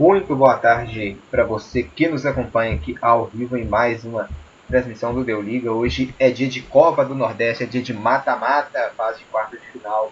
[0.00, 4.30] Muito boa tarde para você que nos acompanha aqui ao vivo em mais uma
[4.66, 5.70] transmissão do Deu Liga.
[5.70, 9.66] Hoje é dia de Copa do Nordeste, é dia de mata-mata, fase de quarta de
[9.66, 10.10] final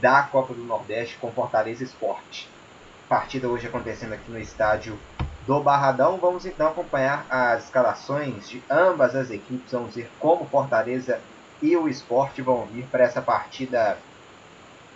[0.00, 2.48] da Copa do Nordeste com Fortaleza Esporte.
[3.08, 4.96] Partida hoje acontecendo aqui no estádio
[5.48, 6.16] do Barradão.
[6.16, 9.72] Vamos então acompanhar as escalações de ambas as equipes.
[9.72, 11.18] Vamos ver como Fortaleza
[11.60, 13.98] e o Esporte vão vir para essa partida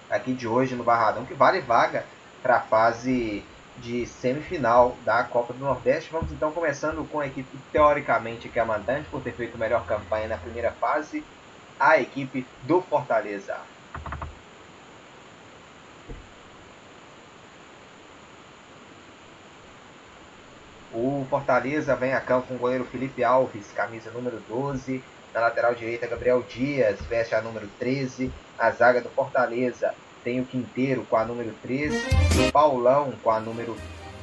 [0.09, 2.05] aqui de hoje no Barradão, que vale vaga
[2.41, 3.43] para a fase
[3.81, 6.11] de semifinal da Copa do Nordeste.
[6.11, 9.59] Vamos então começando com a equipe teoricamente que é a mandante por ter feito a
[9.59, 11.25] melhor campanha na primeira fase,
[11.79, 13.57] a equipe do Fortaleza.
[20.93, 25.03] O Fortaleza vem a campo com o goleiro Felipe Alves, camisa número 12.
[25.33, 28.33] Na lateral direita, Gabriel Dias, veste a número 13.
[28.59, 29.95] A zaga do Fortaleza
[30.29, 31.97] tem o Quinteiro com a número 13,
[32.47, 33.75] o Paulão com a número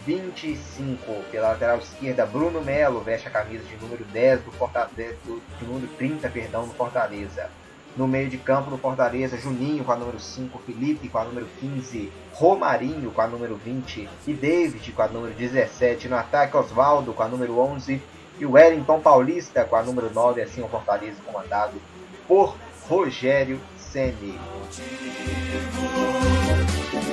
[0.05, 1.01] 25.
[1.31, 5.87] Pela lateral esquerda, Bruno Melo veste a camisa de número 10 do Fortaleza, de número
[5.97, 7.49] 30, perdão, do Fortaleza.
[7.97, 11.47] No meio de campo do Fortaleza, Juninho com a número 5, Felipe com a número
[11.59, 16.07] 15, Romarinho com a número 20 e David com a número 17.
[16.07, 17.99] No ataque, Oswaldo com a número 11
[18.37, 21.81] e o Wellington Paulista com a número 9, assim o Fortaleza comandado
[22.27, 22.55] por
[22.87, 23.59] Rogério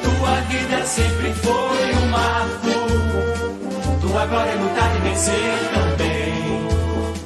[0.03, 4.01] Tua vida sempre foi um marco.
[4.01, 7.23] Tua glória é lutar e vencer também.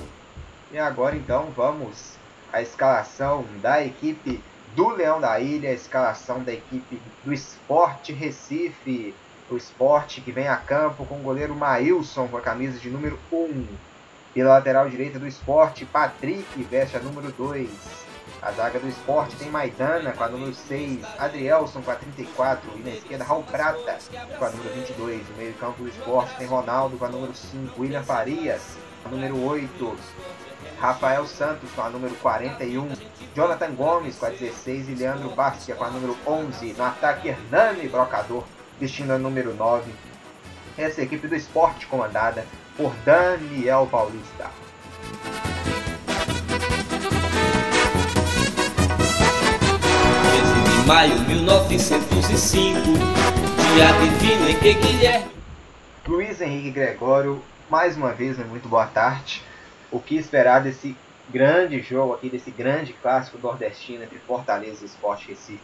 [0.73, 2.19] E agora então vamos
[2.53, 4.43] à escalação da equipe
[4.75, 9.15] do Leão da Ilha, a escalação da equipe do Esporte Recife.
[9.51, 13.19] O esporte que vem a campo com o goleiro Maílson com a camisa de número
[13.33, 13.65] 1.
[14.35, 18.06] Pela lateral direita do esporte, Patrick veste a número 2.
[18.47, 22.79] A zaga do esporte tem Maidana com a número 6, Adrielson com a 34 e
[22.79, 23.99] na esquerda Raul Prata
[24.39, 25.29] com a número 22.
[25.31, 28.63] No meio campo do esporte tem Ronaldo com a número 5, William Farias
[29.03, 29.99] com a número 8,
[30.79, 32.89] Rafael Santos com a número 41,
[33.35, 36.73] Jonathan Gomes com a 16 e Leandro Bastia com a número 11.
[36.75, 38.45] No ataque, Hernani Brocador
[38.79, 39.93] vestindo a número 9.
[40.79, 42.47] Essa é equipe do esporte comandada
[42.77, 44.49] por Daniel Paulista.
[50.87, 52.79] Maio 1905,
[53.75, 55.27] dia divino em que Guilherme.
[56.07, 59.43] Luiz Henrique Gregório, mais uma vez, né, muito boa tarde.
[59.91, 60.97] O que esperar desse
[61.29, 65.59] grande jogo aqui, desse grande clássico nordestino entre Fortaleza e Sport Recife?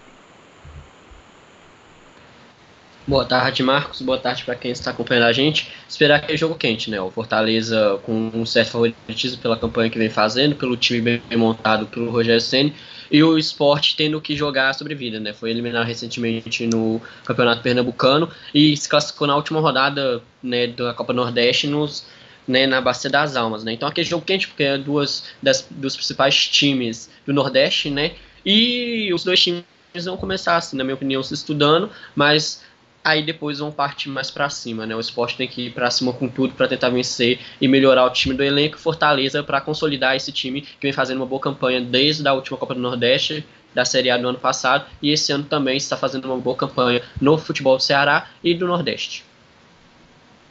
[3.07, 4.03] Boa tarde, Marcos.
[4.03, 5.73] Boa tarde para quem está acompanhando a gente.
[5.89, 7.01] Esperar que é jogo quente, né?
[7.01, 11.87] O Fortaleza com um certo favoritismo pela campanha que vem fazendo, pelo time bem montado
[11.87, 12.75] pelo Rogério Ceni
[13.13, 15.35] e o esporte tendo que jogar a sobrevida, né?
[15.35, 21.13] Foi eliminado recentemente no Campeonato Pernambucano e se classificou na última rodada né, da Copa
[21.13, 22.07] Nordeste nos,
[22.49, 23.75] né, na Bacia das Almas, né?
[23.75, 28.13] Então aquele jogo quente porque é duas das, dos principais times do Nordeste, né?
[28.47, 29.63] E os dois times
[30.05, 32.63] vão começar, assim, na minha opinião, se estudando, mas
[33.05, 34.95] aí depois vão partir mais para cima, né?
[34.95, 38.11] O esporte tem que ir para cima com tudo para tentar vencer e melhorar o
[38.11, 42.27] time do elenco Fortaleza para consolidar esse time que vem fazendo uma boa campanha desde
[42.27, 45.77] a última Copa do Nordeste da Série A do ano passado e esse ano também
[45.77, 49.25] está fazendo uma boa campanha no futebol do Ceará e do Nordeste.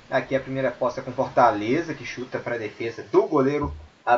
[0.09, 3.73] Aqui a primeira aposta com Fortaleza, que chuta para a defesa do goleiro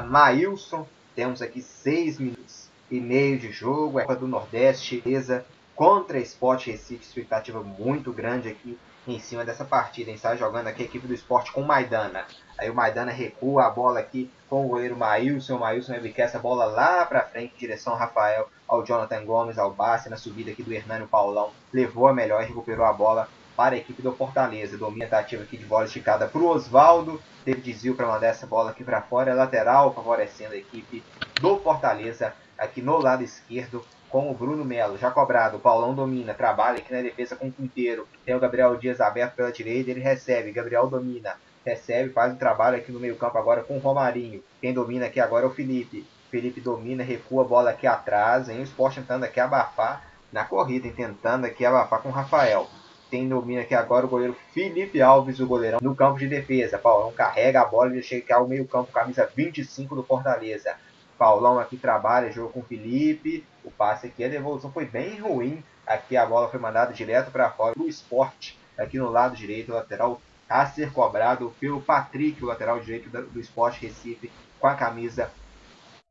[0.09, 0.88] Maílson.
[1.15, 4.00] Temos aqui seis minutos e meio de jogo.
[4.00, 5.45] É do Nordeste, beleza?
[5.75, 10.11] Contra Sport Recife, expectativa muito grande aqui em cima dessa partida.
[10.11, 12.25] A está jogando aqui a equipe do esporte com o Maidana.
[12.57, 15.56] Aí o Maidana recua a bola aqui com o goleiro Maílson.
[15.56, 20.09] O Maílson vai essa bola lá para frente, direção Rafael, ao Jonathan Gomes, ao Bassi,
[20.09, 21.51] na subida aqui do Hernani Paulão.
[21.73, 24.77] Levou a melhor e recuperou a bola para a equipe do Fortaleza.
[24.77, 27.21] Domina tentativa aqui de bola esticada para o Oswaldo.
[27.44, 29.33] Teve desvio para mandar essa bola aqui para fora.
[29.33, 31.03] Lateral, favorecendo a equipe
[31.42, 33.83] do Fortaleza aqui no lado esquerdo
[34.13, 37.51] com o Bruno Melo, já cobrado, o Paulão domina, trabalha aqui na defesa com o
[37.51, 41.33] Quinteiro, tem o Gabriel Dias aberto pela direita, ele recebe, Gabriel domina,
[41.65, 45.19] recebe, faz o trabalho aqui no meio campo agora com o Romarinho, quem domina aqui
[45.19, 48.60] agora é o Felipe, Felipe domina, recua a bola aqui atrás, hein?
[48.60, 50.94] o Sport tentando aqui abafar na corrida, hein?
[50.95, 52.68] tentando aqui abafar com o Rafael,
[53.09, 57.12] tem domina aqui agora o goleiro Felipe Alves, o goleirão, no campo de defesa, Paulão
[57.12, 60.75] carrega a bola, ele chega ao meio campo, camisa 25 do Fortaleza,
[61.18, 63.45] Paulão aqui trabalha, jogo com o Felipe.
[63.63, 65.63] O passe aqui, a devolução foi bem ruim.
[65.86, 69.75] Aqui a bola foi mandada direto para fora do esporte, aqui no lado direito, o
[69.75, 75.31] lateral a ser cobrado pelo Patrick, o lateral direito do esporte Recife, com a camisa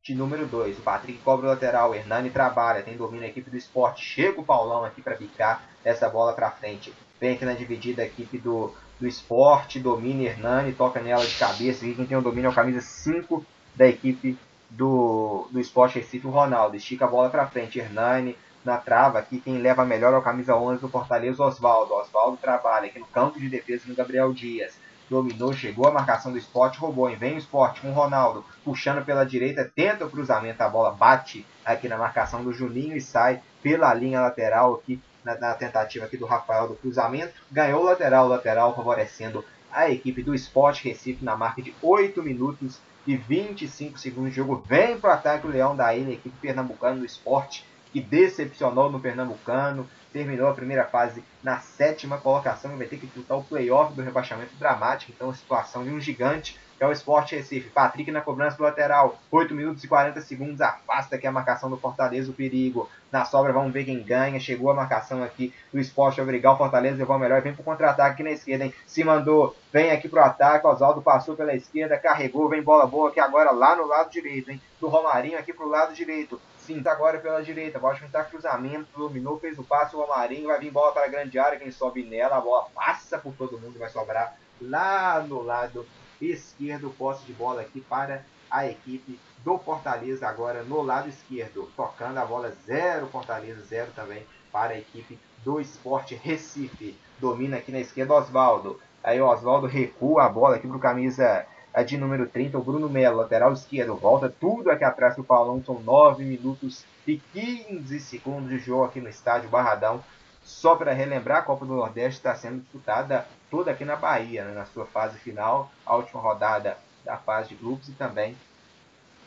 [0.02, 0.78] de número 2.
[0.78, 4.04] O Patrick cobra o lateral, o Hernani trabalha, tem domínio a equipe do esporte.
[4.04, 6.92] Chega o Paulão aqui para picar essa bola para frente.
[7.20, 11.86] Vem aqui na dividida a equipe do, do esporte, domina Hernani, toca nela de cabeça.
[11.86, 13.46] E quem tem o domínio é o camisa 5
[13.76, 14.36] da equipe
[14.76, 16.76] do, do esporte Recife, o Ronaldo.
[16.76, 19.40] Estica a bola para frente, Hernani na trava aqui.
[19.40, 21.94] Quem leva melhor é o camisa 11 do Fortaleza, Oswaldo.
[21.94, 24.74] Oswaldo trabalha aqui no campo de defesa no Gabriel Dias.
[25.10, 27.10] Dominou, chegou a marcação do esporte, roubou.
[27.10, 30.92] E vem o esporte com o Ronaldo puxando pela direita, tenta o cruzamento, a bola
[30.92, 36.06] bate aqui na marcação do Juninho e sai pela linha lateral aqui na, na tentativa
[36.06, 37.34] aqui do Rafael do cruzamento.
[37.50, 42.78] Ganhou o lateral, lateral favorecendo a equipe do Esporte Recife na marca de 8 minutos
[43.06, 44.62] e 25 segundos de jogo.
[44.66, 49.00] Vem para o ataque o Leão da Ilha, equipe pernambucana do esporte, que decepcionou no
[49.00, 49.88] Pernambucano.
[50.12, 54.02] Terminou a primeira fase na sétima colocação e vai ter que disputar o playoff do
[54.02, 55.12] rebaixamento dramático.
[55.14, 57.70] Então, a situação de um gigante é o Sport Recife.
[57.70, 59.18] Patrick na cobrança do lateral.
[59.30, 60.60] 8 minutos e 40 segundos.
[60.60, 62.88] Afasta aqui a marcação do Fortaleza, o perigo.
[63.10, 64.40] Na sobra, vamos ver quem ganha.
[64.40, 67.40] Chegou a marcação aqui do Sport obrigar o Fortaleza levou melhor.
[67.40, 68.74] Vem pro contra-ataque aqui na esquerda, hein?
[68.86, 69.54] Se mandou.
[69.72, 70.66] Vem aqui pro ataque.
[70.66, 72.48] Oswaldo passou pela esquerda, carregou.
[72.48, 74.60] Vem bola boa aqui agora lá no lado direito, hein?
[74.80, 76.40] Do Romarinho aqui pro lado direito.
[76.82, 77.78] Tá agora pela direita.
[77.78, 79.94] Washington tá cruzamento, dominou, fez o passe.
[79.94, 81.58] O Romarinho vai vir bola para a grande área.
[81.58, 83.78] Quem sobe nela, a bola passa por todo mundo.
[83.78, 85.86] Vai sobrar lá no lado
[86.30, 92.18] esquerdo, posse de bola aqui para a equipe do Fortaleza agora no lado esquerdo, tocando
[92.18, 96.96] a bola zero Fortaleza, zero também para a equipe do Esporte Recife.
[97.18, 98.78] Domina aqui na esquerda Oswaldo.
[99.02, 101.46] Aí o Oswaldo recua a bola aqui para o camisa
[101.86, 103.96] de número 30, o Bruno Melo, lateral esquerdo.
[103.96, 105.64] Volta tudo aqui atrás do Paulão.
[105.64, 110.04] São 9 minutos e 15 segundos de jogo aqui no estádio Barradão.
[110.44, 114.54] Só para relembrar, a Copa do Nordeste está sendo disputada toda aqui na Bahia, né,
[114.54, 118.34] na sua fase final, a última rodada da fase de grupos e também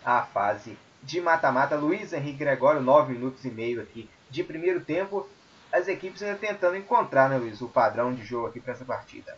[0.04, 1.76] a fase de mata-mata.
[1.76, 5.30] Luiz Henrique Gregório, 9 minutos e meio aqui de primeiro tempo.
[5.72, 9.38] As equipes ainda tentando encontrar, né, Luiz, o padrão de jogo aqui para essa partida.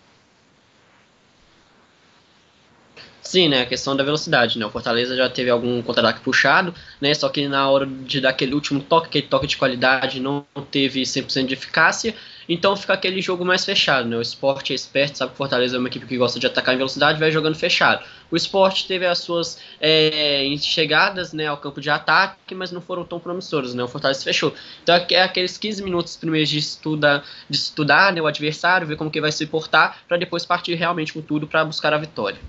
[3.21, 3.63] Sim, né?
[3.63, 4.65] A questão da velocidade, né?
[4.65, 7.13] O Fortaleza já teve algum contra-ataque puxado, né?
[7.13, 11.01] Só que na hora de dar aquele último toque, aquele toque de qualidade, não teve
[11.01, 12.15] 100% de eficácia.
[12.47, 14.15] Então fica aquele jogo mais fechado, né?
[14.15, 16.77] O esporte é esperto, sabe que Fortaleza é uma equipe que gosta de atacar em
[16.77, 18.05] velocidade, vai jogando fechado.
[18.31, 23.03] O esporte teve as suas é, chegadas né, ao campo de ataque, mas não foram
[23.03, 23.83] tão promissoras, né?
[23.83, 24.53] O Fortaleza fechou.
[24.81, 29.11] Então é aqueles 15 minutos primeiros de, estuda, de estudar né, o adversário, ver como
[29.11, 32.39] que vai se portar, para depois partir realmente com tudo para buscar a vitória.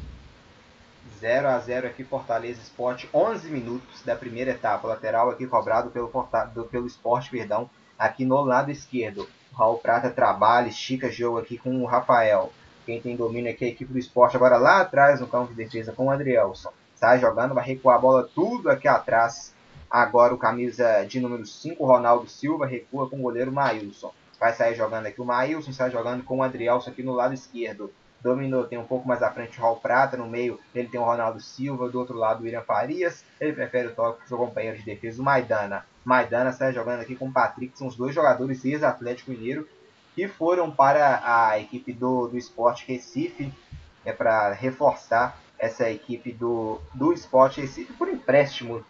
[1.19, 6.09] 0 a 0 aqui Fortaleza Esporte, 11 minutos da primeira etapa, lateral aqui cobrado pelo,
[6.71, 7.69] pelo Esporte, perdão,
[7.99, 9.29] aqui no lado esquerdo.
[9.59, 12.53] O Raul Prata trabalha, estica jogo aqui com o Rafael.
[12.87, 15.57] Quem tem domínio aqui é a equipe do esporte, agora lá atrás no campo de
[15.57, 16.71] defesa com o Adrielson.
[16.95, 19.53] Sai jogando, vai recuar a bola tudo aqui atrás.
[19.91, 24.13] Agora o camisa de número 5, Ronaldo Silva, recua com o goleiro Maílson.
[24.39, 27.93] Vai sair jogando aqui o Maílson, sai jogando com o Adrielson aqui no lado esquerdo
[28.21, 31.05] dominou, tem um pouco mais à frente o Raul Prata, no meio ele tem o
[31.05, 34.77] Ronaldo Silva, do outro lado o William Farias, ele prefere o toque com seu companheiro
[34.77, 35.87] de defesa, o Maidana.
[36.09, 39.69] Maidana está jogando aqui com o Patrick, são os dois jogadores ex-Atlético Mineiro,
[40.15, 43.53] que foram para a equipe do, do Esporte Recife,
[44.07, 48.83] é para reforçar essa equipe do, do Esporte Recife por empréstimo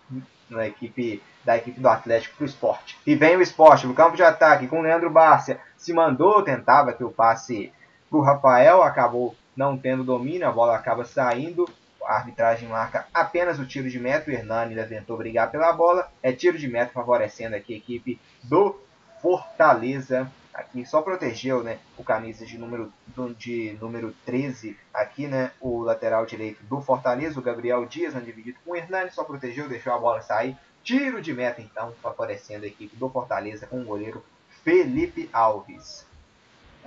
[0.48, 2.96] na equipe da equipe do Atlético para o esporte.
[3.04, 5.60] E vem o esporte no campo de ataque com Leandro Bárcia.
[5.76, 7.72] Se mandou, tentava que o passe
[8.12, 11.68] o Rafael, acabou não tendo domínio, a bola acaba saindo.
[12.08, 14.30] A arbitragem marca apenas o tiro de meta.
[14.30, 16.10] O Hernani tentou brigar pela bola.
[16.22, 18.80] É tiro de meta favorecendo aqui a equipe do
[19.20, 20.32] Fortaleza.
[20.54, 22.90] Aqui só protegeu né, o camisa de número,
[23.36, 25.50] de número 13 aqui, né?
[25.60, 29.68] O lateral direito do Fortaleza, o Gabriel Dias, né, dividido com o Hernani, só protegeu,
[29.68, 30.56] deixou a bola sair.
[30.82, 34.24] Tiro de meta, então, favorecendo a equipe do Fortaleza com o goleiro
[34.64, 36.07] Felipe Alves.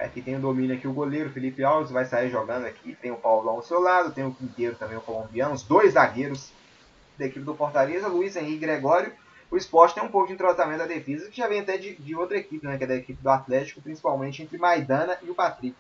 [0.02, 2.98] Aqui tem o domínio aqui o goleiro Felipe Alves, vai sair jogando aqui.
[3.00, 6.52] Tem o Paulão ao seu lado, tem o Quinteiro também, o colombiano, os dois zagueiros
[7.20, 9.14] da equipe do Fortaleza, Luiz Henrique Gregório.
[9.52, 12.16] O esporte tem um pouco de entrosamento da defesa, que já vem até de, de
[12.16, 15.76] outra equipe, né, que é da equipe do Atlético, principalmente entre Maidana e o Patrick.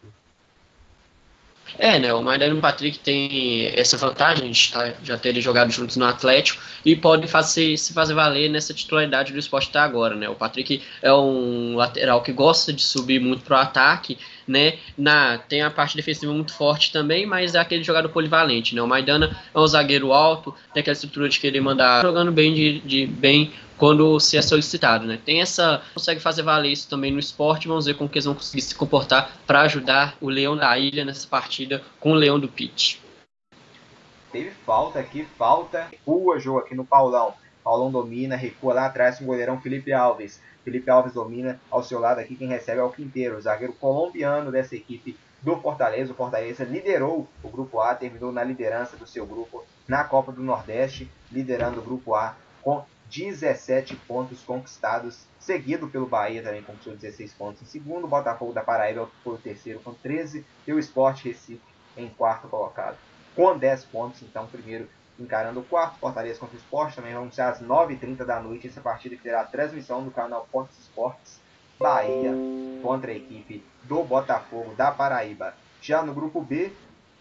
[1.78, 2.13] É, né?
[2.13, 6.06] O Maidana e o Patrick tem essa vantagem de tá, já terem jogado juntos no
[6.06, 10.30] Atlético e podem fazer, se fazer valer nessa titularidade do esporte até agora, né?
[10.30, 14.75] O Patrick é um lateral que gosta de subir muito pro ataque, né?
[14.98, 18.82] Na, tem a parte defensiva muito forte também, mas é aquele jogador polivalente, né?
[18.82, 22.80] O Maidana é um zagueiro alto, tem aquela estrutura de querer mandar jogando bem de,
[22.82, 25.19] de bem quando se é solicitado, né?
[25.25, 28.35] Tem essa consegue fazer valer isso também no esporte, vamos ver como que eles vão
[28.35, 32.47] conseguir se comportar para ajudar o Leão da Ilha nessa partida com o Leão do
[32.47, 33.00] Pitch.
[34.31, 37.33] Teve falta aqui, falta, rua jogo aqui no Paulão.
[37.63, 40.39] Paulão domina, recua lá atrás com o goleirão Felipe Alves.
[40.63, 44.51] Felipe Alves domina ao seu lado aqui, quem recebe é o Quinteiro, o zagueiro colombiano
[44.51, 46.13] dessa equipe do Fortaleza.
[46.13, 50.43] O Fortaleza liderou o grupo A, terminou na liderança do seu grupo na Copa do
[50.43, 57.34] Nordeste, liderando o grupo A com 17 pontos conquistados, seguido pelo Bahia também conquistou 16
[57.34, 61.25] pontos em segundo, o Botafogo da Paraíba foi o terceiro com 13 e o Sport
[61.25, 61.62] Recife
[61.98, 62.98] em quarto colocado
[63.36, 64.88] com 10 pontos, então primeiro
[65.20, 68.82] encarando o quarto, Fortaleza contra o Sport, também vamos ser às 9h30 da noite, essa
[68.82, 71.39] partida que terá transmissão no canal Pontos Esportes,
[71.80, 72.32] Bahia
[72.82, 75.53] contra a equipe do Botafogo da Paraíba.
[75.82, 76.72] Já no grupo B,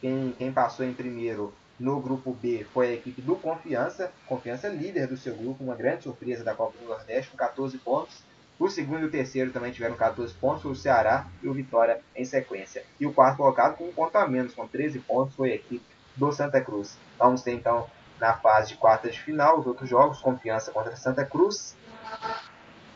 [0.01, 4.13] quem, quem passou em primeiro no grupo B foi a equipe do Confiança.
[4.27, 8.23] Confiança líder do seu grupo, uma grande surpresa da Copa do Nordeste, com 14 pontos.
[8.59, 12.27] O segundo e o terceiro também tiveram 14 pontos, o Ceará e o Vitória em
[12.27, 12.85] sequência.
[13.01, 15.85] E o quarto colocado com um ponto a menos, com 13 pontos, foi a equipe
[16.15, 16.99] do Santa Cruz.
[17.19, 17.89] Vamos ter então
[18.21, 21.75] na fase de quartas de final os outros jogos, Confiança contra Santa Cruz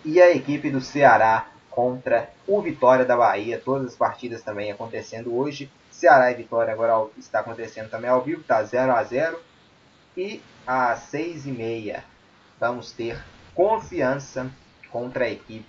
[0.04, 3.58] e a equipe do Ceará contra o Vitória da Bahia.
[3.58, 5.70] Todas as partidas também acontecendo hoje.
[5.94, 9.40] Ceará e Vitória agora está acontecendo também ao vivo, está 0 a 0
[10.16, 12.04] E às 6 e meia
[12.58, 13.22] vamos ter
[13.54, 14.50] confiança
[14.90, 15.66] contra a equipe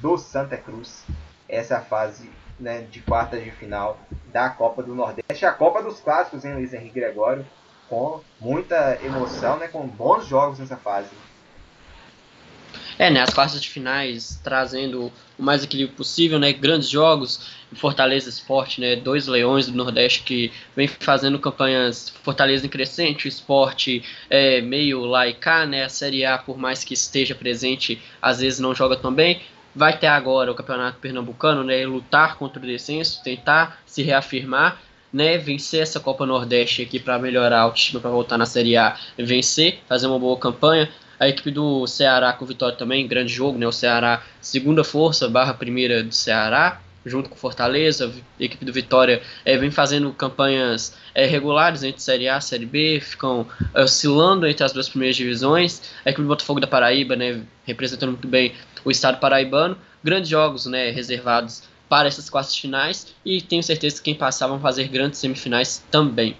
[0.00, 1.04] do Santa Cruz.
[1.46, 3.98] Essa é fase né, de quartas de final
[4.32, 5.44] da Copa do Nordeste.
[5.44, 7.46] A Copa dos Clássicos, hein, Luiz Henrique Gregório?
[7.90, 11.10] Com muita emoção, né, com bons jogos nessa fase.
[12.98, 17.40] É, né, as quartas de finais trazendo o mais equilíbrio possível, né, grandes jogos,
[17.74, 24.02] Fortaleza Esporte, né, dois leões do Nordeste que vem fazendo campanhas Fortaleza em crescente, esporte
[24.28, 28.40] é, meio lá e cá, né, a Série A, por mais que esteja presente, às
[28.40, 29.40] vezes não joga tão bem,
[29.74, 35.38] vai ter agora o Campeonato Pernambucano, né, lutar contra o descenso, tentar se reafirmar, né,
[35.38, 39.78] vencer essa Copa Nordeste aqui para melhorar o time para voltar na Série A, vencer,
[39.88, 43.66] fazer uma boa campanha, a equipe do Ceará com vitória também, grande jogo, né?
[43.66, 48.12] O Ceará, segunda força, barra primeira do Ceará, junto com Fortaleza.
[48.38, 52.66] A equipe do Vitória é, vem fazendo campanhas é, regulares entre Série A e Série
[52.66, 55.82] B, ficam oscilando entre as duas primeiras divisões.
[56.04, 57.42] A equipe do Botafogo da Paraíba, né?
[57.64, 58.52] Representando muito bem
[58.84, 59.76] o estado paraibano.
[60.02, 60.90] Grandes jogos, né?
[60.90, 65.82] Reservados para essas quartas finais e tenho certeza que quem passar vão fazer grandes semifinais
[65.90, 66.36] também.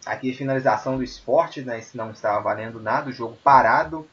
[0.05, 4.07] Aqui a finalização do esporte, né, se não estava valendo nada, o jogo parado.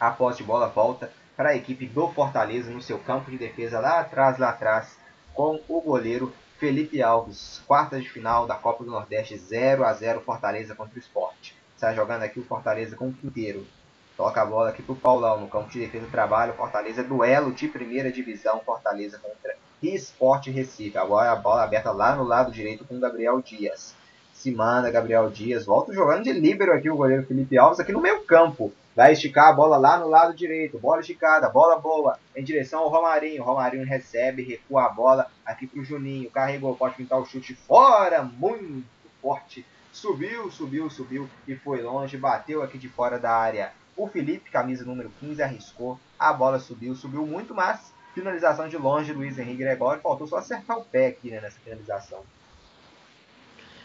[0.00, 4.00] A de bola volta para a equipe do Fortaleza no seu campo de defesa lá
[4.00, 4.96] atrás, lá atrás,
[5.34, 7.62] com o goleiro Felipe Alves.
[7.66, 11.59] Quartas de final da Copa do Nordeste, 0 a 0 Fortaleza contra o esporte.
[11.80, 13.66] Está jogando aqui o Fortaleza com o Quinteiro.
[14.14, 16.52] Toca a bola aqui pro Paulão no campo de defesa do trabalho.
[16.52, 18.60] Fortaleza duelo de primeira divisão.
[18.60, 20.98] Fortaleza contra Esporte Recife.
[20.98, 23.94] Agora a bola aberta lá no lado direito com Gabriel Dias.
[24.34, 25.64] Se manda Gabriel Dias.
[25.64, 28.70] Volta jogando de líbero aqui o goleiro Felipe Alves aqui no meio campo.
[28.94, 30.78] Vai esticar a bola lá no lado direito.
[30.78, 32.18] Bola esticada, bola boa.
[32.36, 33.42] Em direção ao Romarinho.
[33.42, 36.30] Romarinho recebe, recua a bola aqui pro Juninho.
[36.30, 38.22] Carregou, pode pintar o chute fora.
[38.22, 38.84] Muito
[39.22, 43.72] forte Subiu, subiu, subiu e foi longe, bateu aqui de fora da área.
[43.96, 45.98] O Felipe, camisa número 15, arriscou.
[46.18, 50.02] A bola subiu, subiu muito, mas finalização de longe, Luiz Henrique Gregório.
[50.02, 52.22] Faltou só acertar o pé aqui né, nessa finalização.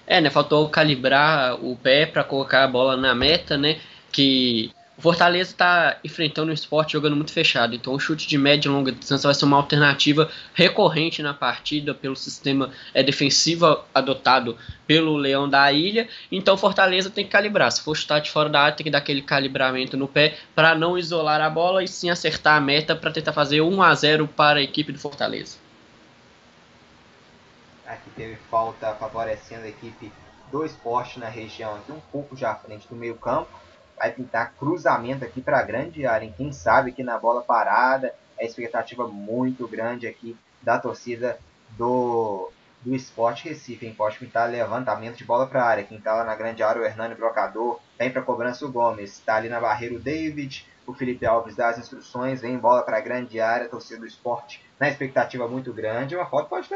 [0.07, 0.29] É, né?
[0.29, 3.79] Faltou calibrar o pé para colocar a bola na meta, né?
[4.11, 8.69] Que o Fortaleza está enfrentando o esporte jogando muito fechado, então o chute de média
[8.69, 14.57] e longa distância vai ser uma alternativa recorrente na partida pelo sistema é, defensivo adotado
[14.87, 16.07] pelo Leão da Ilha.
[16.31, 17.69] Então o Fortaleza tem que calibrar.
[17.73, 20.73] Se for chutar de fora da área, tem que dar aquele calibramento no pé para
[20.73, 24.27] não isolar a bola e sim acertar a meta para tentar fazer 1 a 0
[24.29, 25.57] para a equipe do Fortaleza.
[27.85, 30.09] Aqui teve falta favorecendo a equipe
[30.49, 33.64] do esporte na região, aqui um pouco já à frente do meio campo
[33.97, 36.31] vai pintar cruzamento aqui para a grande área.
[36.35, 41.39] Quem sabe que na bola parada, é expectativa muito grande aqui da torcida
[41.77, 43.85] do, do Esporte Recife.
[43.85, 43.93] Hein?
[43.95, 45.83] Pode pintar levantamento de bola para a área.
[45.83, 47.79] Quem está lá na grande área, o Hernani Brocador.
[47.97, 49.11] Vem para cobrança o Gomes.
[49.13, 50.67] Está ali na barreira o David.
[50.85, 52.41] O Felipe Alves dá as instruções.
[52.41, 53.69] Vem bola para a grande área.
[53.69, 56.15] Torcida do esporte na expectativa muito grande.
[56.15, 56.69] Uma foto pode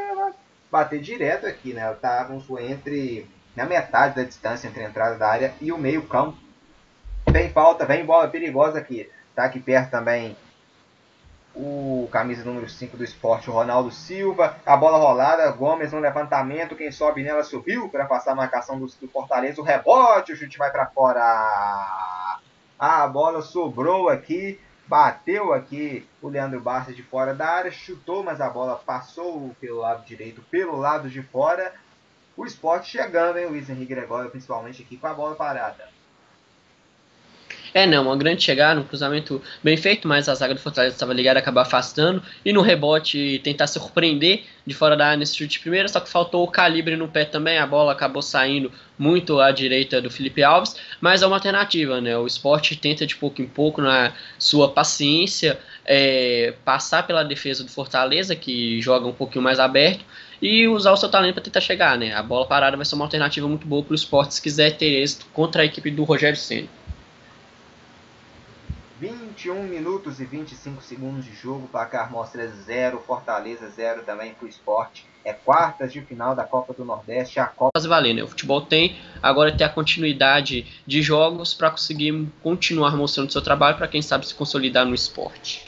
[0.72, 1.92] bater direto aqui, né?
[1.96, 2.30] Tá
[2.62, 6.04] entre na metade da distância entre a entrada da área e o meio
[7.32, 9.10] Vem falta, vem bola perigosa aqui.
[9.36, 10.36] Tá aqui perto também
[11.56, 14.56] o camisa número 5 do esporte, o Ronaldo Silva.
[14.66, 18.86] A bola rolada, Gomes no levantamento, quem sobe nela subiu para passar a marcação do,
[18.86, 19.62] do Fortaleza.
[19.62, 21.22] O rebote, o chute vai para fora.
[22.80, 28.40] A bola sobrou aqui, bateu aqui o Leandro Barça de fora da área, chutou, mas
[28.40, 31.74] a bola passou pelo lado direito, pelo lado de fora.
[32.38, 35.99] O esporte chegando, hein, Luiz Henrique Gregório, principalmente aqui com a bola parada.
[37.74, 41.14] É, não, uma grande chegada, um cruzamento bem feito, mas a zaga do Fortaleza estava
[41.14, 42.22] ligada, acabar afastando.
[42.44, 46.44] E no rebote tentar surpreender de fora da área nesse chute primeiro, só que faltou
[46.44, 50.76] o calibre no pé também, a bola acabou saindo muito à direita do Felipe Alves,
[51.02, 52.18] mas é uma alternativa, né?
[52.18, 57.72] O esporte tenta de pouco em pouco, na sua paciência, é, passar pela defesa do
[57.72, 60.06] Fortaleza, que joga um pouquinho mais aberto,
[60.42, 62.14] e usar o seu talento para tentar chegar, né?
[62.14, 65.02] A bola parada vai ser uma alternativa muito boa para o esporte se quiser ter
[65.02, 66.79] êxito contra a equipe do Rogério Senna.
[69.00, 74.50] 21 minutos e 25 segundos de jogo, placar mostra 0, Fortaleza 0 também para o
[74.50, 75.08] esporte.
[75.24, 77.72] É quartas de final da Copa do Nordeste, a Copa.
[77.74, 78.24] Fazer valer, né?
[78.24, 83.78] O futebol tem agora ter a continuidade de jogos para conseguir continuar mostrando seu trabalho
[83.78, 85.66] para quem sabe se consolidar no esporte.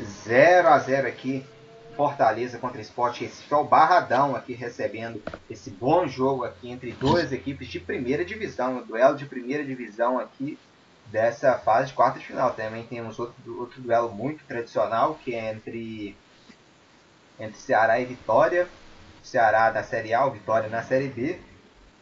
[0.00, 1.44] 0 a 0 aqui,
[1.96, 3.52] Fortaleza contra Esporte Recife.
[3.52, 8.78] É o Barradão aqui recebendo esse bom jogo aqui entre duas equipes de primeira divisão.
[8.78, 10.58] Um duelo de primeira divisão aqui
[11.12, 12.54] dessa fase de quarta de final.
[12.54, 16.16] Também temos outro, outro duelo muito tradicional, que é entre,
[17.38, 18.66] entre Ceará e Vitória.
[19.22, 21.38] Ceará da Série A, Vitória na Série B.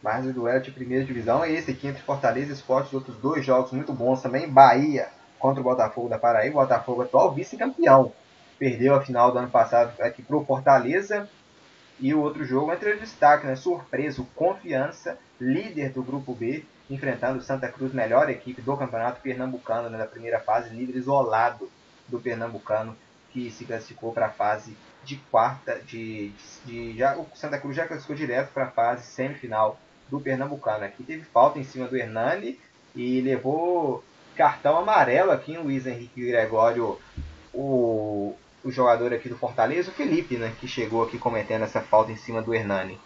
[0.01, 2.87] Mas o duelo de primeira divisão é esse aqui entre Fortaleza e Esporte.
[2.87, 4.49] Os outros dois jogos muito bons também.
[4.49, 6.57] Bahia contra o Botafogo da Paraíba.
[6.57, 8.13] O Botafogo atual vice-campeão.
[8.57, 11.29] Perdeu a final do ano passado aqui para o Fortaleza.
[11.99, 13.55] E o outro jogo entre destaque, né?
[13.55, 19.89] Surpresa, Confiança, líder do grupo B, enfrentando o Santa Cruz, melhor equipe do campeonato pernambucano
[19.89, 21.71] né, na primeira fase, líder isolado
[22.07, 22.95] do pernambucano,
[23.31, 24.75] que se classificou para a fase
[25.05, 26.33] de quarta, de,
[26.65, 30.83] de, já, o Santa Cruz já classificou direto para a fase semifinal do pernambucano.
[30.83, 32.59] Aqui teve falta em cima do Hernani
[32.93, 34.03] e levou
[34.35, 36.99] cartão amarelo aqui em Luiz Henrique Gregório,
[37.53, 42.11] o, o jogador aqui do Fortaleza, o Felipe, né, que chegou aqui cometendo essa falta
[42.11, 42.99] em cima do Hernani.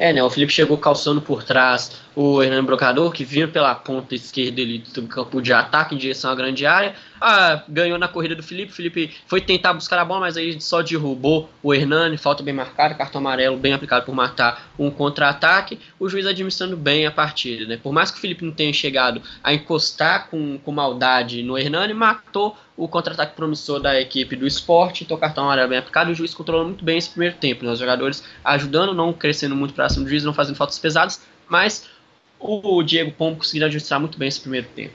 [0.00, 0.22] É, né?
[0.22, 4.78] O Felipe chegou calçando por trás o Hernando Brocador, que vinha pela ponta esquerda ali
[4.78, 6.94] do campo de ataque em direção à grande área.
[7.20, 8.72] Ah, ganhou na corrida do Felipe.
[8.72, 12.16] Felipe foi tentar buscar a bola, mas aí só derrubou o Hernani.
[12.16, 15.78] Falta bem marcada, cartão amarelo bem aplicado por matar um contra-ataque.
[15.98, 17.76] O juiz administrando bem a partida, né?
[17.76, 21.92] Por mais que o Felipe não tenha chegado a encostar com, com maldade no Hernani,
[21.92, 26.32] matou o contra-ataque promissor da equipe do esporte, então cartão amarelo bem aplicado, o juiz
[26.32, 27.70] controlou muito bem esse primeiro tempo, né?
[27.70, 31.90] os jogadores ajudando, não crescendo muito para cima do juiz, não fazendo faltas pesadas, mas
[32.38, 34.94] o Diego Pombo conseguiu administrar muito bem esse primeiro tempo.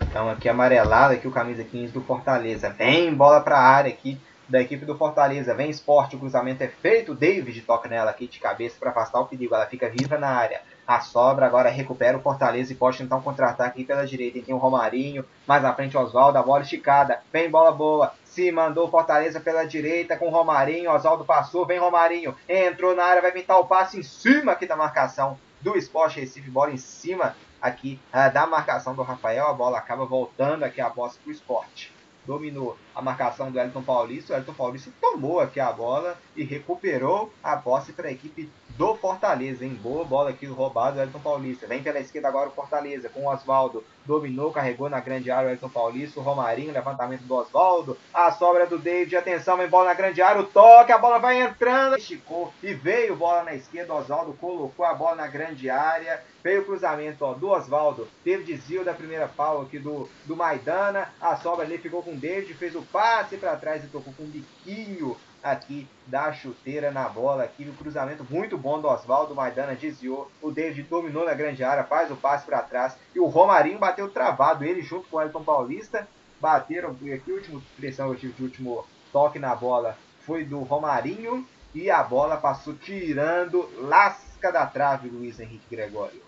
[0.00, 4.16] Então aqui amarelado, aqui o camisa 15 do Fortaleza, vem bola para a área aqui
[4.48, 8.38] da equipe do Fortaleza, vem esporte, o cruzamento é feito, David toca nela aqui de
[8.38, 12.22] cabeça para afastar o perigo, ela fica viva na área, a sobra agora recupera o
[12.22, 14.40] Fortaleza e pode tentar um contra-ataque pela direita.
[14.40, 17.20] Tem o Romarinho, mais na frente o Oswaldo, a bola esticada.
[17.30, 18.14] Vem bola boa.
[18.24, 20.90] Se mandou o Fortaleza pela direita com o Romarinho.
[20.90, 22.34] Oswaldo passou, vem Romarinho.
[22.48, 26.50] Entrou na área, vai pintar o passe em cima aqui da marcação do Esporte Recife.
[26.50, 29.46] Bola em cima aqui uh, da marcação do Rafael.
[29.46, 31.97] A bola acaba voltando aqui a bola para o esporte.
[32.28, 34.34] Dominou a marcação do Elton Paulista.
[34.34, 38.94] O Elton Paulista tomou aqui a bola e recuperou a posse para a equipe do
[38.94, 39.74] Fortaleza, hein?
[39.82, 41.66] Boa bola aqui roubado do Elton Paulista.
[41.66, 43.82] Vem pela esquerda agora o Fortaleza com o Oswaldo.
[44.08, 46.18] Dominou, carregou na grande área o Elton Paulista.
[46.18, 47.98] O Romarinho, levantamento do Oswaldo.
[48.12, 49.14] A sobra do David.
[49.14, 50.40] Atenção, vem bola na grande área.
[50.40, 51.98] O toque, a bola vai entrando.
[51.98, 53.92] Esticou e veio bola na esquerda.
[53.92, 56.24] O Oswaldo colocou a bola na grande área.
[56.42, 58.08] Veio o cruzamento ó, do Oswaldo.
[58.24, 61.12] Teve desvio da primeira pau aqui do, do Maidana.
[61.20, 62.54] A sobra ali ficou com o David.
[62.54, 67.44] Fez o passe para trás e tocou com um biquinho aqui da chuteira na bola
[67.44, 71.84] aqui, o cruzamento muito bom do Oswaldo, Maidana desviou, o David dominou na grande área,
[71.84, 75.44] faz o passe para trás e o Romarinho bateu travado, ele junto com o Elton
[75.44, 76.08] Paulista,
[76.40, 81.90] bateram, aqui o último pressão tive de último toque na bola foi do Romarinho e
[81.90, 86.22] a bola passou tirando lasca da trave Luiz Henrique Gregório.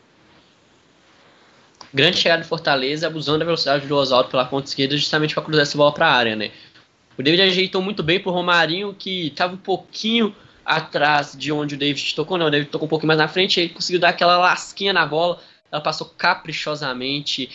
[1.92, 5.62] Grande chegada de Fortaleza, abusando da velocidade do Oswaldo pela ponta esquerda, justamente para cruzar
[5.62, 6.53] essa bola para a área, né?
[7.21, 11.79] O David ajeitou muito bem pro Romarinho, que estava um pouquinho atrás de onde o
[11.79, 12.39] David tocou.
[12.39, 15.05] Não, o David tocou um pouquinho mais na frente, ele conseguiu dar aquela lasquinha na
[15.05, 15.39] bola
[15.71, 17.49] ela passou caprichosamente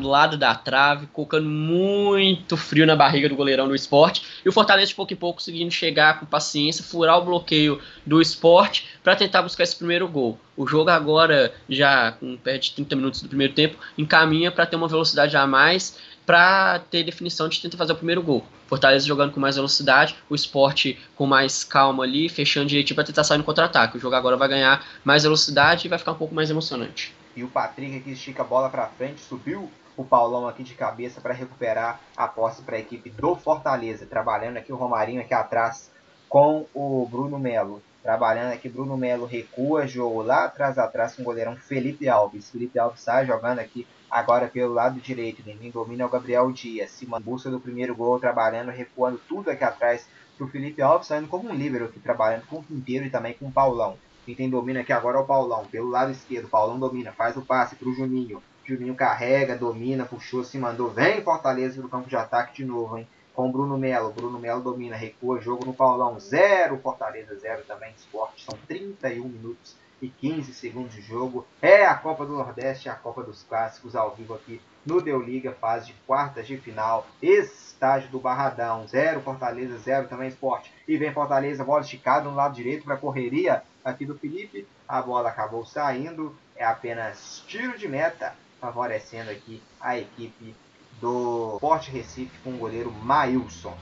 [0.00, 4.22] do lado da trave, colocando muito frio na barriga do goleirão do esporte.
[4.44, 8.20] E o Fortaleza, de pouco em pouco, conseguindo chegar com paciência, furar o bloqueio do
[8.20, 10.38] esporte para tentar buscar esse primeiro gol.
[10.56, 14.76] O jogo agora, já com perto de 30 minutos do primeiro tempo, encaminha para ter
[14.76, 15.96] uma velocidade a mais
[16.30, 18.44] para ter definição de tentar fazer o primeiro gol.
[18.68, 23.24] Fortaleza jogando com mais velocidade, o esporte com mais calma ali, fechando direitinho para tentar
[23.24, 23.96] sair no contra-ataque.
[23.96, 27.12] O jogo agora vai ganhar mais velocidade e vai ficar um pouco mais emocionante.
[27.34, 31.20] E o Patrick aqui estica a bola para frente, subiu o Paulão aqui de cabeça
[31.20, 34.06] para recuperar a posse para a equipe do Fortaleza.
[34.06, 35.90] Trabalhando aqui o Romarinho aqui atrás
[36.28, 37.82] com o Bruno Melo.
[38.04, 42.50] Trabalhando aqui, Bruno Melo recua, jogo lá atrás, atrás com o goleirão Felipe Alves.
[42.50, 45.42] Felipe Alves sai jogando aqui agora pelo lado direito.
[45.42, 46.90] Quem domina é o Gabriel Dias.
[46.90, 51.28] Se busca do primeiro gol, trabalhando, recuando tudo aqui atrás para o Felipe Alves, saindo
[51.28, 53.96] como um líbero aqui, trabalhando com o Quinteiro e também com o Paulão.
[54.26, 55.64] Quem tem domínio aqui agora é o Paulão.
[55.66, 58.42] Pelo lado esquerdo, Paulão domina, faz o passe para o Juninho.
[58.64, 60.90] Juninho carrega, domina, puxou, se mandou.
[60.90, 63.06] Vem Fortaleza do campo de ataque de novo, hein?
[63.34, 64.12] Com o Bruno Melo.
[64.12, 66.18] Bruno Melo domina, recua, jogo no Paulão.
[66.20, 67.92] Zero Fortaleza, zero também.
[67.96, 68.44] Esporte.
[68.44, 71.46] São 31 minutos e 15 segundos de jogo.
[71.60, 75.52] É a Copa do Nordeste, a Copa dos Clássicos, ao vivo aqui no Deu Liga,
[75.52, 77.06] fase de quartas de final.
[77.20, 80.72] Estágio do Barradão, 0 Fortaleza, 0 também Esporte.
[80.88, 84.66] E vem Fortaleza, bola esticada no lado direito para correria aqui do Felipe.
[84.88, 90.54] A bola acabou saindo, é apenas tiro de meta, favorecendo aqui a equipe
[91.00, 93.76] do Forte Recife com o goleiro Mailson.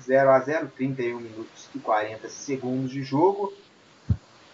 [0.00, 3.52] 0 a 0 31 minutos e 40 segundos de jogo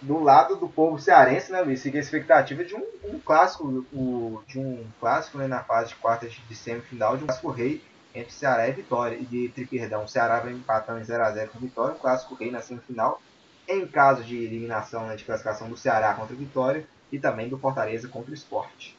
[0.02, 1.82] do lado do povo cearense, né, Luiz?
[1.82, 5.96] Fica a expectativa de um, um clássico, o, de um clássico né, na fase de
[5.96, 7.82] quartas de semifinal, de um clássico rei
[8.14, 9.16] entre Ceará e Vitória.
[9.16, 12.50] E de, de perdão, o Ceará vai empatando em 0x0 com Vitória, um clássico rei
[12.50, 13.20] na semifinal.
[13.68, 18.08] Em caso de eliminação né, de classificação do Ceará contra Vitória e também do Fortaleza
[18.08, 18.96] contra o Esporte.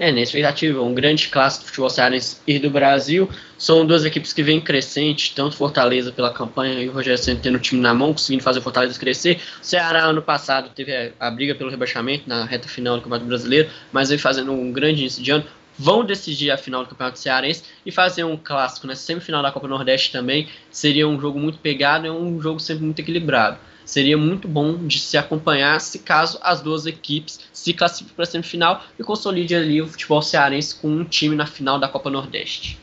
[0.00, 3.28] É, na expectativa, um grande clássico do futebol cearense e do Brasil.
[3.58, 7.56] São duas equipes que vêm crescente, tanto Fortaleza pela campanha e o Rogério Senna tendo
[7.56, 9.40] o time na mão, conseguindo fazer o Fortaleza crescer.
[9.60, 13.70] O Ceará, ano passado, teve a, briga pelo rebaixamento na reta final do Campeonato Brasileiro,
[13.90, 15.44] mas vem fazendo um grande início de ano.
[15.76, 19.66] Vão decidir a final do Campeonato Cearense e fazer um clássico na semifinal da Copa
[19.66, 20.48] Nordeste também.
[20.70, 23.58] Seria um jogo muito pegado e um jogo sempre muito equilibrado
[23.88, 28.26] seria muito bom de se acompanhar se caso as duas equipes se classifiquem para a
[28.26, 32.78] semifinal e consolide ali o futebol cearense com um time na final da Copa Nordeste.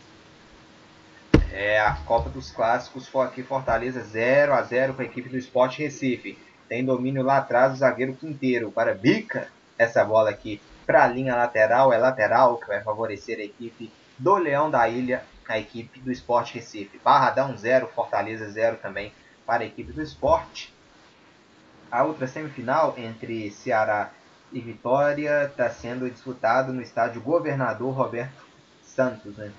[1.54, 5.78] É a Copa dos Clássicos aqui Fortaleza 0 a 0 com a equipe do Sport
[5.78, 6.40] Recife.
[6.68, 11.36] Tem domínio lá atrás o zagueiro Quinteiro para bica essa bola aqui para a linha
[11.36, 16.12] lateral, é lateral que vai favorecer a equipe do Leão da Ilha, a equipe do
[16.12, 17.00] Sport Recife.
[17.04, 19.14] Barradão 0, Fortaleza 0 também
[19.46, 20.70] para a equipe do Sport.
[21.92, 24.12] A outra semifinal entre Ceará
[24.52, 28.44] e Vitória está sendo disputado no estádio Governador Roberto
[28.84, 29.36] Santos.
[29.38, 29.52] Né?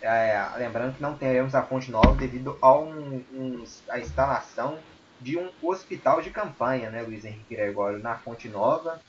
[0.00, 3.64] É, lembrando que não teremos a Fonte Nova devido a, um, um,
[3.96, 4.78] instalação
[5.20, 9.00] de um hospital de campanha, né, Luiz Henrique Gregório, na Fonte Nova.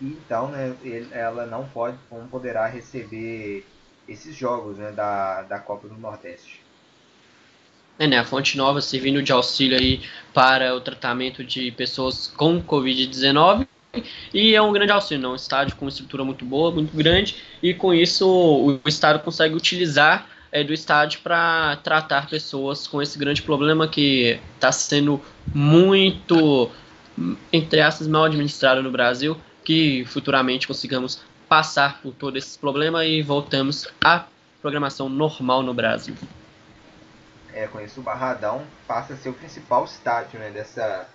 [0.00, 3.64] então, né, ele, ela não pode, não poderá receber
[4.08, 6.65] esses jogos né, da, da Copa do Nordeste
[7.98, 10.00] é, né, a fonte nova servindo de auxílio aí
[10.32, 13.66] para o tratamento de pessoas com Covid-19
[14.32, 15.32] e é um grande auxílio, não?
[15.32, 19.54] um estádio com uma estrutura muito boa, muito grande e com isso o estado consegue
[19.54, 25.20] utilizar é, do estádio para tratar pessoas com esse grande problema que está sendo
[25.54, 26.70] muito,
[27.52, 33.22] entre aspas, mal administrado no Brasil, que futuramente consigamos passar por todo esse problema e
[33.22, 34.26] voltamos à
[34.60, 36.14] programação normal no Brasil
[37.56, 41.08] é, isso o Barradão passa a ser o principal estádio né, dessa,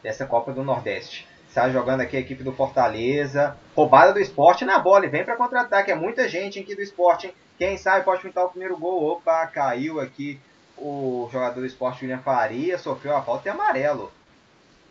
[0.00, 1.26] dessa Copa do Nordeste.
[1.48, 3.56] Está jogando aqui a equipe do Fortaleza.
[3.74, 5.90] Roubada do esporte na bola e vem para contra-ataque.
[5.90, 7.34] É muita gente aqui do esporte.
[7.58, 9.02] Quem sabe pode pintar o primeiro gol.
[9.04, 10.40] Opa, caiu aqui
[10.78, 12.78] o jogador do esporte William Faria.
[12.78, 14.12] Sofreu a falta e amarelo.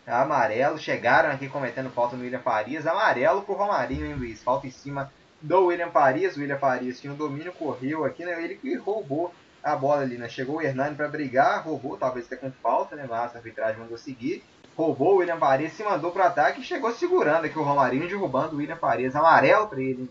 [0.06, 0.77] Amarelo.
[0.77, 2.86] Chegaram aqui cometendo falta no William Farias.
[2.86, 4.43] Amarelo pro Romarinho, hein, Luiz?
[4.43, 6.36] Falta em cima do William Farias.
[6.36, 8.43] O William Farias tinha um domínio, correu aqui, né?
[8.43, 10.28] Ele que roubou a bola ali, né?
[10.28, 13.06] Chegou o Hernani para brigar, roubou, talvez até com falta, né?
[13.08, 14.43] Mas a arbitragem mandou seguir.
[14.76, 18.56] Roubou o William Paredes, se mandou para ataque e chegou segurando aqui o Romarinho, derrubando
[18.56, 19.15] o William Paredes.
[19.15, 20.10] Amarelo para ele.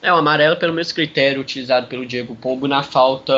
[0.00, 3.34] É, o amarelo pelo mesmo critério utilizado pelo Diego Pombo na falta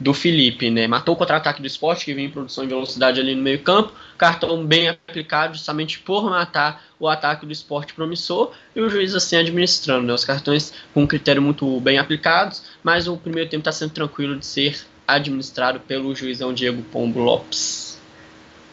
[0.00, 0.86] do Felipe, né?
[0.86, 3.92] Matou o contra-ataque do esporte, que vinha em produção de velocidade ali no meio campo.
[4.16, 9.36] Cartão bem aplicado justamente por matar o ataque do esporte promissor e o juiz assim
[9.36, 10.12] administrando, né?
[10.12, 14.46] Os cartões com critério muito bem aplicados, mas o primeiro tempo está sendo tranquilo de
[14.46, 17.98] ser administrado pelo juizão Diego Pombo Lopes.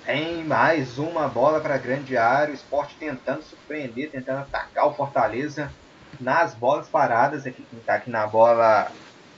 [0.07, 5.71] Em mais uma bola para grande área, o esporte tentando surpreender, tentando atacar o Fortaleza
[6.19, 7.47] nas bolas paradas.
[7.47, 8.91] Aqui quem está aqui na bola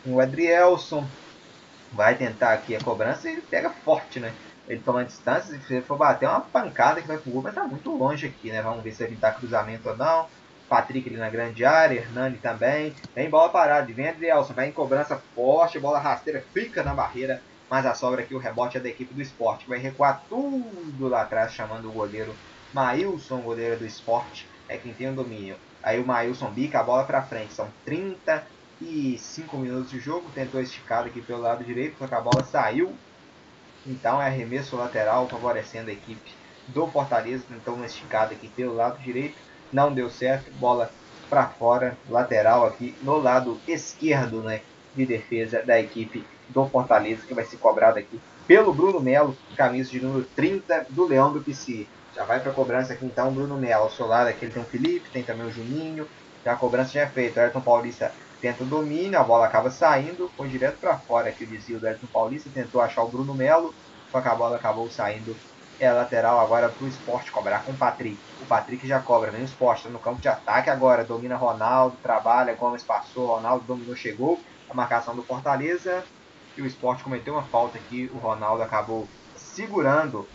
[0.06, 1.06] o Adrielson.
[1.92, 4.38] Vai tentar aqui a cobrança e ele pega forte, né?
[4.68, 7.66] Ele toma distância, se ele for bater uma pancada que vai pro gol, mas tá
[7.68, 8.62] muito longe aqui, né?
[8.62, 10.30] Vamos ver se vai evitar cruzamento ou não.
[10.68, 13.00] Patrick ali na grande área, Hernani também.
[13.16, 17.86] Vem bola parada, vem Adrielson, vai em cobrança forte, bola rasteira, fica na barreira, mas
[17.86, 21.54] a sobra aqui, o rebote é da equipe do esporte, vai recuar tudo lá atrás,
[21.54, 22.38] chamando o goleiro
[22.72, 25.60] Maílson, goleiro do esporte, é quem tem o domínio.
[25.82, 27.74] Aí o Maílson bica a bola para frente, são
[28.80, 32.94] 35 minutos de jogo, tentou esticar aqui pelo lado direito, só que a bola saiu.
[33.86, 36.32] Então é arremesso lateral favorecendo a equipe
[36.68, 40.90] do Fortaleza, tentou uma esticada aqui pelo lado direito não deu certo, bola
[41.30, 44.62] para fora, lateral aqui no lado esquerdo, né,
[44.96, 49.92] de defesa da equipe do Fortaleza, que vai ser cobrado aqui pelo Bruno Melo, camisa
[49.92, 51.86] de número 30 do Leão do PC.
[52.16, 54.66] Já vai para cobrança aqui então Bruno Melo, ao seu lado aqui ele tem o
[54.66, 56.08] Felipe, tem também o Juninho,
[56.46, 58.12] já a cobrança já é feita, o Ayrton Paulista
[58.42, 61.88] tenta o domínio, a bola acaba saindo, foi direto para fora aqui o desvio do
[61.88, 63.74] Ayrton Paulista, tentou achar o Bruno Melo,
[64.12, 65.36] só que a bola acabou saindo
[65.80, 68.18] é lateral agora para o esporte cobrar com o Patrick.
[68.42, 71.04] O Patrick já cobra, vem o esporte tá no campo de ataque agora.
[71.04, 74.40] Domina Ronaldo, trabalha, Gomes passou, Ronaldo dominou, chegou.
[74.70, 76.04] A marcação do Fortaleza.
[76.56, 78.10] E o esporte cometeu uma falta aqui.
[78.14, 80.28] O Ronaldo acabou segurando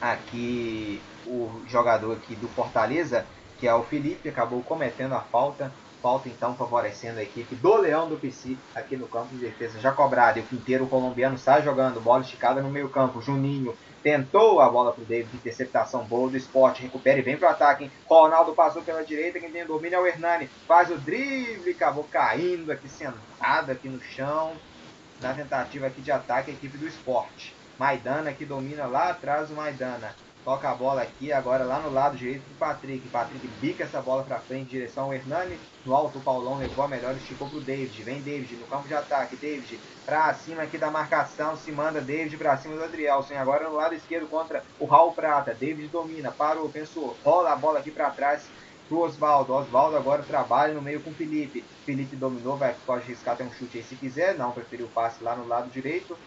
[0.00, 3.24] aqui o jogador aqui do Fortaleza,
[3.60, 5.72] que é o Felipe, acabou cometendo a falta.
[6.02, 9.92] Falta então favorecendo a equipe do Leão do PC aqui no campo de defesa já
[9.92, 10.40] cobrado.
[10.40, 13.22] E o Quinteiro colombiano sai jogando, bola esticada no meio campo.
[13.22, 17.48] Juninho tentou a bola para o David, interceptação boa do esporte, recupera e vem para
[17.48, 17.84] o ataque.
[17.84, 17.92] Hein?
[18.08, 22.72] Ronaldo passou pela direita, quem tem domínio é o Hernani, faz o drible, acabou caindo
[22.72, 24.54] aqui, sentado aqui no chão,
[25.20, 27.54] na tentativa aqui de ataque a equipe do esporte.
[27.78, 30.16] Maidana que domina lá atrás o Maidana.
[30.44, 33.08] Toca a bola aqui, agora lá no lado direito do Patrick.
[33.10, 35.56] Patrick bica essa bola para frente direção ao Hernani.
[35.86, 38.02] No alto, o Paulão levou a melhor, esticou pro David.
[38.02, 39.36] Vem David no campo de ataque.
[39.36, 41.56] David pra cima aqui da marcação.
[41.56, 43.34] Se manda David pra cima do Adrielson.
[43.34, 45.54] Agora no lado esquerdo contra o Raul Prata.
[45.54, 47.16] David domina, parou, pensou.
[47.24, 48.42] Rola a bola aqui para trás
[48.88, 49.54] pro Oswaldo.
[49.54, 51.64] Oswaldo agora trabalha no meio com o Felipe.
[51.86, 54.36] Felipe dominou, vai, pode arriscar até um chute aí se quiser.
[54.36, 56.18] Não, preferiu o passe lá no lado direito.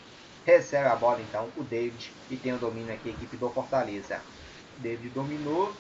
[0.45, 4.21] Recebe a bola então o David e tem o domínio aqui a equipe do Fortaleza.
[4.77, 5.73] David dominou.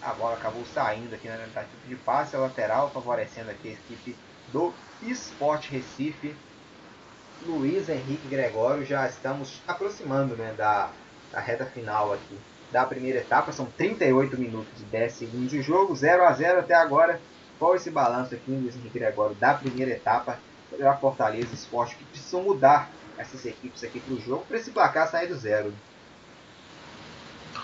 [0.00, 4.16] A bola acabou saindo aqui na tentativa de passe lateral, favorecendo aqui a equipe
[4.52, 6.36] do Sport Recife.
[7.44, 10.90] Luiz Henrique Gregório, já estamos aproximando né, da,
[11.32, 12.38] da reta final aqui
[12.70, 13.50] da primeira etapa.
[13.50, 17.20] São 38 minutos e 10 segundos de jogo, 0 a 0 até agora.
[17.58, 20.38] Qual esse balanço aqui, Luiz Henrique Gregório, da primeira etapa
[20.70, 25.10] para Fortaleza Esporte, que precisam mudar essas equipes aqui para o jogo para esse placar
[25.10, 25.72] sair do zero.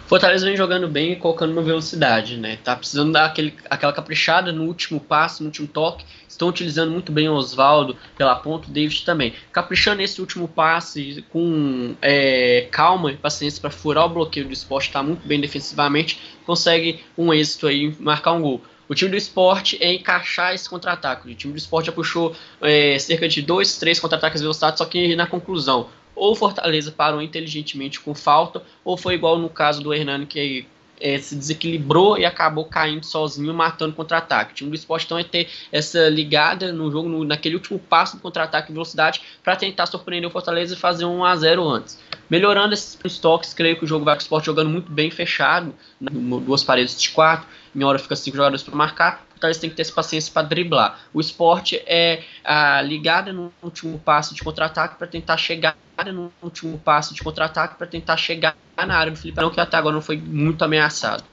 [0.07, 2.59] Fortaleza vem jogando bem e colocando uma velocidade, né?
[2.65, 6.05] Tá precisando dar aquele, aquela caprichada no último passo, no último toque.
[6.29, 9.35] Estão utilizando muito bem o Oswaldo pela ponta, o David também.
[9.53, 14.89] Caprichando nesse último passe com é, calma e paciência para furar o bloqueio do esporte,
[14.89, 18.63] está muito bem defensivamente, consegue um êxito aí, marcar um gol.
[18.91, 21.31] O time do esporte é encaixar esse contra-ataque.
[21.31, 25.15] O time do esporte já puxou é, cerca de dois, três contra-ataques velocidade, só que
[25.15, 30.27] na conclusão, ou Fortaleza parou inteligentemente com falta, ou foi igual no caso do Hernani,
[30.27, 30.67] que
[31.01, 34.51] é, se desequilibrou e acabou caindo sozinho, matando contra-ataque.
[34.51, 38.17] O time do esporte então é ter essa ligada no jogo, no, naquele último passo
[38.17, 41.97] do contra-ataque em velocidade, para tentar surpreender o Fortaleza e fazer um a 0 antes.
[42.29, 45.73] Melhorando esses toques, creio que o jogo vai com o esporte jogando muito bem fechado,
[46.01, 49.71] né, duas paredes de quatro, em hora fica cinco jogadores para marcar, então eles têm
[49.71, 51.01] que ter essa paciência para driblar.
[51.15, 56.79] O esporte é a ligada no último passo de contra-ataque para tentar chegar no último
[56.79, 60.17] passo de contra-ataque para tentar chegar na área do Felipe que até agora não foi
[60.17, 61.25] muito ameaçado.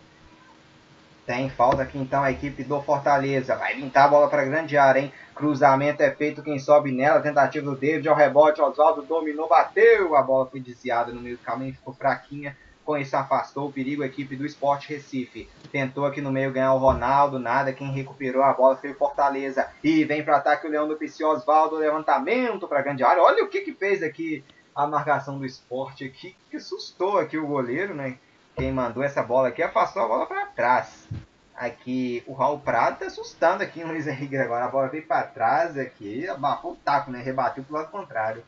[1.26, 3.58] Tem falta aqui então a equipe do Fortaleza.
[3.58, 5.12] Vai pintar a bola para grande área, hein?
[5.36, 7.20] Cruzamento é feito, quem sobe nela.
[7.20, 8.62] Tentativa do David ao rebote.
[8.62, 10.16] Oswaldo dominou, bateu.
[10.16, 12.56] A bola foi desviada no meio do caminho, ficou fraquinha.
[12.88, 15.50] Com isso afastou o perigo a equipe do Sport Recife.
[15.74, 17.74] Tentou aqui no meio ganhar o Ronaldo, nada.
[17.74, 19.70] Quem recuperou a bola foi o Fortaleza.
[19.84, 21.76] E vem para ataque o Leão do PC Oswaldo.
[21.76, 23.22] Levantamento para grande área.
[23.22, 24.42] Olha o que, que fez aqui
[24.74, 26.34] a marcação do esporte aqui.
[26.50, 28.18] Que assustou aqui o goleiro, né?
[28.56, 31.10] Quem mandou essa bola aqui afastou a bola para trás.
[31.58, 34.64] Aqui o Raul Prata assustando aqui o Luiz Henrique agora.
[34.64, 36.26] A bola veio para trás aqui.
[36.30, 37.22] Abafou o taco, né?
[37.22, 38.46] Rebateu pro lado contrário.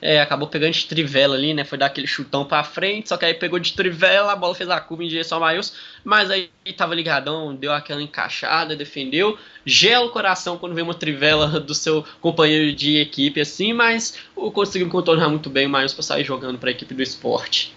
[0.00, 1.64] É, acabou pegando de trivela ali, né?
[1.64, 4.68] Foi dar aquele chutão pra frente, só que aí pegou de trivela, a bola fez
[4.68, 9.38] a curva em direção ao Maílson, mas aí tava ligadão, deu aquela encaixada, defendeu.
[9.64, 14.18] Gela o coração quando vê uma trivela do seu companheiro de equipe assim, mas
[14.52, 17.74] conseguiu contornar muito bem o Maílson pra sair jogando pra equipe do esporte.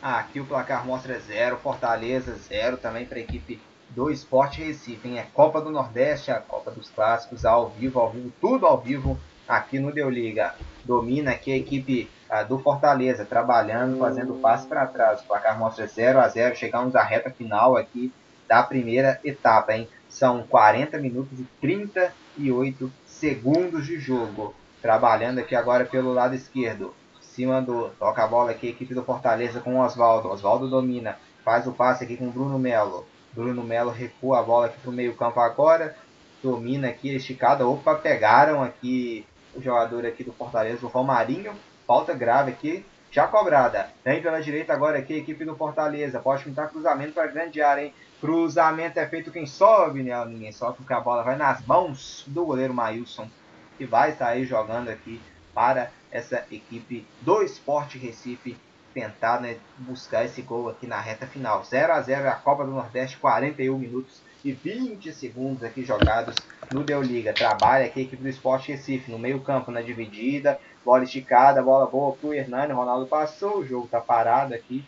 [0.00, 5.06] Aqui o placar mostra zero, Fortaleza zero também para a equipe do Esporte Recife.
[5.06, 5.18] Hein?
[5.18, 9.20] É Copa do Nordeste, a Copa dos Clássicos, ao vivo, ao vivo, tudo ao vivo
[9.50, 10.54] aqui no Deu Liga.
[10.84, 15.20] Domina aqui a equipe uh, do Fortaleza, trabalhando, fazendo passe para trás.
[15.20, 18.12] O placar mostra 0 a 0 Chegamos à reta final aqui
[18.48, 19.74] da primeira etapa.
[19.74, 19.88] Hein?
[20.08, 24.54] São 40 minutos e 38 segundos de jogo.
[24.80, 26.94] Trabalhando aqui agora pelo lado esquerdo.
[27.20, 27.90] Cima do.
[27.98, 30.28] Toca a bola aqui, a equipe do Fortaleza com o Oswaldo.
[30.28, 31.18] Oswaldo domina.
[31.44, 33.04] Faz o passe aqui com o Bruno Melo.
[33.32, 35.96] Bruno Melo recua a bola aqui para o meio campo agora.
[36.42, 37.66] Domina aqui esticada.
[37.66, 41.52] Opa, pegaram aqui o jogador aqui do Fortaleza, o Romarinho.
[41.86, 43.90] Falta grave aqui, já cobrada.
[44.04, 46.20] Vem pela direita agora aqui equipe do Fortaleza.
[46.20, 47.94] Pode pintar cruzamento para grande área, hein?
[48.20, 50.24] Cruzamento é feito quem sobe, né?
[50.26, 53.28] Ninguém sobe porque a bola vai nas mãos do goleiro Mailson,
[53.76, 55.20] que vai sair jogando aqui
[55.54, 58.56] para essa equipe do Esporte Recife
[58.92, 61.64] tentar né, buscar esse gol aqui na reta final.
[61.64, 66.34] 0 a 0 a Copa do Nordeste, 41 minutos e 20 segundos aqui jogados
[66.72, 67.32] no Deu Liga.
[67.32, 70.58] Trabalha aqui a equipe do Esporte Recife no meio campo, na dividida.
[70.84, 72.72] Bola esticada, bola boa pro Hernani.
[72.72, 74.84] Ronaldo passou, o jogo tá parado aqui.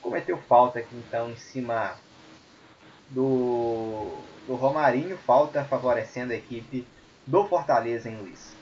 [0.00, 1.94] Cometeu falta aqui então em cima
[3.10, 4.12] do,
[4.46, 5.16] do Romarinho.
[5.18, 6.86] Falta favorecendo a equipe
[7.26, 8.61] do Fortaleza em Luiz.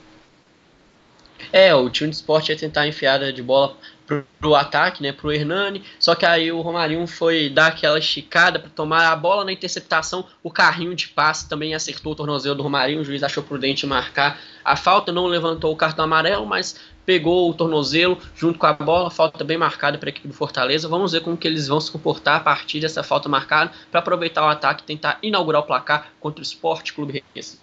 [1.53, 3.77] É, o time de esporte ia tentar enfiada de bola
[4.07, 8.59] pro, pro ataque, né, pro Hernani, só que aí o Romarinho foi dar aquela esticada
[8.59, 12.63] para tomar a bola na interceptação, o carrinho de passe também acertou o tornozelo do
[12.63, 16.75] Romarinho, o juiz achou prudente marcar a falta, não levantou o cartão amarelo, mas
[17.07, 20.89] pegou o tornozelo junto com a bola, falta bem marcada para a equipe do Fortaleza.
[20.89, 24.45] Vamos ver como que eles vão se comportar a partir dessa falta marcada para aproveitar
[24.45, 27.59] o ataque e tentar inaugurar o placar contra o Esporte Clube Recife.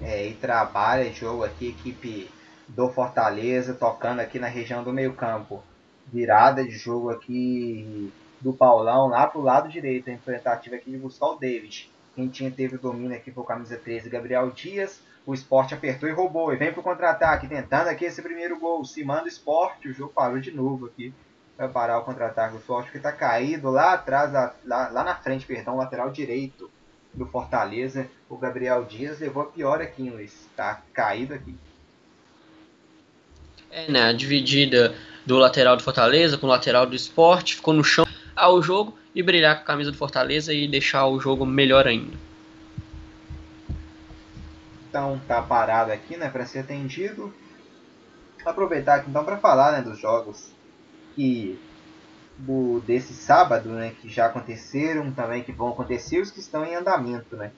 [0.00, 2.28] É, e trabalha jogo aqui, equipe
[2.74, 5.62] do Fortaleza, tocando aqui na região do meio campo.
[6.06, 11.26] Virada de jogo aqui do Paulão lá pro lado direito, a tentativa aqui de buscar
[11.26, 11.90] o David.
[12.14, 15.00] Quem tinha teve o domínio aqui foi o camisa 13, Gabriel Dias.
[15.24, 16.52] O esporte apertou e roubou.
[16.52, 18.84] E vem pro contra-ataque, tentando aqui esse primeiro gol.
[18.84, 21.14] Se manda o esporte, o jogo parou de novo aqui.
[21.56, 25.46] Vai parar o contra-ataque do esporte, que está caído lá atrás, lá, lá na frente,
[25.46, 26.70] perdão, lateral direito
[27.14, 28.08] do Fortaleza.
[28.28, 30.48] O Gabriel Dias levou a pior aqui, Luiz.
[30.56, 31.56] Tá caído aqui.
[33.72, 37.82] É, né, a dividida do lateral do Fortaleza com o lateral do esporte, ficou no
[37.82, 38.06] chão
[38.36, 42.16] ao jogo e brilhar com a camisa do Fortaleza e deixar o jogo melhor ainda.
[44.88, 47.32] Então tá parado aqui, né, para ser atendido.
[48.44, 50.50] Aproveitar aqui então para falar, né, dos jogos
[51.14, 51.58] que
[52.36, 56.74] do, desse sábado, né, que já aconteceram, também que vão acontecer, os que estão em
[56.74, 57.52] andamento, né.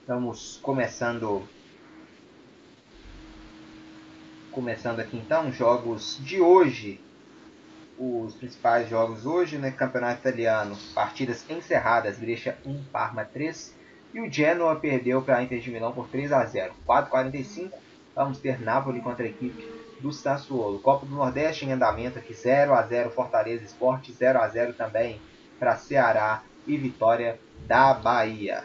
[0.00, 1.46] Estamos começando
[4.50, 7.00] começando aqui então, jogos de hoje.
[7.98, 9.70] Os principais jogos hoje, né?
[9.70, 13.74] Campeonato Italiano, partidas encerradas, Brescia 1, Parma 3.
[14.12, 16.74] E o Genoa perdeu para a Inter de Milão por 3 a 0.
[16.86, 17.72] 4:45.
[18.14, 19.66] Vamos ter Napoli contra a equipe
[20.00, 20.80] do Sassuolo.
[20.80, 25.20] Copa do Nordeste em andamento aqui 0 a 0 Fortaleza Esporte 0 a 0 também
[25.58, 28.64] para Ceará e Vitória da Bahia.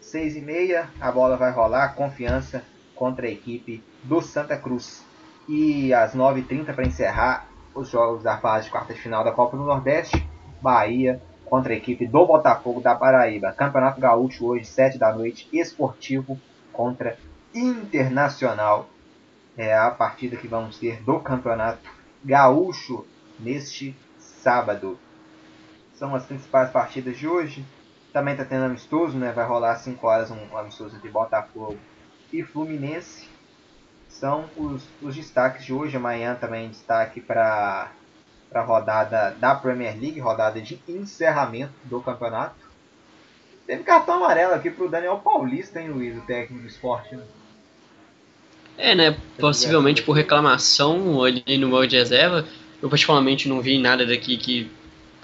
[0.00, 2.62] 6 e meia, a bola vai rolar, confiança
[2.94, 5.02] contra a equipe do Santa Cruz.
[5.48, 9.56] E às 9h30 para encerrar os jogos da fase de quartas de final da Copa
[9.56, 10.26] do Nordeste,
[10.62, 13.52] Bahia contra a equipe do Botafogo da Paraíba.
[13.52, 16.40] Campeonato Gaúcho hoje, 7 da noite, esportivo
[16.72, 17.18] contra
[17.54, 18.88] Internacional.
[19.56, 21.88] É a partida que vamos ter do Campeonato
[22.24, 23.06] Gaúcho
[23.38, 24.98] neste sábado.
[25.94, 27.64] São as principais partidas de hoje.
[28.12, 29.30] Também está tendo amistoso, né?
[29.32, 31.76] Vai rolar às 5 horas um amistoso entre Botafogo
[32.32, 33.28] e Fluminense
[34.18, 35.96] são os, os destaques de hoje.
[35.96, 37.90] Amanhã também destaque para
[38.54, 42.64] a rodada da Premier League, rodada de encerramento do campeonato.
[43.66, 47.16] Teve cartão amarelo aqui para o Daniel Paulista, hein, Luiz, o técnico do esporte.
[47.16, 47.22] Né?
[48.76, 49.16] É, né?
[49.38, 52.46] Possivelmente por reclamação ali no modo de reserva.
[52.82, 54.70] Eu particularmente não vi nada daqui que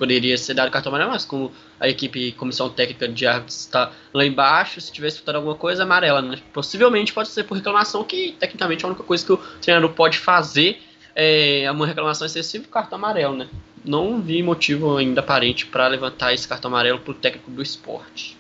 [0.01, 4.25] poderia ser dado cartão amarelo, mas como a equipe, comissão técnica de árbitros está lá
[4.25, 6.39] embaixo, se tiver escutado alguma coisa, amarela, né?
[6.55, 10.17] Possivelmente pode ser por reclamação, que tecnicamente é a única coisa que o treinador pode
[10.17, 10.81] fazer
[11.15, 13.47] é uma reclamação excessiva, cartão amarelo, né?
[13.85, 18.39] Não vi motivo ainda aparente para levantar esse cartão amarelo para o técnico do esporte.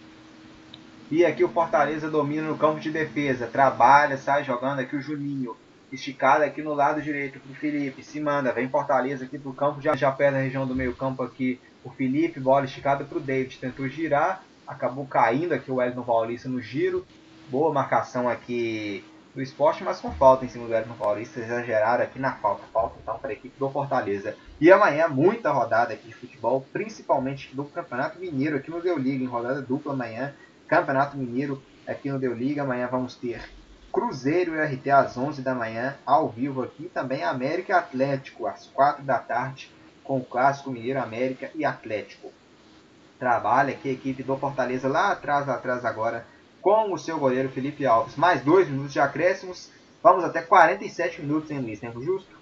[1.10, 5.54] E aqui o Fortaleza domina no campo de defesa, trabalha, sai jogando aqui o Juninho
[5.92, 8.02] esticada aqui no lado direito pro Felipe.
[8.02, 11.22] Se manda, vem Fortaleza aqui pro campo, já, já pé na região do meio campo
[11.22, 13.58] aqui o Felipe, bola esticada pro David.
[13.58, 17.06] Tentou girar, acabou caindo aqui o Wellington Paulista no giro.
[17.48, 21.40] Boa marcação aqui do esporte, mas com falta em cima do Wellington Paulista.
[21.40, 22.62] Exageraram aqui na falta.
[22.72, 24.36] Falta então para a equipe do Fortaleza.
[24.60, 29.24] E amanhã, muita rodada aqui de futebol, principalmente do Campeonato Mineiro aqui no Deu Liga,
[29.24, 30.34] em rodada dupla amanhã.
[30.68, 32.62] Campeonato Mineiro aqui no Deu Liga.
[32.62, 33.40] Amanhã vamos ter
[33.92, 36.90] Cruzeiro e RT às 11 da manhã, ao vivo aqui.
[36.92, 39.70] Também América e Atlético, às 4 da tarde,
[40.04, 42.32] com o Clássico Mineiro América e Atlético.
[43.18, 46.26] Trabalha aqui a equipe do Fortaleza lá atrás, lá atrás agora,
[46.60, 48.16] com o seu goleiro Felipe Alves.
[48.16, 49.70] Mais dois minutos de acréscimos.
[50.02, 51.80] Vamos até 47 minutos, hein, Luiz?
[51.80, 52.40] Tempo justo?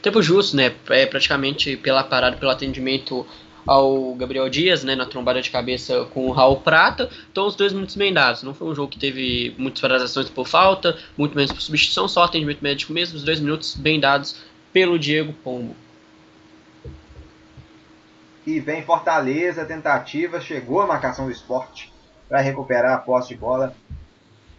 [0.00, 0.74] Tempo justo, né?
[0.90, 3.26] É praticamente pela parada, pelo atendimento
[3.66, 7.08] ao Gabriel Dias, né, na trombada de cabeça com o Raul Prata.
[7.30, 8.42] Então, os dois minutos bem dados.
[8.42, 12.24] Não foi um jogo que teve muitas paralisações por falta, muito menos por substituição, só
[12.24, 13.16] atendimento médico mesmo.
[13.16, 14.36] Os dois minutos bem dados
[14.72, 15.76] pelo Diego Pombo.
[18.44, 21.92] E vem Fortaleza, tentativa, chegou a marcação do esporte
[22.28, 23.74] para recuperar a posse de bola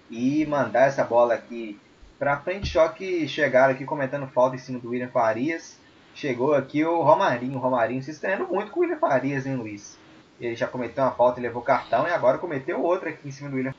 [0.09, 1.77] e mandar essa bola aqui
[2.17, 2.71] para frente.
[2.71, 5.77] Só que chegaram aqui comentando falta em cima do William Farias.
[6.13, 7.57] Chegou aqui o Romarinho.
[7.57, 9.97] O Romarinho se estranhando muito com o William Farias, hein, Luiz?
[10.39, 13.49] Ele já cometeu uma falta e levou cartão e agora cometeu outra aqui em cima
[13.49, 13.73] do William.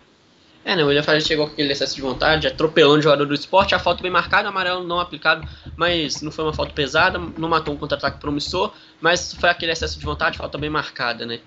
[0.65, 3.35] É, né, o William Farias chegou com aquele excesso de vontade, atropelando o jogador do
[3.35, 7.51] esporte, a falta bem marcada, amarelo não aplicado, mas não foi uma falta pesada, não
[7.51, 11.41] matou um contra-ataque promissor, mas foi aquele excesso de vontade, falta bem marcada, né?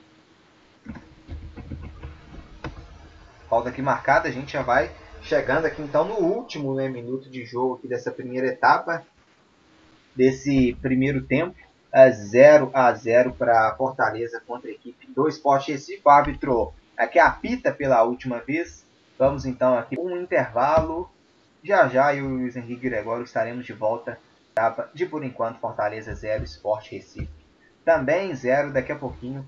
[3.50, 4.92] Falta aqui marcada, a gente já vai
[5.24, 9.04] chegando aqui então no último né, minuto de jogo aqui dessa primeira etapa
[10.18, 11.55] desse primeiro tempo.
[12.11, 16.01] 0 a 0 para Fortaleza contra a equipe do Esporte Recife.
[16.03, 18.86] O árbitro aqui apita pela última vez.
[19.18, 21.09] Vamos então aqui um intervalo.
[21.63, 24.20] Já já eu e o Luiz Henrique Gregório estaremos de volta.
[24.93, 27.30] De por enquanto, Fortaleza 0, Esporte Recife.
[27.86, 29.47] Também 0 daqui a pouquinho.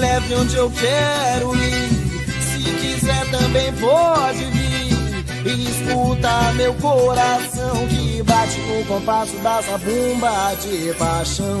[0.00, 1.88] Leve onde eu quero ir.
[2.40, 4.80] Se quiser também pode vir
[5.46, 11.60] e escuta meu coração que bate no compasso da zabumba de paixão.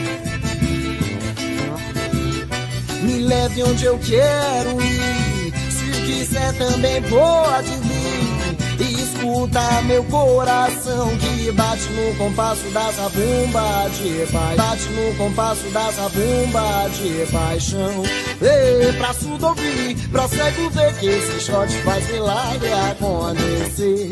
[3.31, 5.53] Leve onde eu quero ir.
[5.71, 8.31] Se quiser também pode vir.
[8.77, 14.31] E escuta meu coração que bate no compasso da zabumba de.
[14.57, 18.03] Bate no compasso da zabumba de paixão.
[18.41, 24.11] Ei, pra surdo ouvir, pra cego ver que esse shot faz milagre acontecer.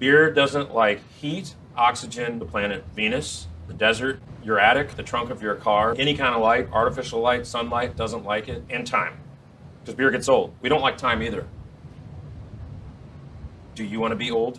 [0.00, 5.42] Beer doesn't like heat, oxygen, the planet Venus, the desert, your attic, the trunk of
[5.42, 9.20] your car, any kind of light, artificial light, sunlight, doesn't like it, and time.
[9.80, 10.54] Because beer gets old.
[10.62, 11.46] We don't like time either.
[13.74, 14.58] Do you want to be old?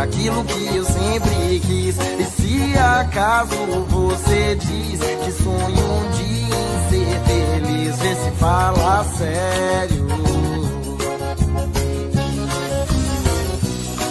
[0.00, 1.96] Aquilo que eu sempre quis.
[1.96, 3.56] E se acaso
[3.88, 10.06] você diz que sonho um dia em ser feliz, vê se fala sério.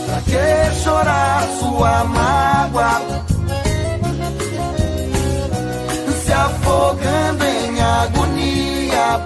[0.08, 3.26] Pra que chorar sua mágoa?
[6.26, 9.22] se afogando em agonia.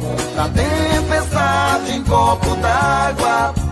[0.00, 3.63] Contra a tempestade em copo d'água.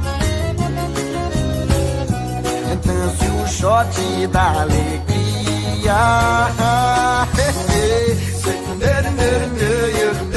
[2.84, 6.00] Dance o shot da alegria.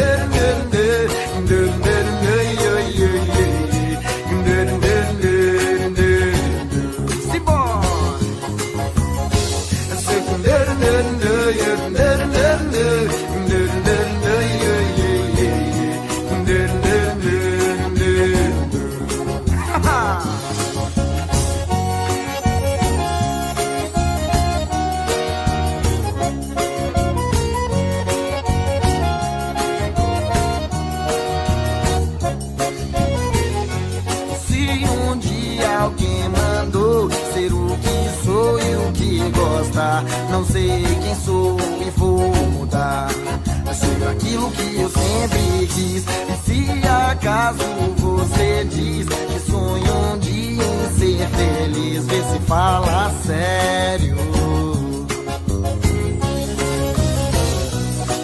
[44.35, 46.03] aquilo que eu sempre quis.
[46.05, 47.63] E se acaso
[47.97, 54.15] você diz que sonho um dia em ser feliz, vê se fala sério.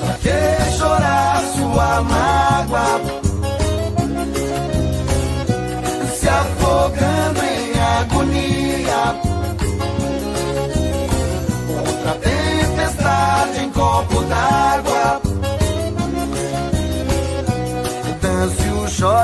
[0.02, 3.21] Pra que chorar sua mágoa?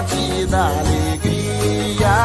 [0.06, 2.18] Shot da alegria.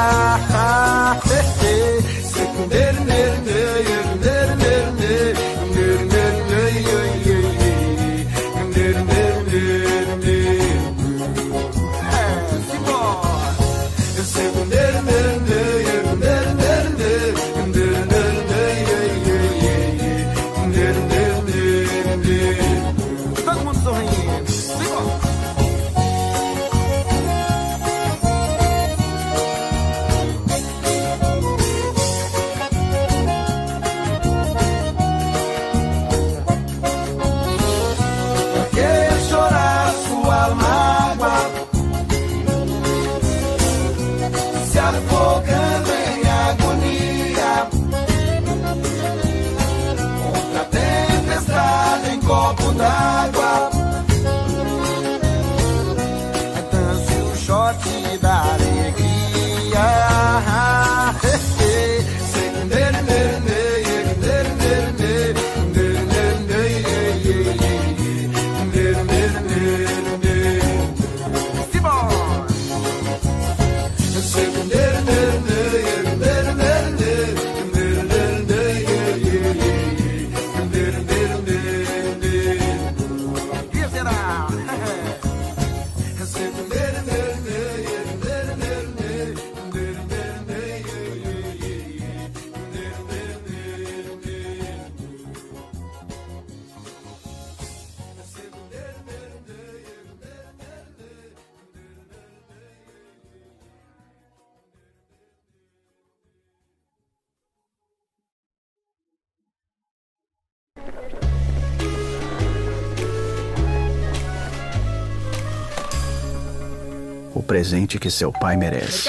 [117.72, 119.08] Presente que seu pai merece,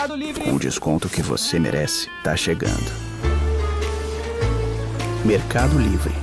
[0.50, 2.90] o desconto que você merece, tá chegando.
[5.26, 6.23] Mercado Livre.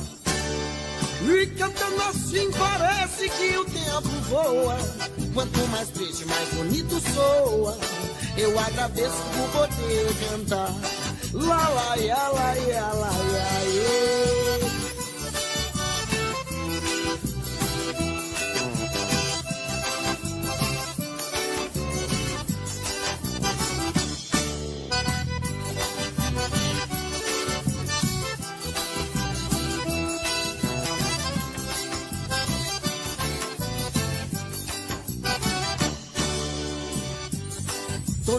[1.23, 4.77] E cantando assim parece que o tempo voa.
[5.33, 7.77] Quanto mais triste, mais bonito soa.
[8.37, 10.73] Eu agradeço por poder cantar.
[11.33, 13.50] Lá, lá, ia, lá, ia, lá, ia.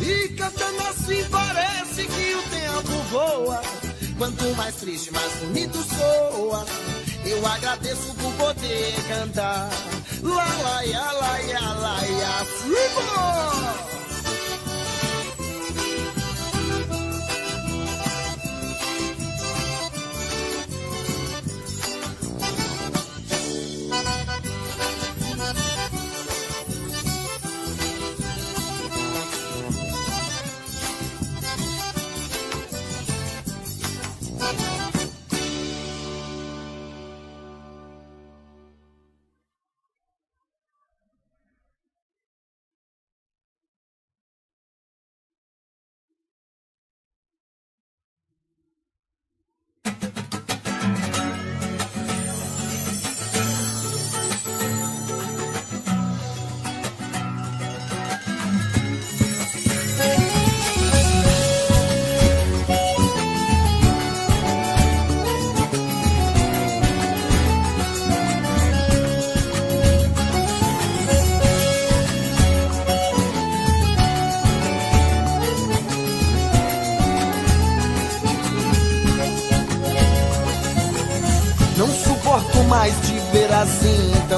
[0.00, 3.62] E cantando assim parece que o tempo voa.
[4.18, 6.64] Quanto mais triste, mais bonito soa.
[7.24, 9.68] Eu agradeço por poder cantar.
[10.22, 12.46] Lá, lá, ia, lá, ia, lá, ia,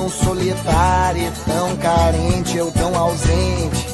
[0.09, 3.86] tão solitária, tão carente, eu tão ausente.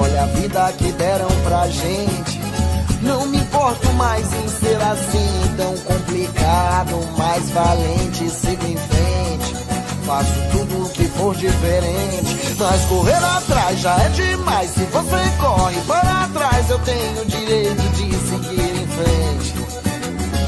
[0.00, 2.40] Olha a vida que deram pra gente.
[3.02, 9.54] Não me importo mais em ser assim, tão complicado, mais valente, sigo em frente.
[10.06, 14.70] Faço tudo o que for diferente, mas correr atrás já é demais.
[14.70, 19.54] Se você corre para trás, eu tenho o direito de seguir em frente.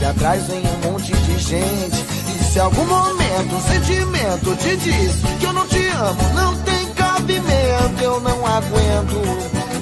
[0.00, 2.21] E atrás vem um monte de gente.
[2.52, 8.02] Se algum momento um sentimento te diz que eu não te amo, não tem cabimento,
[8.02, 9.22] eu não aguento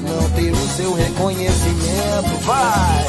[0.07, 2.31] não ter o seu reconhecimento.
[2.47, 3.05] Vai!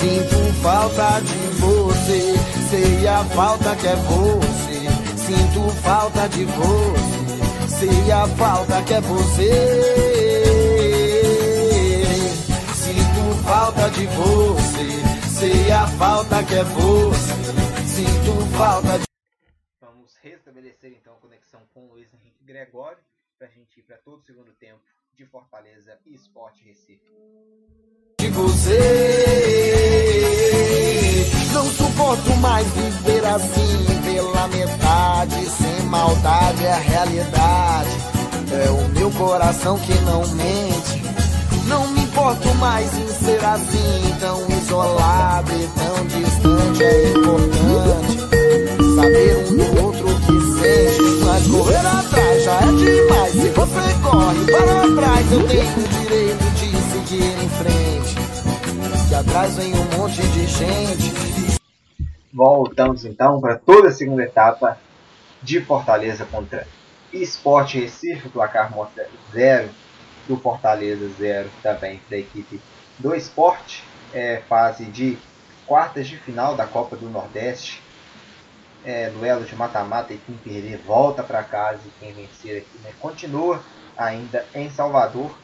[0.00, 2.34] Sinto falta de você,
[2.70, 4.88] sei a falta que é você.
[5.26, 10.25] Sinto falta de você, sei a falta que é você.
[13.46, 17.32] Falta de você, sei a falta que é você.
[17.86, 19.04] Sinto falta de
[19.80, 22.98] Vamos restabelecer então a conexão com o Luiz Henrique Gregório
[23.38, 24.80] para a gente ir para todo o segundo tempo
[25.14, 27.00] de Fortaleza e Esporte Recife.
[28.20, 28.80] de você.
[31.52, 37.90] Não suporto mais viver assim, pela metade, sem maldade é a realidade.
[38.52, 41.05] É o meu coração que não mente.
[41.66, 46.84] Não me importo mais em ser assim, tão isolado e tão distante.
[46.84, 48.16] É importante
[48.94, 51.24] saber um do outro que sente.
[51.24, 53.32] Mas correr atrás já é demais.
[53.32, 58.16] Se você corre para trás, eu tenho o direito de seguir em frente.
[59.10, 61.60] E atrás vem um monte de gente.
[62.32, 64.78] Voltamos então para toda a segunda etapa
[65.42, 66.66] de Fortaleza contra
[67.12, 68.28] Esporte Recife.
[68.28, 69.68] O placar mostra 0
[70.26, 72.60] do Fortaleza, 0 também da equipe
[72.98, 73.82] do Esporte.
[74.14, 75.18] É, fase de
[75.66, 77.82] quartas de final da Copa do Nordeste.
[78.84, 82.92] É, duelo de mata-mata e quem perder volta para casa e quem vencer aqui né,
[83.00, 83.60] continua
[83.96, 85.36] ainda em Salvador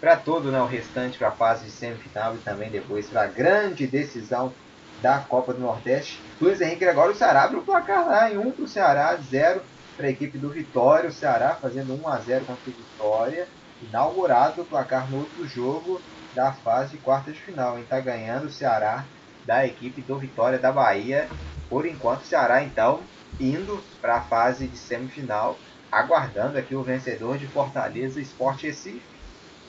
[0.00, 3.26] para todo né, o restante para a fase de semifinal e também depois para a
[3.26, 4.52] grande decisão
[5.02, 6.20] da Copa do Nordeste.
[6.40, 9.62] Luiz Henrique Gregório, o Ceará abre o placar lá em 1 para o Ceará, 0
[9.96, 11.08] para a equipe do Vitória.
[11.08, 13.48] O Ceará fazendo 1 a 0 contra o Vitória.
[13.80, 16.00] Inaugurado o placar no outro jogo
[16.34, 17.78] da fase de quartas de final.
[17.78, 19.06] Está ganhando o Ceará
[19.44, 21.28] da equipe do Vitória da Bahia.
[21.68, 23.02] Por enquanto, o Ceará então
[23.38, 25.58] indo para a fase de semifinal,
[25.90, 29.04] aguardando aqui o vencedor de Fortaleza Esporte Recife.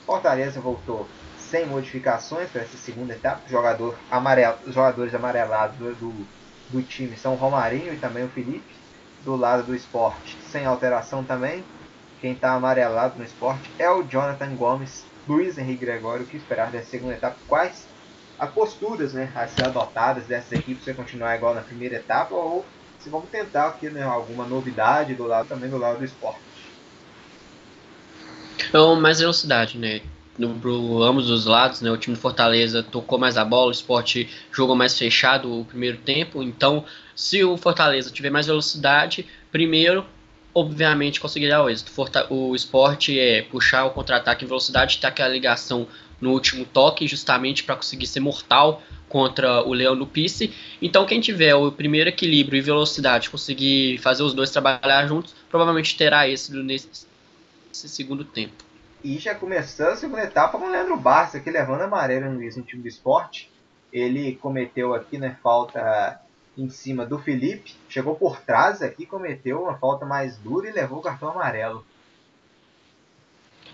[0.06, 1.06] Fortaleza voltou
[1.36, 3.42] sem modificações para essa segunda etapa.
[3.46, 6.26] Jogador amarelo, os jogadores amarelados do, do,
[6.68, 8.72] do time são o Romarinho e também o Felipe.
[9.20, 11.64] Do lado do esporte, sem alteração também.
[12.20, 16.24] Quem está amarelado no esporte é o Jonathan Gomes, Luiz Henrique Gregório.
[16.24, 17.36] O que esperar dessa segunda etapa?
[17.46, 17.86] Quais
[18.38, 22.64] as posturas né, a ser adotadas dessas equipes se continuar igual na primeira etapa ou
[22.98, 26.40] se vamos tentar aqui né, alguma novidade do lado também do lado do esporte.
[28.68, 30.02] Então, mais velocidade, né?
[30.36, 31.90] No, pro ambos os lados, né?
[31.90, 35.98] O time do Fortaleza tocou mais a bola, o esporte jogou mais fechado o primeiro
[35.98, 36.42] tempo.
[36.42, 40.04] Então, se o Fortaleza tiver mais velocidade, primeiro,
[40.58, 41.92] obviamente conseguirá o êxito.
[42.30, 45.86] O esporte é puxar o contra-ataque em velocidade, ter aquela ligação
[46.20, 50.52] no último toque, justamente para conseguir ser mortal contra o Leão do Pice.
[50.82, 55.96] Então, quem tiver o primeiro equilíbrio e velocidade, conseguir fazer os dois trabalhar juntos, provavelmente
[55.96, 57.06] terá êxito nesse,
[57.72, 58.64] segundo tempo.
[59.02, 62.82] E já começando a segunda etapa com o Leandro Barça aqui levando amarelo no time
[62.82, 63.48] do esporte.
[63.92, 66.20] Ele cometeu aqui, né, falta
[66.58, 67.74] em cima do Felipe.
[67.88, 71.86] Chegou por trás aqui, cometeu uma falta mais dura e levou o cartão amarelo.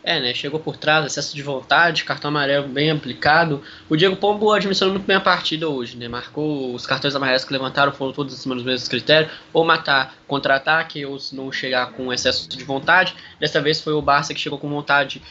[0.07, 0.35] É, né?
[0.35, 3.63] Chegou por trás, excesso de vontade, cartão amarelo bem aplicado.
[3.89, 6.09] O Diego Pombo administrou muito bem a partida hoje, né?
[6.09, 10.15] Marcou os cartões amarelos que levantaram, foram todos em cima dos mesmos critérios, ou matar
[10.27, 13.17] contra-ataque, ou se não chegar com excesso de vontade.
[13.41, 15.23] Dessa vez foi o Barça que chegou com vontade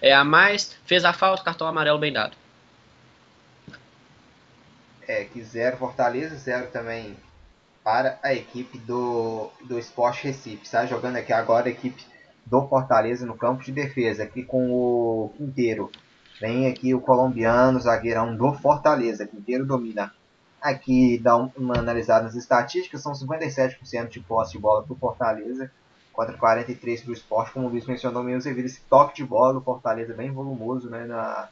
[0.00, 2.43] é, a mais, fez a falta, cartão amarelo bem dado.
[5.06, 7.16] É, que zero Fortaleza, zero também
[7.82, 10.62] para a equipe do, do Esporte Recife.
[10.64, 12.04] Está jogando aqui agora a equipe
[12.46, 15.90] do Fortaleza no campo de defesa, aqui com o Quinteiro.
[16.40, 19.26] Vem aqui o colombiano, zagueirão do Fortaleza.
[19.26, 20.12] Quinteiro domina.
[20.60, 24.96] Aqui dá um- uma analisada nas estatísticas, são 57% de posse de bola para o
[24.96, 25.70] Fortaleza,
[26.12, 27.52] contra 43% do esporte.
[27.52, 31.04] Como o Luiz mencionou, menos devido esse toque de bola do Fortaleza bem volumoso né,
[31.04, 31.48] na,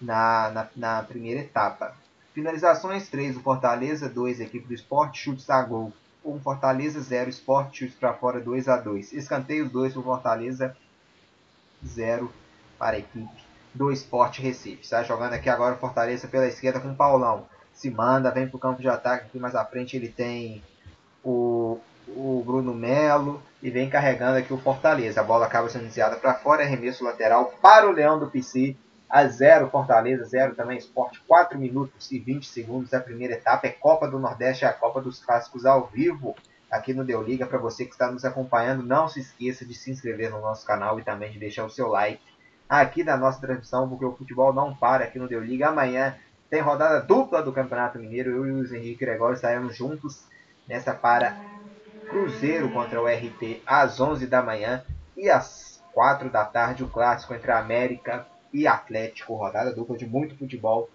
[0.00, 1.94] na, na, na primeira etapa.
[2.36, 5.90] Finalizações 3 do Fortaleza, 2 equipe do esporte, chutes a gol
[6.22, 10.76] 1 Fortaleza, 0 Esporte, chutes para fora 2 a 2 Escanteios 2 para o Fortaleza,
[11.82, 12.30] 0
[12.78, 14.82] para a equipe do Esporte Recife.
[14.82, 17.46] Está jogando aqui agora o Fortaleza pela esquerda com o Paulão.
[17.72, 19.28] Se manda, vem para o campo de ataque.
[19.28, 20.62] Aqui mais à frente ele tem
[21.24, 25.22] o, o Bruno Melo e vem carregando aqui o Fortaleza.
[25.22, 28.76] A bola acaba sendo iniciada para fora, arremesso lateral para o Leão do PC.
[29.16, 33.66] A 0 Fortaleza, 0 também Esporte, 4 minutos e 20 segundos a primeira etapa.
[33.66, 36.36] É Copa do Nordeste, é a Copa dos Clássicos ao vivo
[36.70, 37.46] aqui no Deu Liga.
[37.46, 41.00] Para você que está nos acompanhando, não se esqueça de se inscrever no nosso canal
[41.00, 42.20] e também de deixar o seu like
[42.68, 45.68] aqui da nossa transmissão, porque o futebol não para aqui no Deu Liga.
[45.68, 46.14] Amanhã
[46.50, 48.32] tem rodada dupla do Campeonato Mineiro.
[48.32, 50.26] Eu e o Luiz Henrique Gregório estaremos juntos
[50.68, 51.34] nessa para
[52.10, 54.84] Cruzeiro contra o RT às 11 da manhã
[55.16, 58.26] e às 4 da tarde o clássico entre a América
[58.56, 60.88] e Atlético, rodada dupla de muito futebol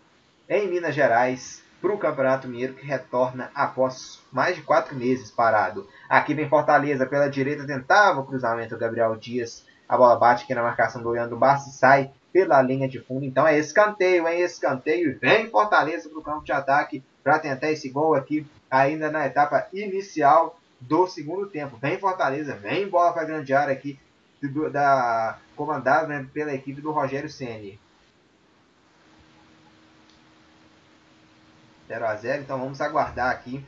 [0.49, 5.88] em Minas Gerais para o Campeonato Mineiro que retorna após mais de quatro meses parado.
[6.09, 9.66] Aqui vem Fortaleza pela direita, tentava o cruzamento Gabriel Dias.
[9.88, 13.26] A bola bate aqui na marcação do Leandro Bassi e sai pela linha de fundo.
[13.26, 14.41] Então é escanteio, hein?
[14.41, 15.20] Escanteio.
[15.20, 19.68] Vem Fortaleza para o campo de ataque para tentar esse gol aqui ainda na etapa
[19.74, 21.78] inicial do segundo tempo.
[21.78, 23.99] Vem Fortaleza, vem bola para a grande área aqui
[24.41, 27.80] do- da comandada né, pela equipe do Rogério Ceni.
[31.88, 33.64] 0 a 0 então vamos aguardar aqui.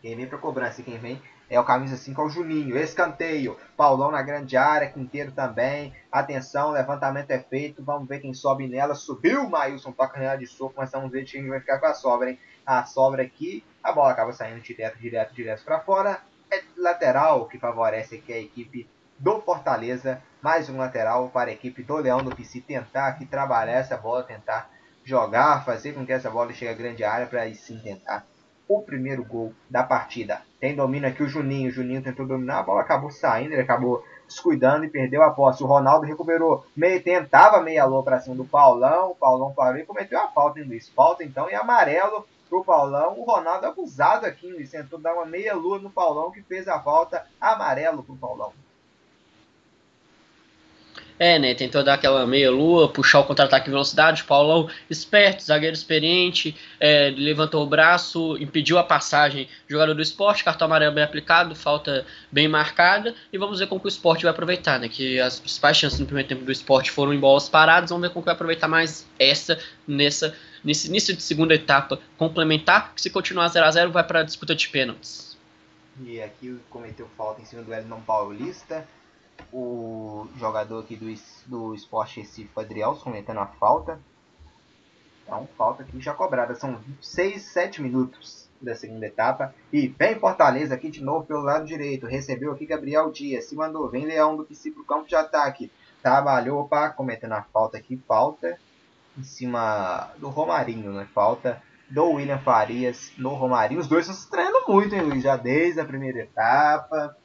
[0.00, 2.78] Quem vem para cobrança quem vem é o camisa 5, é o Juninho.
[2.78, 3.56] Escanteio.
[3.76, 5.92] Paulão na grande área, Quinteiro também.
[6.12, 7.82] Atenção, levantamento é feito.
[7.82, 8.94] Vamos ver quem sobe nela.
[8.94, 11.94] Subiu o Maílson, toca nela de soco, mas vamos ver quem vai ficar com a
[11.94, 12.38] sobra, hein?
[12.64, 16.20] A sobra aqui, a bola acaba saindo direto, direto, direto para fora.
[16.52, 18.88] É lateral que favorece aqui a equipe
[19.20, 20.22] do Fortaleza.
[20.40, 24.22] Mais um lateral para a equipe do Leão do PC tentar aqui trabalhar essa bola,
[24.22, 24.70] tentar
[25.04, 28.24] jogar, fazer com que essa bola chegue à grande área para aí sim tentar
[28.66, 30.40] o primeiro gol da partida.
[30.58, 31.68] Tem domínio aqui o Juninho.
[31.68, 35.62] O Juninho tentou dominar, a bola acabou saindo, ele acabou descuidando e perdeu a posse.
[35.62, 39.10] O Ronaldo recuperou, meio, tentava meia lua para cima do Paulão.
[39.10, 40.88] O Paulão parou e cometeu a falta em Luiz.
[40.88, 43.18] Falta então e amarelo pro Paulão.
[43.18, 44.70] O Ronaldo abusado aqui, Luiz.
[44.70, 47.26] Tentou dar uma meia lua no Paulão que fez a falta.
[47.40, 48.52] Amarelo pro Paulão.
[51.20, 51.54] É, né?
[51.54, 54.24] Tentou dar aquela meia-lua, puxar o contra-ataque em velocidade.
[54.24, 59.46] Paulão, esperto, zagueiro experiente, é, levantou o braço, impediu a passagem.
[59.68, 63.14] Jogador do esporte, cartão amarelo bem aplicado, falta bem marcada.
[63.30, 64.88] E vamos ver como que o esporte vai aproveitar, né?
[64.88, 67.90] Que as principais chances no primeiro tempo do esporte foram em bolas paradas.
[67.90, 72.94] Vamos ver como que vai aproveitar mais essa nessa, nesse início de segunda etapa complementar.
[72.94, 75.38] Que se continuar 0 a 0 vai para a disputa de pênaltis.
[76.02, 78.88] E aqui cometeu falta em cima do Elton Paulista.
[79.52, 81.06] O jogador aqui do,
[81.46, 84.00] do Esporte Recife, Adrielson, cometendo a falta.
[85.24, 86.54] Então, falta aqui já cobrada.
[86.54, 89.54] São 6, 7 minutos da segunda etapa.
[89.72, 92.06] E vem Fortaleza aqui de novo pelo lado direito.
[92.06, 93.44] Recebeu aqui Gabriel Dias.
[93.44, 93.88] Se mandou.
[93.88, 95.70] Vem Leão do PC pro campo de ataque.
[96.02, 97.96] Trabalhou, opa, cometendo a falta aqui.
[98.08, 98.58] Falta
[99.16, 101.06] em cima do Romarinho, né?
[101.14, 103.80] Falta do William Farias no Romarinho.
[103.80, 105.22] Os dois estão se treinando muito, hein, Luiz?
[105.22, 107.16] Já desde a primeira etapa.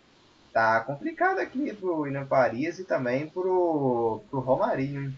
[0.55, 5.13] Tá complicado aqui pro William Farias e também pro, pro Romarinho?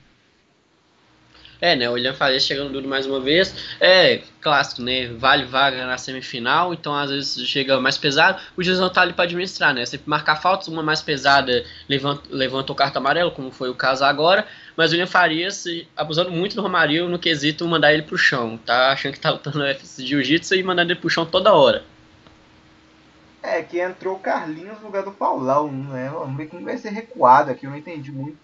[1.62, 1.88] É, né?
[1.88, 3.54] O William Farias chegando duro mais uma vez.
[3.80, 5.14] É clássico, né?
[5.14, 8.42] Vale vaga na semifinal, então às vezes chega mais pesado.
[8.58, 9.86] O juiz tá ali para administrar, né?
[9.86, 14.04] Sempre marcar faltas, uma mais pesada levanta, levanta o cartão amarelo, como foi o caso
[14.06, 14.44] agora.
[14.76, 15.66] Mas o William Farias
[15.96, 18.58] abusando muito do Romário no quesito mandar ele pro chão.
[18.58, 21.84] Tá achando que tá lutando no UFC Jiu-Jitsu e mandando ele pro chão toda hora.
[23.50, 26.10] É, que entrou o Carlinhos no lugar do Paulão, né?
[26.10, 27.66] Vamos ver quem vai ser recuado aqui.
[27.66, 28.38] Eu não entendi muito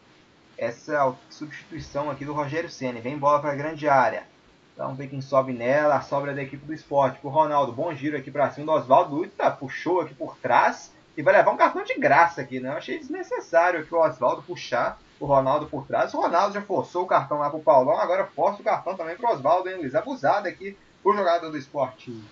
[0.57, 3.01] essa substituição aqui do Rogério Senna.
[3.01, 4.23] Vem bola para a grande área.
[4.77, 5.95] Vamos ver quem sobe nela.
[5.95, 7.19] A sobra da equipe do esporte.
[7.19, 7.73] Pro Ronaldo.
[7.73, 9.17] Bom giro aqui para cima do Oswaldo.
[9.17, 10.93] Uita, puxou aqui por trás.
[11.17, 12.69] E vai levar um cartão de graça aqui, né?
[12.69, 16.13] Eu achei desnecessário aqui o Oswaldo puxar o Ronaldo por trás.
[16.13, 17.99] O Ronaldo já forçou o cartão lá pro Paulão.
[17.99, 19.95] Agora força o cartão também pro Oswaldo, hein, Luiz?
[19.95, 22.23] Abusado aqui o jogador do esporte.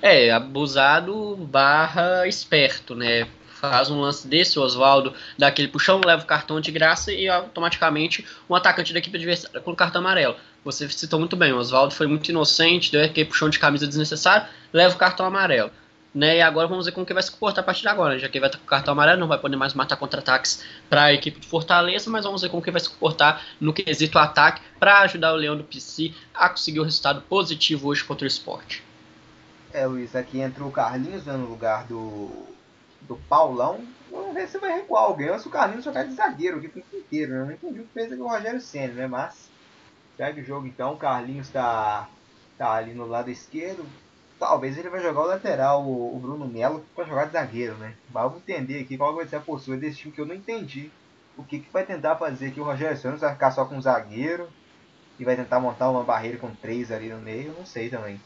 [0.00, 3.26] É, abusado barra esperto, né?
[3.60, 7.28] Faz um lance desse, o Oswaldo dá aquele puxão, leva o cartão de graça e
[7.28, 10.36] automaticamente um atacante da equipe adversária com cartão amarelo.
[10.64, 14.46] Você citou muito bem, o Oswaldo foi muito inocente, deu aquele puxão de camisa desnecessário,
[14.72, 15.72] leva o cartão amarelo.
[16.14, 18.18] Né, e agora vamos ver como que vai se comportar a partir de agora, né?
[18.18, 20.64] já que ele vai estar com o cartão amarelo, não vai poder mais matar contra-ataques
[20.88, 24.18] para a equipe de Fortaleza, mas vamos ver como que vai se comportar no quesito
[24.18, 28.24] ataque para ajudar o Leão do PC a conseguir o um resultado positivo hoje contra
[28.24, 28.87] o esporte.
[29.72, 32.30] É, Luiz, aqui entrou o Carlinhos né, no lugar do,
[33.02, 33.84] do Paulão.
[34.10, 37.32] Vamos ver se vai recuar alguém se o Carlinhos jogar de zagueiro aqui o inteiro.
[37.32, 37.44] Né?
[37.44, 39.06] Não entendi o que fez aqui o Rogério Senna, né?
[39.06, 39.50] Mas
[40.16, 40.94] segue o jogo então.
[40.94, 42.08] O Carlinhos está
[42.56, 43.84] tá ali no lado esquerdo.
[44.38, 47.94] Talvez ele vai jogar o lateral, o, o Bruno Melo, para jogar de zagueiro, né?
[48.12, 50.90] Mas vamos entender aqui qual vai ser a postura desse time que eu não entendi.
[51.36, 53.16] O que, que vai tentar fazer aqui o Rogério Senna?
[53.16, 54.48] Vai ficar só com um zagueiro
[55.18, 57.48] e vai tentar montar uma barreira com três ali no meio?
[57.48, 58.18] Eu não sei também.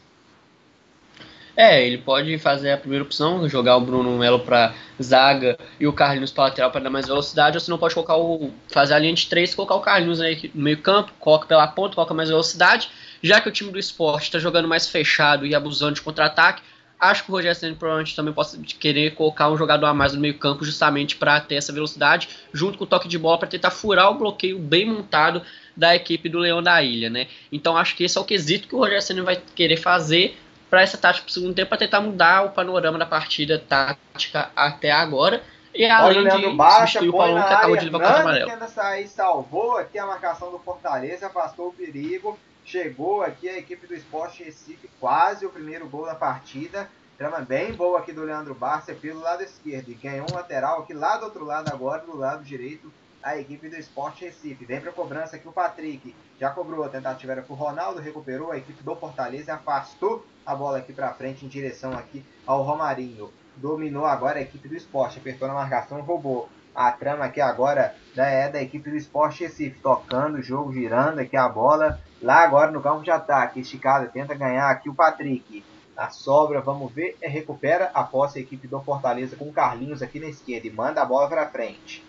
[1.55, 5.93] É, ele pode fazer a primeira opção, jogar o Bruno Melo para zaga e o
[5.93, 8.99] Carlinhos para lateral para dar mais velocidade, ou se não pode colocar o fazer a
[8.99, 12.29] linha de três, colocar o Carlinhos aí no meio campo, coloca pela ponta, coloca mais
[12.29, 12.89] velocidade.
[13.21, 16.63] Já que o time do esporte está jogando mais fechado e abusando de contra-ataque,
[16.99, 20.19] acho que o Rogério Senna provavelmente também possa querer colocar um jogador a mais no
[20.19, 23.69] meio campo justamente para ter essa velocidade, junto com o toque de bola para tentar
[23.69, 25.43] furar o bloqueio bem montado
[25.77, 27.27] da equipe do Leão da Ilha, né?
[27.51, 30.37] Então acho que esse é o quesito que o Rogério Senna vai querer fazer
[30.73, 34.89] para essa tática pro segundo tempo para tentar mudar o panorama da partida tática até
[34.89, 35.43] agora.
[35.71, 38.49] E além Olha, de baixa, o Paulão que acabou de levar o cartão amarelo.
[38.49, 42.39] tenta sair, salvou aqui a marcação do Fortaleza, afastou o perigo.
[42.65, 46.89] Chegou aqui a equipe do Esporte Recife, quase o primeiro gol da partida.
[47.19, 49.89] Trama bem boa aqui do Leandro Barça pelo lado esquerdo.
[49.89, 53.69] E ganhou um lateral aqui lá do outro lado agora, do lado direito, a equipe
[53.69, 54.65] do Esporte Recife.
[54.65, 56.15] Vem para cobrança aqui o Patrick.
[56.39, 60.77] Já cobrou a tentativa era pro Ronaldo, recuperou a equipe do Fortaleza afastou a bola
[60.79, 63.31] aqui para frente em direção aqui ao Romarinho.
[63.55, 66.49] Dominou agora a equipe do Esporte, apertou na marcação, roubou.
[66.75, 71.19] A trama aqui agora né, é da equipe do Esporte Recife, tocando o jogo, girando
[71.19, 71.99] aqui a bola.
[72.21, 75.63] Lá agora no campo de ataque, esticada, tenta ganhar aqui o Patrick.
[75.95, 80.19] A sobra, vamos ver, recupera a posse a equipe do Fortaleza com o Carlinhos aqui
[80.19, 82.03] na esquerda e manda a bola para frente.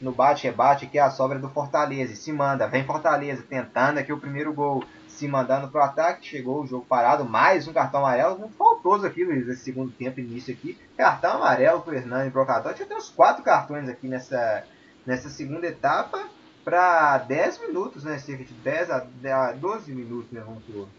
[0.00, 2.14] No bate-rebate aqui a sobra do Fortaleza.
[2.14, 4.82] E se manda, vem Fortaleza tentando aqui o primeiro gol.
[5.08, 9.04] Se mandando para o ataque, chegou o jogo parado, mais um cartão amarelo, muito faltoso
[9.04, 13.10] aqui, Luiz, esse segundo tempo, início aqui, cartão amarelo para o Hernani Brocador, tinha uns
[13.10, 14.64] quatro cartões aqui nessa,
[15.04, 16.26] nessa segunda etapa,
[16.64, 20.42] para 10 minutos, né, cerca de 10 a 12 minutos, né,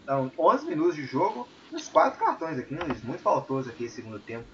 [0.04, 3.96] então 11 minutos de jogo, uns quatro cartões aqui, né, Luiz, muito faltoso aqui esse
[3.96, 4.44] segundo tempo.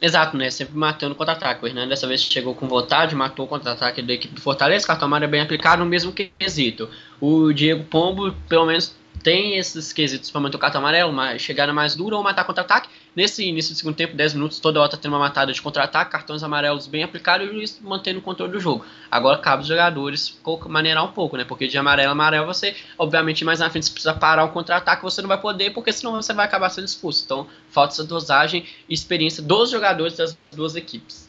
[0.00, 0.50] Exato, né?
[0.50, 1.64] Sempre matando contra-ataque.
[1.64, 5.06] O Hernani dessa vez chegou com vontade, matou o contra-ataque da equipe do Fortaleza, cartão
[5.06, 6.88] amarelo bem aplicado no mesmo quesito.
[7.20, 11.72] O Diego Pombo, pelo menos, tem esses quesitos para manter o cartão amarelo, mas chegada
[11.72, 12.88] mais dura ou matar contra-ataque.
[13.16, 16.12] Nesse início do segundo tempo, 10 minutos, toda hora tá tendo uma matada de contra-ataque,
[16.12, 18.84] cartões amarelos bem aplicados e o juiz mantendo o controle do jogo.
[19.10, 20.38] Agora cabe os jogadores
[20.68, 21.42] maneirar um pouco, né?
[21.42, 25.02] Porque de amarelo a amarelo você, obviamente, mais na frente, se precisa parar o contra-ataque,
[25.02, 27.22] você não vai poder, porque senão você vai acabar sendo expulso.
[27.24, 31.26] Então, falta essa dosagem e experiência dos jogadores das duas equipes.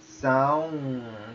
[0.00, 0.68] São,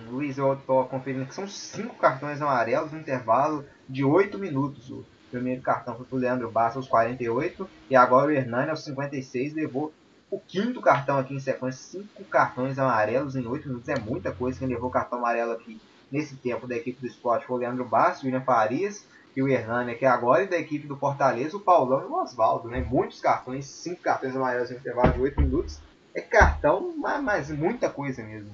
[0.10, 4.92] Luiz, eu tô conferindo que são cinco cartões amarelos no intervalo de 8 minutos.
[5.28, 9.54] O primeiro cartão foi pro Leandro Bassa aos 48 e agora o Hernani aos 56
[9.54, 9.94] levou
[10.30, 14.60] o quinto cartão aqui em sequência, cinco cartões amarelos em 8 minutos, é muita coisa.
[14.60, 15.80] Quem levou o cartão amarelo aqui
[16.12, 19.06] nesse tempo da equipe do esporte foi o Leandro Bassa, o William Farias
[19.36, 22.70] e o Hernani aqui agora, e da equipe do Fortaleza, o Paulão e o Oswaldo,
[22.70, 22.82] né?
[22.82, 25.80] Muitos cartões, cinco cartões amarelos em intervalo de 8 minutos.
[26.16, 28.50] É cartão, mas, mas muita coisa mesmo.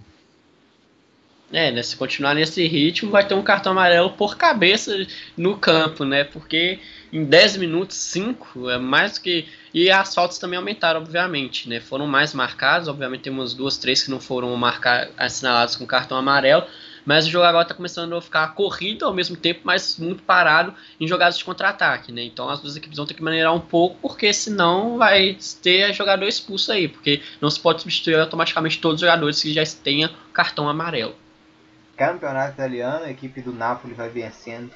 [1.52, 5.06] É, né, se continuar nesse ritmo, vai ter um cartão amarelo por cabeça
[5.38, 6.24] no campo, né?
[6.24, 6.80] Porque
[7.12, 9.46] em 10 minutos, 5 é mais que.
[9.72, 11.80] E as faltas também aumentaram, obviamente, né?
[11.80, 14.60] Foram mais marcadas, obviamente temos duas, três que não foram
[15.18, 16.66] assinaladas com cartão amarelo.
[17.06, 20.74] Mas o jogo agora está começando a ficar corrido ao mesmo tempo, mas muito parado
[21.00, 22.24] em jogadas de contra-ataque, né?
[22.24, 26.26] Então as duas equipes vão ter que maneirar um pouco, porque senão vai ter jogador
[26.26, 30.68] expulso aí, porque não se pode substituir automaticamente todos os jogadores que já tenham cartão
[30.70, 31.23] amarelo.
[31.96, 34.72] Campeonato Italiano, a equipe do Napoli vai vencendo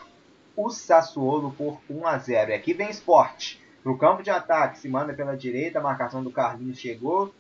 [0.56, 2.52] o Sassuolo por 1 a 0.
[2.52, 3.58] E aqui vem Sport.
[3.84, 7.34] para o campo de ataque, se manda pela direita, a marcação do Carlinhos chegou,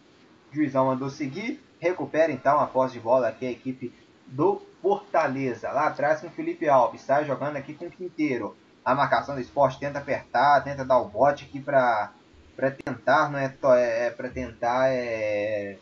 [0.51, 3.93] juizão mandou seguir, recupera então a posse de bola aqui a equipe
[4.25, 5.71] do Fortaleza.
[5.71, 8.55] Lá atrás com o Felipe Alves, sai jogando aqui com o Quinteiro.
[8.83, 12.11] A marcação do esporte tenta apertar, tenta dar o bote aqui para
[12.55, 15.77] para tentar, não é, é para tentar é,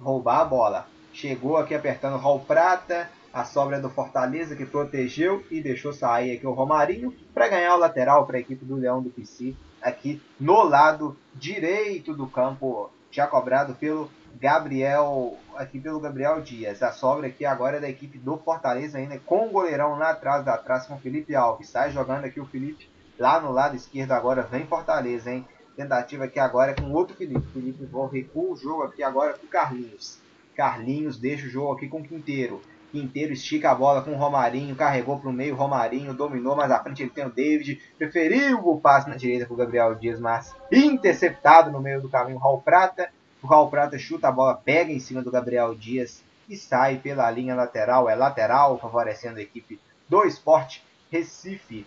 [0.00, 0.88] roubar a bola.
[1.12, 6.36] Chegou aqui apertando o Raul Prata, a sobra do Fortaleza que protegeu e deixou sair
[6.36, 10.20] aqui o Romarinho para ganhar o lateral para a equipe do Leão do PC aqui
[10.38, 16.82] no lado direito do campo, já cobrado pelo Gabriel, aqui pelo Gabriel Dias.
[16.82, 20.44] A sobra aqui agora é da equipe do Fortaleza ainda com o goleirão lá atrás
[20.44, 21.68] da atrás com o Felipe Alves.
[21.68, 25.46] Sai jogando aqui o Felipe lá no lado esquerdo agora vem Fortaleza, hein?
[25.76, 27.46] Tentativa aqui agora com outro Felipe.
[27.52, 30.18] Felipe recua o jogo aqui agora com o Carlinhos.
[30.54, 32.60] Carlinhos deixa o jogo aqui com o Quinteiro.
[32.90, 36.82] Quinteiro estica a bola com o Romarinho, carregou para o meio, Romarinho dominou, mas à
[36.82, 40.54] frente ele tem o David, preferiu o passe na direita para o Gabriel Dias, mas
[40.72, 43.10] interceptado no meio do caminho Raul Prata.
[43.42, 47.30] O Raul Prata chuta a bola, pega em cima do Gabriel Dias e sai pela
[47.30, 48.08] linha lateral.
[48.08, 51.86] É lateral, favorecendo a equipe do Esporte Recife.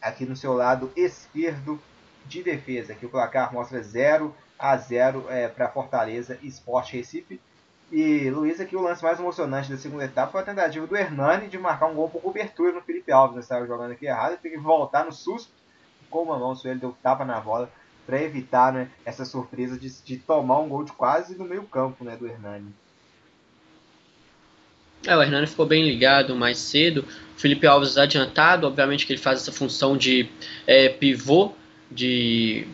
[0.00, 1.78] Aqui no seu lado esquerdo
[2.24, 2.92] de defesa.
[2.92, 7.40] Aqui o placar mostra 0 a 0 é, para Fortaleza Esporte Recife.
[7.90, 11.48] E Luiz, aqui o lance mais emocionante da segunda etapa foi a tentativa do Hernani
[11.48, 13.34] de marcar um gol por cobertura no Felipe Alves.
[13.34, 13.42] Né?
[13.42, 15.50] Estava jogando aqui errado, tem que voltar no susto
[16.08, 17.70] com uma mão, ele deu tapa na bola
[18.06, 22.04] para evitar né, essa surpresa de, de, tomar um gol de quase no meio campo
[22.04, 22.74] né, do Hernani.
[25.06, 27.04] É, o Hernani ficou bem ligado mais cedo.
[27.36, 30.28] O Felipe Alves adiantado, obviamente que ele faz essa função de
[30.66, 31.52] é, pivô,
[31.90, 32.66] de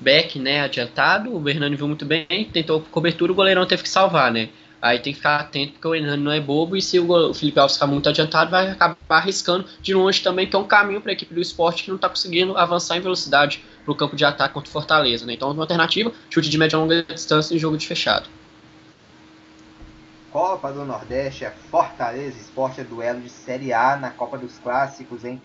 [0.00, 1.34] back, né, adiantado.
[1.34, 4.48] O Hernani viu muito bem, tentou cobertura, o goleirão teve que salvar, né.
[4.82, 7.60] Aí tem que ficar atento porque o Hernani não é bobo e se o Felipe
[7.60, 11.12] Alves ficar muito adiantado, vai acabar arriscando de longe também, que é um caminho para
[11.12, 14.24] a equipe do esporte que não está conseguindo avançar em velocidade para o campo de
[14.24, 15.26] ataque contra o Fortaleza.
[15.26, 15.34] Né?
[15.34, 18.28] Então, uma alternativa, chute de média e longa distância em jogo de fechado.
[20.30, 25.24] Copa do Nordeste é Fortaleza Esporte é duelo de Série A na Copa dos Clássicos,
[25.24, 25.42] hein?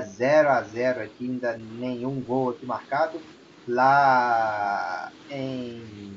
[0.00, 3.20] 0 a 0 aqui, ainda nenhum gol aqui marcado.
[3.66, 6.14] Lá em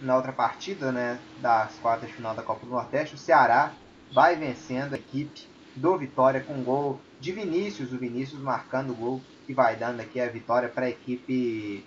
[0.00, 3.72] na outra partida, né, das quartas de final da Copa do Nordeste, o Ceará
[4.12, 5.46] vai vencendo a equipe
[5.76, 10.20] do Vitória com gol de Vinícius, o Vinícius marcando o gol que vai dando aqui
[10.20, 11.86] a vitória para a equipe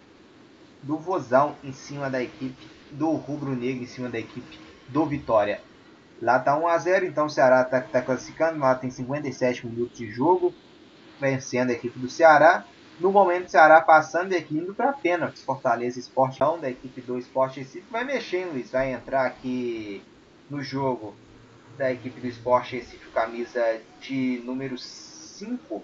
[0.81, 5.61] do Vozão em cima da equipe do Rubro Negro em cima da equipe do Vitória.
[6.21, 9.97] Lá tá 1 a 0, então o Ceará está tá classificando, lá tem 57 minutos
[9.97, 10.53] de jogo,
[11.19, 12.65] vencendo a equipe do Ceará.
[12.99, 15.43] No momento, o Ceará passando e aqui indo para pênaltis.
[15.43, 18.71] Fortaleza Esportão da equipe do Esporte Recife vai mexendo, Luiz.
[18.71, 20.01] Vai entrar aqui
[20.49, 21.13] no jogo
[21.77, 23.61] da equipe do Esporte Recife, camisa
[24.01, 25.83] de número 5.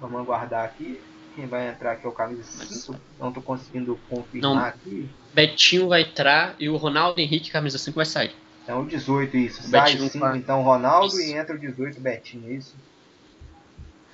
[0.00, 0.98] Vamos aguardar aqui.
[1.34, 2.98] Quem vai entrar aqui é o camisa 5.
[3.18, 4.64] Não estou conseguindo confirmar Não.
[4.64, 5.08] aqui.
[5.34, 8.34] Betinho vai entrar e o Ronaldo Henrique, camisa 5, vai sair.
[8.64, 9.60] Então o 18, isso.
[9.60, 11.20] O Sai Betinho 5, vai- então Ronaldo Isso.
[11.20, 12.74] e entra o 18, Betinho, isso?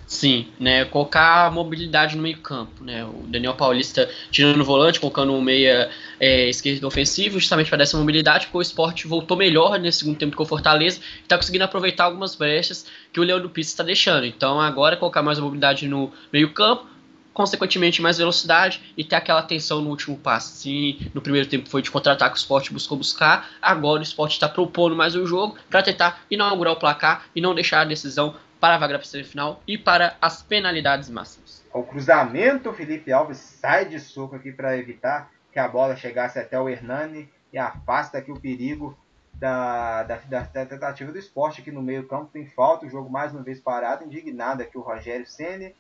[0.09, 0.87] Sim, né?
[0.87, 3.05] Colocar mobilidade no meio campo, né?
[3.05, 7.83] O Daniel Paulista tirando o volante, colocando um meia é, esquerdo ofensivo, justamente para dar
[7.83, 11.37] essa mobilidade, porque o esporte voltou melhor nesse segundo tempo que o Fortaleza e está
[11.37, 14.25] conseguindo aproveitar algumas brechas que o Leão do Pizzi está deixando.
[14.25, 16.87] Então agora colocar mais mobilidade no meio campo,
[17.35, 20.57] consequentemente mais velocidade e ter aquela atenção no último passe.
[20.57, 24.49] Se no primeiro tempo foi de contra-ataque, o esporte buscou buscar, agora o esporte está
[24.49, 28.75] propondo mais o jogo para tentar inaugurar o placar e não deixar a decisão para
[28.75, 31.65] a vaga para a semifinal e para as penalidades máximas.
[31.73, 36.59] O cruzamento, Felipe Alves sai de soco aqui para evitar que a bola chegasse até
[36.59, 38.99] o Hernani e afasta aqui o perigo
[39.35, 42.31] da, da, da- tentativa do esporte aqui no meio campo.
[42.33, 45.75] Tem falta, o jogo mais uma vez parado, indignado aqui o Rogério Ceni,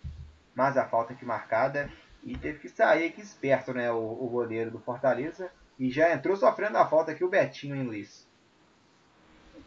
[0.54, 1.90] mas a falta aqui marcada
[2.22, 6.36] e teve que sair aqui esperto, né, o, o goleiro do Fortaleza e já entrou
[6.36, 8.27] sofrendo a falta aqui o Betinho, hein, Luiz?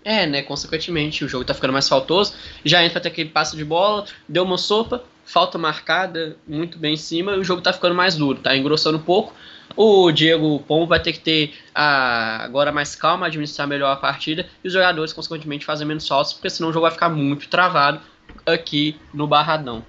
[0.04, 0.42] É, né?
[0.42, 2.34] Consequentemente, o jogo tá ficando mais faltoso.
[2.66, 6.98] Já entra até aquele passe de bola, deu uma sopa, falta marcada, muito bem em
[6.98, 9.34] cima, e o jogo tá ficando mais duro, tá engrossando um pouco.
[9.76, 14.48] O Diego Pombo vai ter que ter a, agora mais calma, administrar melhor a partida,
[14.64, 18.02] e os jogadores, consequentemente, fazem menos faltas, porque senão o jogo vai ficar muito travado
[18.46, 19.86] aqui no Barradão.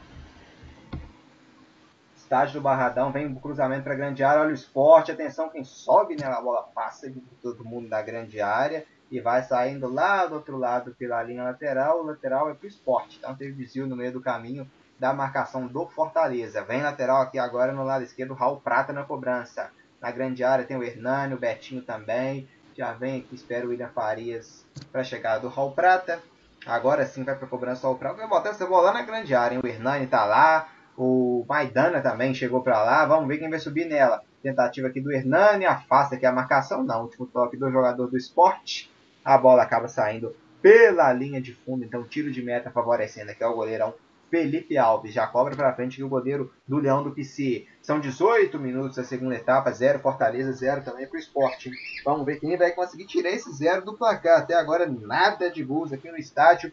[2.17, 6.17] Estádio do Barradão, vem o cruzamento para grande área, olha o esporte, atenção quem sobe,
[6.17, 6.27] né?
[6.27, 10.57] A bola passa de todo mundo da grande área e vai saindo lá do outro
[10.57, 14.11] lado pela linha lateral, o lateral é para o esporte, então teve desvio no meio
[14.11, 14.67] do caminho
[14.99, 16.65] da marcação do Fortaleza.
[16.65, 19.71] Vem lateral aqui agora no lado esquerdo, Raul Prata na cobrança.
[20.01, 22.49] Na grande área tem o Hernani, o Betinho também.
[22.75, 26.21] Já vem aqui, espera o William Farias para a chegada do Raul Prata.
[26.65, 28.17] Agora sim vai para cobrança o Raul Prata.
[28.17, 29.61] Vai botar essa bola lá na grande área, hein?
[29.63, 33.05] O Hernani tá lá, O Maidana também chegou para lá.
[33.05, 34.23] Vamos ver quem vai subir nela.
[34.43, 35.67] Tentativa aqui do Hernani.
[35.67, 36.83] Afasta aqui a marcação.
[36.83, 37.03] Não.
[37.03, 38.92] Último toque do jogador do esporte.
[39.25, 41.85] A bola acaba saindo pela linha de fundo.
[41.85, 43.95] Então, tiro de meta favorecendo aqui ao goleirão
[44.31, 45.13] Felipe Alves.
[45.13, 47.67] Já cobra para frente aqui o goleiro do Leão do PC.
[47.83, 49.71] São 18 minutos da segunda etapa.
[49.71, 51.71] 0 Fortaleza, 0 também para o esporte.
[52.03, 54.39] Vamos ver quem vai conseguir tirar esse zero do placar.
[54.39, 56.73] Até agora, nada de gols aqui no estádio.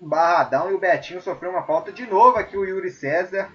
[0.00, 2.56] Barradão e o Betinho sofreu uma falta de novo aqui.
[2.56, 3.52] O Yuri César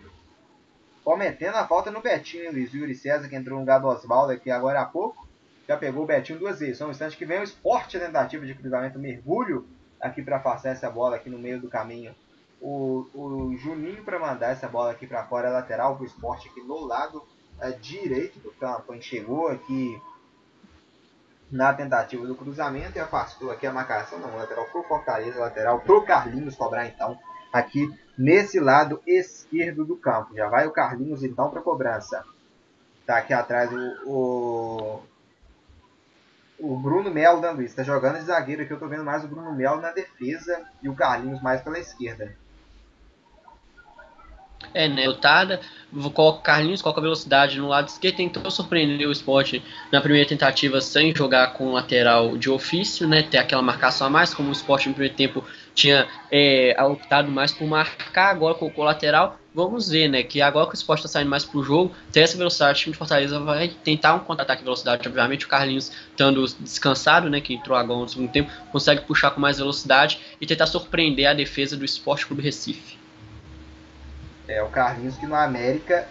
[1.04, 2.72] cometendo a falta no Betinho, Luiz.
[2.72, 5.28] O Yuri César que entrou no lugar do Oswaldo aqui agora há pouco.
[5.68, 6.77] Já pegou o Betinho duas vezes.
[6.77, 9.68] Só um instante que vem o esporte tentativa de cruzamento, mergulho
[9.99, 12.15] aqui para afastar essa bola aqui no meio do caminho.
[12.61, 16.61] O, o Juninho para mandar essa bola aqui para fora, lateral para o esporte aqui
[16.61, 17.23] no lado
[17.60, 18.94] eh, direito do campo.
[18.94, 20.02] Gente chegou aqui
[21.52, 24.19] na tentativa do cruzamento e afastou aqui a marcação.
[24.19, 27.18] Não, lateral pro Fortaleza, lateral pro Carlinhos cobrar então
[27.52, 30.35] aqui nesse lado esquerdo do campo.
[30.35, 32.23] Já vai o Carlinhos então para cobrança.
[33.06, 35.03] Tá aqui atrás o, o,
[36.60, 37.74] o Bruno Melo da Luiz.
[37.74, 38.72] Tá jogando de zagueiro aqui.
[38.72, 42.36] Eu tô vendo mais o Bruno Melo na defesa e o Carlinhos mais pela esquerda.
[44.74, 45.08] É, né?
[45.08, 45.62] Lutada,
[46.14, 50.28] coloca o Carlinhos, coloca a velocidade no lado esquerdo, tentou surpreender o esporte na primeira
[50.28, 53.24] tentativa sem jogar com lateral de ofício, né?
[53.24, 55.44] Ter aquela marcação a mais, como o esporte no primeiro tempo
[55.74, 59.40] tinha é, optado mais por marcar, agora colocou lateral.
[59.58, 60.22] Vamos ver, né?
[60.22, 62.92] Que agora que o esporte está saindo mais pro jogo, ter essa velocidade, o time
[62.92, 65.08] de Fortaleza vai tentar um contra-ataque de velocidade.
[65.08, 67.42] Obviamente, o Carlinhos, estando descansado, né?
[67.42, 71.34] Que entrou agora no segundo tempo, consegue puxar com mais velocidade e tentar surpreender a
[71.34, 73.00] defesa do Esporte Clube Recife.
[74.48, 76.08] É, o Carlinhos que no América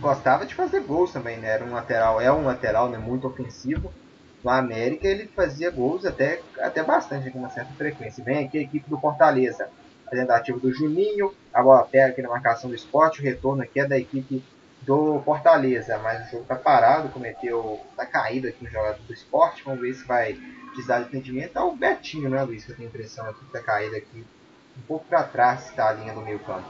[0.00, 1.46] gostava de fazer gols também, né?
[1.46, 3.94] Era um lateral, é um lateral né, muito ofensivo.
[4.42, 8.24] No América ele fazia gols até, até bastante, com uma certa frequência.
[8.24, 9.68] Vem aqui a equipe do Fortaleza.
[10.12, 13.86] A do Juninho, a bola pega aqui na marcação do esporte, o retorno aqui é
[13.86, 14.42] da equipe
[14.82, 19.62] do Fortaleza, mas o jogo tá parado, cometeu, tá caído aqui no jogador do esporte,
[19.64, 21.56] vamos ver se vai precisar de atendimento.
[21.56, 24.24] É o Betinho, né, Luiz, que eu tenho a impressão aqui que tá caído aqui,
[24.76, 26.68] um pouco para trás, tá a linha do meio campo.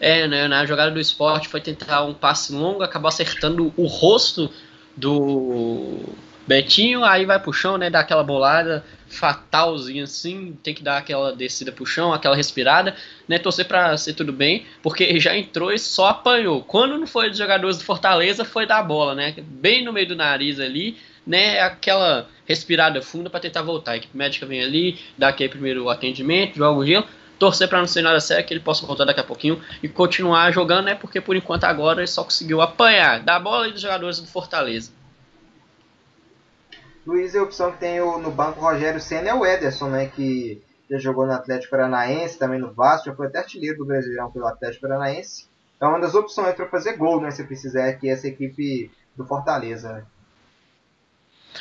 [0.00, 4.50] É, né, na jogada do esporte foi tentar um passe longo, acabou acertando o rosto
[4.96, 6.00] do
[6.46, 11.32] Betinho, aí vai pro chão, né, dá aquela bolada fatalzinha assim, tem que dar aquela
[11.36, 12.96] descida pro chão, aquela respirada,
[13.28, 16.62] né, torcer pra ser tudo bem, porque já entrou e só apanhou.
[16.62, 20.16] Quando não foi dos jogadores do Fortaleza, foi da bola, né, bem no meio do
[20.16, 23.92] nariz ali, né, aquela respirada funda para tentar voltar.
[23.92, 27.06] A equipe médica vem ali, dá aquele primeiro atendimento, joga o gelo,
[27.38, 30.50] torcer para não ser nada sério, que ele possa voltar daqui a pouquinho e continuar
[30.52, 30.94] jogando, né?
[30.94, 34.90] Porque por enquanto agora ele só conseguiu apanhar da bola e dos jogadores do Fortaleza.
[37.06, 40.06] Luiz, a opção que tem o, no banco Rogério Senna é o Ederson, né?
[40.06, 44.30] Que já jogou no Atlético Paranaense, também no Vasco, já foi até artilheiro do Brasileirão
[44.30, 45.48] pelo Atlético Paranaense.
[45.76, 47.30] Então, uma das opções para fazer gol, né?
[47.30, 50.04] Se precisar, aqui essa equipe do Fortaleza, né?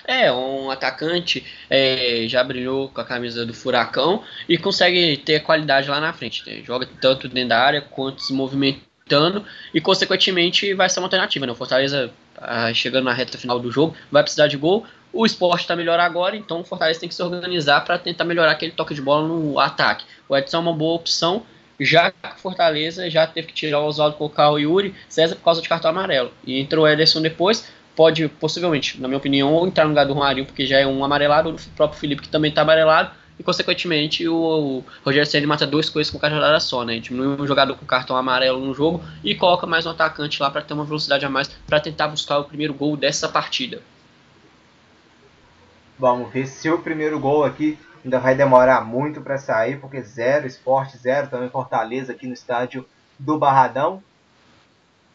[0.06, 5.90] É, um atacante é, já brilhou com a camisa do Furacão e consegue ter qualidade
[5.90, 6.46] lá na frente.
[6.46, 6.64] Né?
[6.64, 11.46] Joga tanto dentro da área quanto se movimentando e, consequentemente, vai ser uma alternativa.
[11.46, 11.52] Né?
[11.52, 14.86] O Fortaleza, ah, chegando na reta final do jogo, vai precisar de gol.
[15.14, 18.52] O esporte está melhor agora, então o Fortaleza tem que se organizar para tentar melhorar
[18.52, 20.06] aquele toque de bola no ataque.
[20.30, 21.44] O Edson é uma boa opção,
[21.80, 25.44] já que o Fortaleza já teve que tirar o Oswaldo, colocar o Yuri César por
[25.44, 26.32] causa de cartão amarelo.
[26.46, 30.14] E entrou o Ederson depois pode, possivelmente, na minha opinião, ou entrar no lugar do
[30.14, 34.28] Romarinho, porque já é um amarelado, do próprio Felipe, que também está amarelado, e consequentemente
[34.28, 37.00] o, o Rogério Ceni mata duas coisas com rodada só, né?
[37.00, 40.62] Diminui um jogador com cartão amarelo no jogo e coloca mais um atacante lá para
[40.62, 43.82] ter uma velocidade a mais para tentar buscar o primeiro gol dessa partida.
[46.02, 50.48] Vamos ver se o primeiro gol aqui ainda vai demorar muito para sair, porque zero
[50.48, 52.84] esporte, zero também Fortaleza aqui no estádio
[53.20, 54.02] do Barradão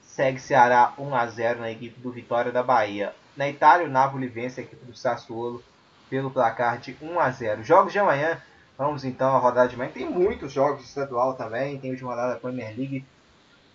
[0.00, 3.12] segue Ceará 1 a 0 na equipe do Vitória da Bahia.
[3.36, 5.60] Na Itália, o Napoli vence a equipe do Sassuolo
[6.08, 7.64] pelo placar de 1 a 0.
[7.64, 8.40] Jogos de amanhã,
[8.78, 9.90] vamos então à rodada de amanhã.
[9.90, 13.04] Tem muitos jogos estadual também, tem de rodada da Premier League.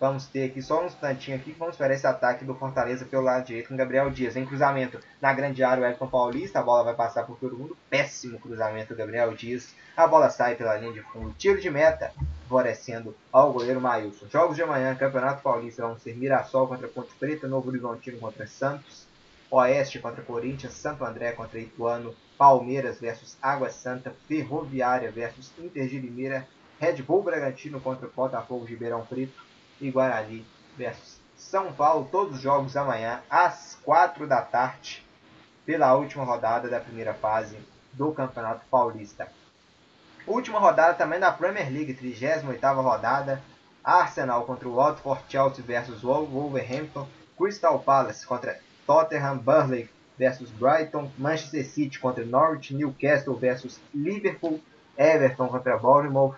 [0.01, 3.45] Vamos ter aqui só um instantinho aqui, vamos ver esse ataque do Fortaleza pelo lado
[3.45, 4.35] direito com Gabriel Dias.
[4.35, 7.77] Em cruzamento na grande área, o Everton Paulista, a bola vai passar por todo mundo.
[7.87, 9.75] Péssimo cruzamento Gabriel Dias.
[9.95, 11.35] A bola sai pela linha de fundo.
[11.37, 12.11] Tiro de meta,
[12.49, 14.25] favorecendo ao goleiro Mailson.
[14.27, 19.05] Jogos de amanhã, Campeonato Paulista vão ser Mirassol contra Ponte Preta, Novo Horizontino contra Santos,
[19.51, 25.99] Oeste contra Corinthians, Santo André contra Ituano, Palmeiras versus Água Santa, Ferroviária versus Inter de
[25.99, 26.47] Limeira,
[26.79, 29.50] Red Bull Bragantino contra Botafogo de Ribeirão Preto
[29.81, 30.45] e Guarani
[30.77, 32.07] versus São Paulo.
[32.11, 35.03] Todos os jogos amanhã às 4 da tarde
[35.65, 37.57] pela última rodada da primeira fase
[37.91, 39.27] do Campeonato Paulista.
[40.25, 43.41] Última rodada também da Premier League, 38ª rodada.
[43.83, 49.89] Arsenal contra o Watford, Chelsea versus Wolverhampton, Crystal Palace contra Tottenham, Burnley
[50.19, 54.59] versus Brighton, Manchester City contra Norwich, Newcastle versus Liverpool,
[54.95, 56.35] Everton contra Bournemouth,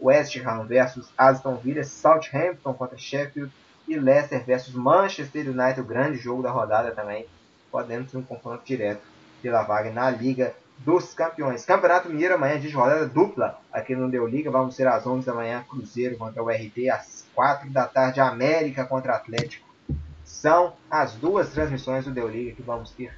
[0.00, 3.52] West Ham versus Aston Villa, Southampton contra Sheffield
[3.88, 7.26] e Leicester versus Manchester United, o grande jogo da rodada também,
[7.70, 9.02] podendo ser um confronto direto
[9.42, 11.64] pela vaga na Liga dos Campeões.
[11.64, 15.34] Campeonato Mineiro amanhã de rodada dupla aqui no Deu Liga, vamos ser às 11 da
[15.34, 19.66] manhã Cruzeiro contra o RT, às 4 da tarde América contra Atlético.
[20.24, 23.12] São as duas transmissões do Deu Liga que vamos ter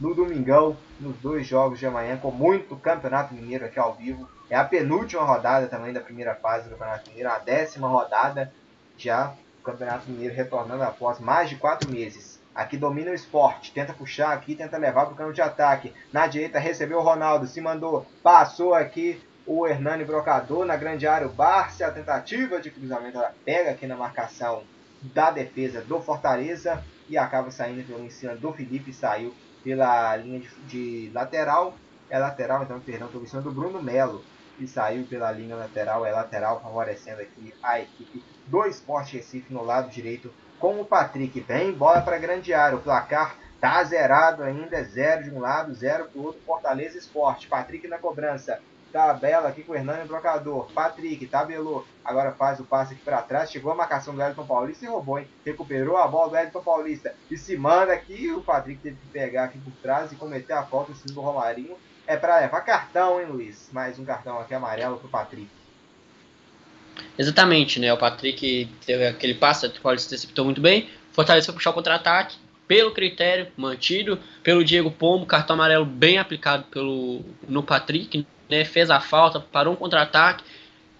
[0.00, 4.28] no domingão, nos dois jogos de amanhã, com muito Campeonato Mineiro aqui ao vivo.
[4.48, 8.52] É a penúltima rodada também da primeira fase do Campeonato Mineiro, a décima rodada
[8.96, 12.40] já o Campeonato Mineiro retornando após mais de quatro meses.
[12.54, 15.92] Aqui domina o esporte, tenta puxar aqui, tenta levar para o campo de ataque.
[16.12, 21.26] Na direita recebeu o Ronaldo, se mandou, passou aqui o Hernani Brocador na grande área.
[21.26, 24.62] O Barça, a tentativa de cruzamento, ela pega aqui na marcação
[25.02, 29.34] da defesa do Fortaleza e acaba saindo pelo cima do Felipe, saiu
[29.66, 31.74] pela linha de, de lateral.
[32.08, 34.24] É lateral, então, perdão, em cima do Bruno Melo
[34.60, 39.64] e saiu pela linha lateral, é lateral, favorecendo aqui a equipe do Sport Recife no
[39.64, 41.40] lado direito com o Patrick.
[41.40, 46.04] Vem bola para grande área, o placar tá zerado ainda, zero de um lado, zero
[46.04, 47.48] para o outro, Fortaleza Esporte.
[47.48, 48.60] Patrick na cobrança,
[48.92, 50.70] tabela aqui com o Hernani Brocador.
[50.72, 54.84] Patrick tabelou, agora faz o passe aqui para trás, chegou a marcação do Elton Paulista
[54.84, 55.28] e roubou, hein?
[55.44, 59.44] Recuperou a bola do Elton Paulista e se manda aqui, o Patrick teve que pegar
[59.44, 61.76] aqui por trás e cometer a falta em cima do Romarinho.
[62.06, 63.68] É para levar cartão, hein, Luiz?
[63.72, 65.48] Mais um cartão aqui amarelo pro Patrick.
[67.18, 67.92] Exatamente, né?
[67.92, 70.88] O Patrick teve aquele passe, o Paulista interceptou muito bem.
[71.12, 72.36] Fortaleza foi puxar o contra-ataque,
[72.68, 78.64] pelo critério mantido, pelo Diego Pombo, cartão amarelo bem aplicado pelo, no Patrick, né?
[78.64, 80.44] Fez a falta, parou um contra-ataque,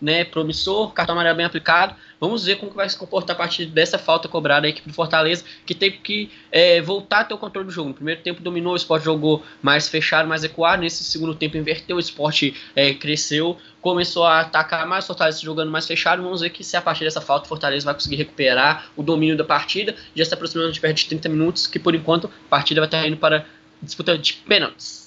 [0.01, 0.25] né?
[0.25, 1.95] Promissor, cartão amarelo bem aplicado.
[2.21, 4.95] Vamos ver como que vai se comportar a partir dessa falta cobrada a equipe do
[4.95, 7.89] Fortaleza, que teve que é, voltar a ter o controle do jogo.
[7.89, 10.83] No primeiro tempo dominou, o esporte jogou mais fechado, mais ecoado.
[10.83, 15.71] Nesse segundo tempo inverteu, o esporte é, cresceu, começou a atacar mais, o Fortaleza jogando
[15.71, 16.23] mais fechado.
[16.23, 19.37] Vamos ver que se a partir dessa falta o Fortaleza vai conseguir recuperar o domínio
[19.37, 19.95] da partida.
[20.15, 23.07] Já está aproximando de perto de 30 minutos, que por enquanto a partida vai estar
[23.07, 23.47] indo para
[23.83, 25.06] disputa de pênaltis.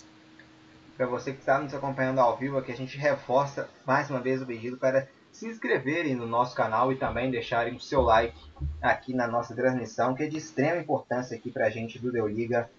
[0.99, 4.41] Para você que está nos acompanhando ao vivo, aqui a gente reforça mais uma vez
[4.41, 8.37] o pedido para se inscreverem no nosso canal e também deixarem o seu like
[8.81, 12.27] aqui na nossa transmissão, que é de extrema importância aqui para a gente do Deu
[12.27, 12.69] Liga.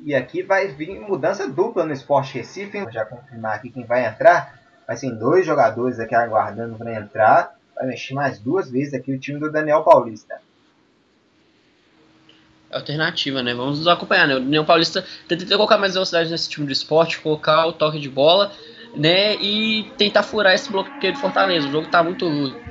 [0.00, 2.80] E aqui vai vir mudança dupla no Esporte Recife.
[2.80, 4.60] Vou já confirmar aqui quem vai entrar.
[4.84, 7.56] Vai ser dois jogadores aqui aguardando para entrar.
[7.72, 10.40] Vai mexer mais duas vezes aqui o time do Daniel Paulista.
[12.70, 13.54] Alternativa, né?
[13.54, 14.36] Vamos nos acompanhar, né?
[14.36, 18.08] O Daniel Paulista tenta colocar mais velocidade nesse time do esporte, colocar o toque de
[18.08, 18.52] bola
[18.94, 21.66] né, e tentar furar esse bloqueio de Fortaleza.
[21.66, 22.26] O jogo está muito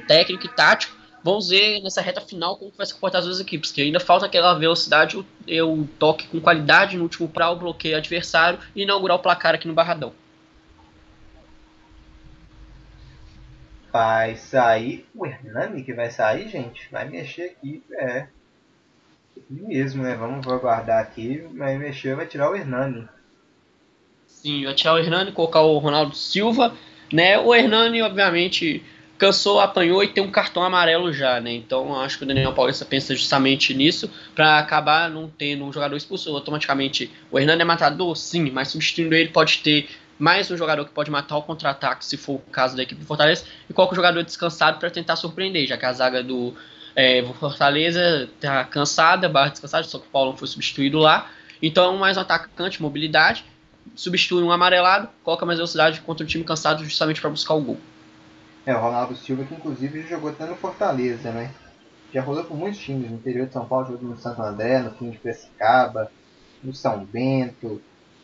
[0.07, 0.95] técnico e tático.
[1.23, 4.25] Vamos ver nessa reta final como vai se comportar as duas equipes, que ainda falta
[4.25, 5.25] aquela velocidade, o,
[5.65, 9.67] o toque com qualidade no último para o bloqueio adversário e inaugurar o placar aqui
[9.67, 10.13] no Barradão.
[13.91, 16.87] Vai sair o Hernani que vai sair, gente?
[16.91, 18.27] Vai mexer aqui, é.
[19.49, 20.15] Mesmo, né?
[20.15, 21.43] Vamos aguardar aqui.
[21.55, 23.07] Vai mexer, vai tirar o Hernani.
[24.25, 26.73] Sim, vai tirar o Hernani, colocar o Ronaldo Silva,
[27.11, 27.39] né?
[27.39, 28.83] O Hernani, obviamente,
[29.17, 31.53] cansou, apanhou e tem um cartão amarelo já, né?
[31.53, 35.95] Então acho que o Daniel Paulista pensa justamente nisso para acabar não tendo um jogador
[35.95, 37.11] expulso automaticamente.
[37.31, 39.89] O Hernani é matador, sim, mas substituindo ele pode ter
[40.19, 43.07] mais um jogador que pode matar o contra-ataque, se for o caso da equipe do
[43.07, 46.55] Fortaleza, e o jogador descansado para tentar surpreender, já que a zaga do
[46.97, 51.29] é, Fortaleza tá cansada, barra descansada, só que o Paulo foi substituído lá.
[51.61, 53.45] Então mais um atacante, mobilidade,
[53.95, 57.77] substitui um amarelado, coloca mais velocidade contra o time cansado justamente para buscar o gol.
[58.65, 61.51] É, o Ronaldo Silva que inclusive jogou até no Fortaleza, né?
[62.11, 64.89] Já rodou por muitos times, no interior de São Paulo, jogou no Santo André, no
[64.89, 66.11] time de Piracicaba,
[66.63, 67.79] no São Bento,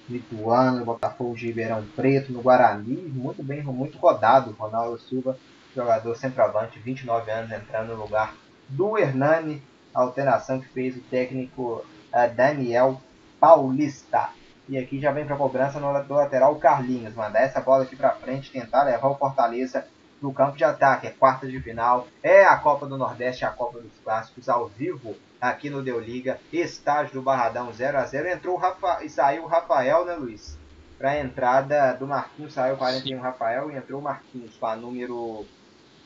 [0.09, 4.55] Lituano, no Botafogo de Ribeirão Preto, no Guarani, muito bem, muito rodado.
[4.57, 5.37] Ronaldo Silva,
[5.75, 8.33] jogador centroavante, 29 anos, entrando no lugar
[8.69, 9.61] do Hernani,
[9.93, 13.01] a alteração que fez o técnico uh, Daniel
[13.39, 14.29] Paulista.
[14.67, 17.13] E aqui já vem para cobrança no do lateral Carlinhos.
[17.13, 19.85] Mandar essa bola aqui para frente, tentar levar o Fortaleza
[20.21, 21.07] no campo de ataque.
[21.07, 22.07] É quarta de final.
[22.21, 26.39] É a Copa do Nordeste, a Copa dos Clássicos ao vivo aqui no Deu Liga.
[26.51, 30.57] Estágio do Barradão 0 a 0 Entrou o Rafa, e saiu o Rafael, né, Luiz?
[30.97, 35.45] Para a entrada do Marquinhos, saiu 41 Rafael e entrou o Marquinhos com a número.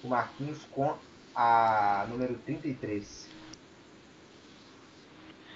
[0.03, 0.95] O Marquinhos com
[1.37, 3.29] a número 33.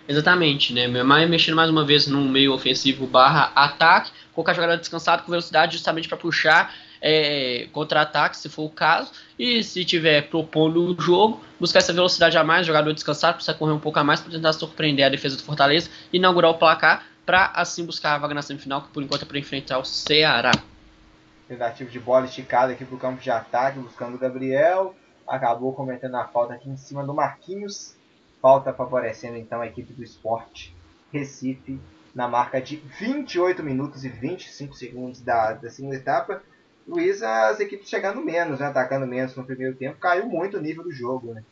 [0.08, 0.88] Exatamente, né?
[0.88, 5.74] Mas mexendo mais uma vez no meio ofensivo barra ataque, colocar jogador descansado com velocidade
[5.74, 11.42] justamente para puxar é, contra-ataque, se for o caso, e se tiver propondo o jogo,
[11.60, 14.54] buscar essa velocidade a mais, jogador descansado, precisa correr um pouco a mais para tentar
[14.54, 18.44] surpreender a defesa do Fortaleza e inaugurar o placar para assim buscar a vaga na
[18.44, 20.52] semifinal, que por enquanto é para enfrentar o Ceará.
[21.48, 24.96] Tentativa de bola esticada aqui pro campo de ataque, buscando o Gabriel.
[25.28, 27.96] Acabou cometendo a falta aqui em cima do Marquinhos.
[28.42, 30.76] Falta favorecendo então a equipe do esporte
[31.12, 31.80] Recife
[32.14, 36.42] na marca de 28 minutos e 25 segundos da, da segunda etapa.
[36.88, 40.84] Luiz, as equipes chegando menos, né, atacando menos no primeiro tempo, caiu muito o nível
[40.84, 41.34] do jogo.
[41.34, 41.44] Né?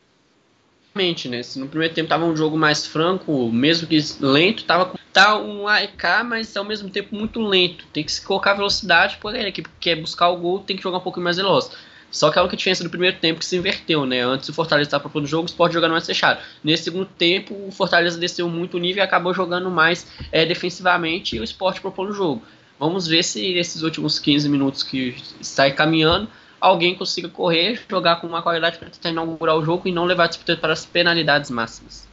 [0.93, 1.43] Realmente, né?
[1.43, 5.67] Se no primeiro tempo tava um jogo mais franco, mesmo que lento, tava tá um
[5.67, 7.85] AEK, mas ao mesmo tempo muito lento.
[7.93, 10.83] Tem que se colocar velocidade, porém a equipe que quer buscar o gol tem que
[10.83, 11.71] jogar um pouquinho mais veloz.
[12.11, 14.21] Só que a única diferença do primeiro tempo que se inverteu, né?
[14.21, 16.41] Antes o Fortaleza estava propondo jogo, o Sport jogando mais fechado.
[16.63, 21.35] Nesse segundo tempo, o Fortaleza desceu muito o nível e acabou jogando mais é, defensivamente
[21.35, 22.41] e o Sport propondo o jogo.
[22.79, 26.29] Vamos ver se esses últimos 15 minutos que está caminhando,
[26.59, 30.23] alguém consiga correr, jogar com uma qualidade para tentar inaugurar o jogo e não levar
[30.25, 32.07] a disputa para as penalidades máximas.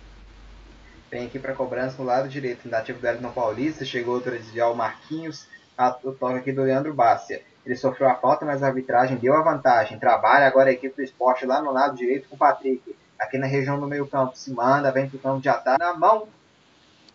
[1.11, 4.75] Vem aqui para cobrança no lado direito, tentativa do Elton Paulista, chegou para desviar o
[4.75, 5.47] Marquinhos,
[5.79, 7.43] a, toque aqui do Leandro Bárcia.
[7.67, 9.99] Ele sofreu a falta, mas a arbitragem deu a vantagem.
[9.99, 12.95] Trabalha agora a equipe do esporte lá no lado direito com o Patrick.
[13.19, 14.37] Aqui na região do meio campo.
[14.37, 15.81] Se manda, vem pro campo de ataque.
[15.81, 16.29] Na mão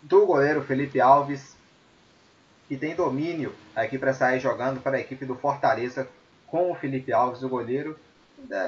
[0.02, 1.56] do goleiro Felipe Alves.
[2.68, 6.08] Que tem domínio aqui para sair jogando para a equipe do Fortaleza
[6.48, 7.98] com o Felipe Alves, o goleiro.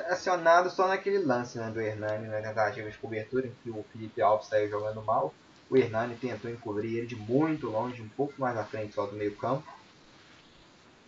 [0.10, 4.22] Acionado só naquele lance né, do Hernani na tentativa de cobertura em que o Felipe
[4.22, 5.34] Alves saiu jogando mal.
[5.69, 9.15] O Hernani tentou encobrir ele de muito longe, um pouco mais à frente só do
[9.15, 9.68] meio campo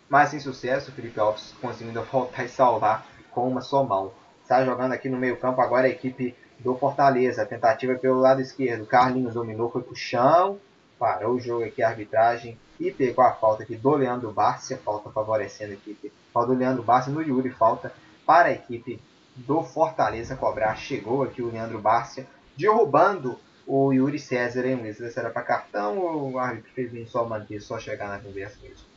[0.09, 4.11] mas sem sucesso, o Felipe Alves conseguindo voltar e salvar com uma só mão.
[4.41, 7.41] Está jogando aqui no meio campo agora a equipe do Fortaleza.
[7.41, 8.85] A tentativa pelo lado esquerdo.
[8.85, 10.59] Carlinhos dominou, foi pro chão.
[10.99, 12.57] Parou o jogo aqui, a arbitragem.
[12.79, 14.77] E pegou a falta aqui do Leandro Bárcia.
[14.77, 16.13] Falta favorecendo a equipe.
[16.31, 17.49] Falta do Leandro Bárcia no Yuri.
[17.49, 17.91] Falta
[18.25, 19.01] para a equipe
[19.35, 20.75] do Fortaleza cobrar.
[20.75, 22.27] Chegou aqui o Leandro Bárcia.
[22.55, 24.99] Derrubando o Yuri César, hein, Luiz?
[25.17, 28.94] Era para cartão ou o árbitro fez bem só manter, só chegar na conversa mesmo?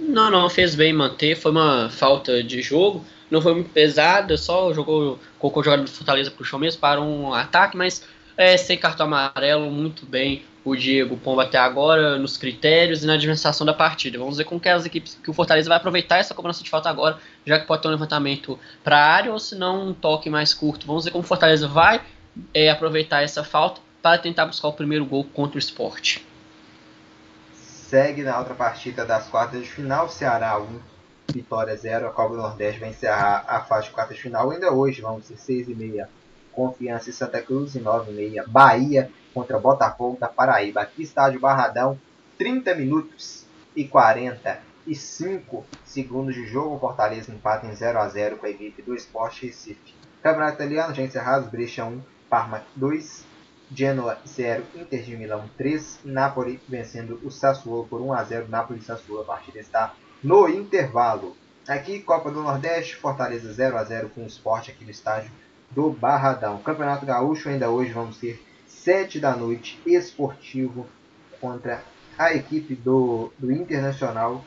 [0.00, 1.36] Não, não, fez bem manter.
[1.36, 3.04] Foi uma falta de jogo.
[3.30, 7.00] Não foi muito pesada, só jogou, colocou o jogador do Fortaleza pro chão mesmo para
[7.00, 8.02] um ataque, mas
[8.36, 13.14] é, sem cartão amarelo, muito bem o Diego Pomba até agora nos critérios e na
[13.14, 14.18] administração da partida.
[14.18, 16.88] Vamos ver como que as equipes que o Fortaleza vai aproveitar essa cobrança de falta
[16.88, 20.30] agora, já que pode ter um levantamento para a área ou se não um toque
[20.30, 20.86] mais curto.
[20.86, 22.00] Vamos ver como o Fortaleza vai
[22.54, 26.24] é, aproveitar essa falta para tentar buscar o primeiro gol contra o esporte.
[27.88, 30.78] Segue na outra partida das quartas de final, Ceará 1,
[31.32, 32.06] Vitória 0.
[32.06, 35.24] A Copa do Nordeste vai encerrar a fase de quartas de final ainda hoje, vamos
[35.24, 36.06] ser 6 e meia.
[36.52, 38.44] Confiança em Santa Cruz e 9 e meia.
[38.46, 40.82] Bahia contra Botafogo da Paraíba.
[40.82, 41.98] Aqui estádio Barradão,
[42.36, 46.78] 30 minutos e 45 segundos de jogo.
[46.78, 49.94] Fortaleza empata em 0 a 0 com a equipe do Esporte Recife.
[50.22, 53.24] Campeonato Italiano já encerrado, Brescia 1, Parma 2,
[53.70, 58.48] Genoa 0, Inter de Milão 3, Napoli vencendo o Sassuolo por 1 a 0.
[58.48, 61.36] Napoli e Sassuolo, a partida está no intervalo.
[61.68, 65.30] Aqui, Copa do Nordeste, Fortaleza 0 a 0 com o Sport aqui no estádio
[65.70, 66.58] do Barradão.
[66.62, 70.86] Campeonato Gaúcho ainda hoje vamos ter 7 da noite, esportivo
[71.40, 71.82] contra
[72.16, 74.42] a equipe do, do Internacional.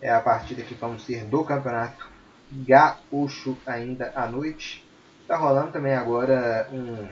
[0.00, 2.08] É a partida que vamos ter do Campeonato
[2.50, 4.84] Gaúcho ainda à noite.
[5.20, 7.08] Está rolando também agora um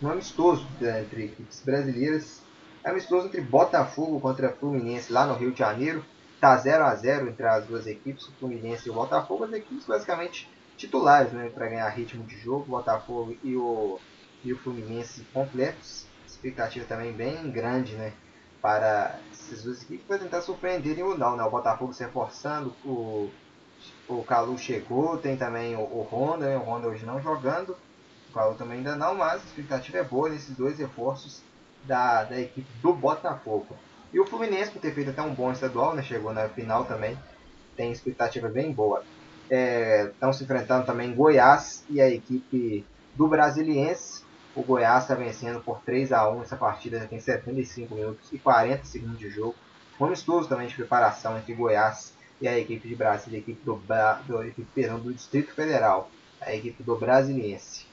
[0.00, 2.42] um amistoso entre equipes brasileiras.
[2.84, 6.04] Amistoso entre Botafogo contra Fluminense lá no Rio de Janeiro.
[6.40, 9.86] Tá 0 a 0 entre as duas equipes, o Fluminense e o Botafogo, as equipes
[9.86, 13.98] basicamente titulares, né, para ganhar ritmo de jogo, o Botafogo e o
[14.44, 16.06] e o Fluminense completos.
[16.24, 18.12] Expectativa também bem grande, né,
[18.62, 21.42] para essas duas equipes para tentar surpreenderem ou não, né?
[21.42, 23.28] O Botafogo se reforçando, o
[24.08, 26.56] o Calu chegou, tem também o, o Honda, né?
[26.56, 27.76] o Honda hoje não jogando.
[28.32, 31.42] Paulo também ainda não, mas a expectativa é boa nesses dois reforços
[31.84, 33.76] da, da equipe do Botafogo.
[34.12, 37.18] E o Fluminense, por ter feito até um bom estadual, né, chegou na final também,
[37.76, 39.02] tem expectativa bem boa.
[39.50, 42.84] Estão é, se enfrentando também Goiás e a equipe
[43.14, 44.22] do Brasiliense.
[44.54, 48.38] O Goiás está vencendo por 3 a 1 essa partida, já tem 75 minutos e
[48.38, 49.54] 40 segundos de jogo.
[50.00, 53.80] Um amistoso também de preparação entre Goiás e a equipe de Brasília, a equipe do,
[54.26, 56.10] do, equipe, perdão, do Distrito Federal,
[56.40, 57.87] a equipe do Brasiliense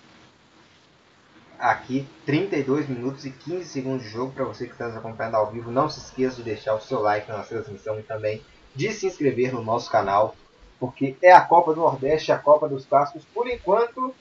[1.59, 5.51] aqui 32 minutos e 15 segundos de jogo para você que está nos acompanhando ao
[5.51, 5.71] vivo.
[5.71, 8.41] Não se esqueça de deixar o seu like na nossa transmissão e também
[8.75, 10.35] de se inscrever no nosso canal,
[10.79, 13.25] porque é a Copa do Nordeste, a Copa dos Clássicos.
[13.33, 14.13] Por enquanto,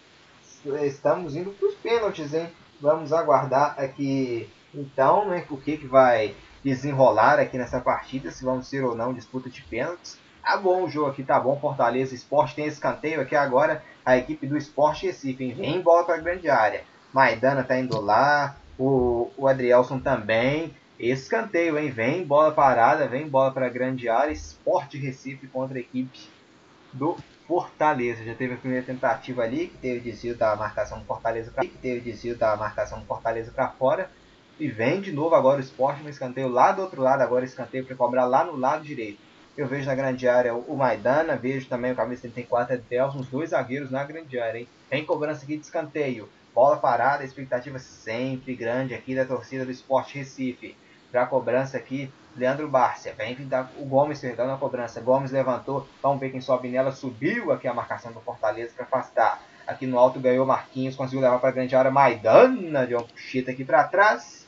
[0.82, 2.48] estamos indo para os pênaltis, hein?
[2.80, 8.66] Vamos aguardar aqui então, né, o que, que vai desenrolar aqui nessa partida, se vamos
[8.66, 10.18] ser ou não disputa de pênaltis.
[10.42, 11.58] Tá bom o jogo aqui, tá bom.
[11.58, 13.82] Fortaleza Esporte tem escanteio aqui agora.
[14.04, 15.54] A equipe do Esporte Recife hein?
[15.54, 16.84] vem bola para a grande área.
[17.14, 18.56] Maidana tá indo lá.
[18.76, 20.74] O, o Adrielson também.
[20.98, 21.88] Escanteio, hein?
[21.88, 24.32] Vem bola parada, vem bola para grande área.
[24.32, 26.28] Esporte Recife contra a equipe
[26.92, 27.16] do
[27.46, 28.24] Fortaleza.
[28.24, 31.78] Já teve a primeira tentativa ali, que teve desvio da marcação do Fortaleza para que
[31.78, 34.10] teve desvio da marcação do Fortaleza para fora.
[34.58, 37.84] E vem de novo agora o Esporte no escanteio lá do outro lado, agora escanteio
[37.84, 39.18] para cobrar lá no lado direito.
[39.56, 43.50] Eu vejo na grande área o Maidana, vejo também o camisa 34 Edelson, os dois
[43.50, 44.68] zagueiros na grande área, hein?
[44.90, 46.28] Tem cobrança aqui de escanteio.
[46.54, 50.76] Bola parada, expectativa sempre grande aqui da torcida do Esporte Recife.
[51.10, 53.12] Para cobrança aqui, Leandro Bárcia.
[53.12, 55.00] Vem dar o Gomes perdendo a cobrança.
[55.00, 55.88] Gomes levantou.
[56.00, 56.92] Vamos ver quem sobe nela.
[56.92, 59.42] Subiu aqui a marcação do Fortaleza para afastar.
[59.66, 60.94] Aqui no alto ganhou Marquinhos.
[60.94, 61.90] Conseguiu levar para a grande área.
[61.90, 64.46] Maidana deu uma puxeta aqui para trás.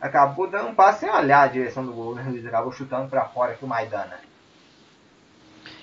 [0.00, 2.16] Acabou dando um passe sem olhar a direção do gol.
[2.16, 2.24] Né?
[2.48, 4.27] Acabou chutando para fora aqui o Maidana.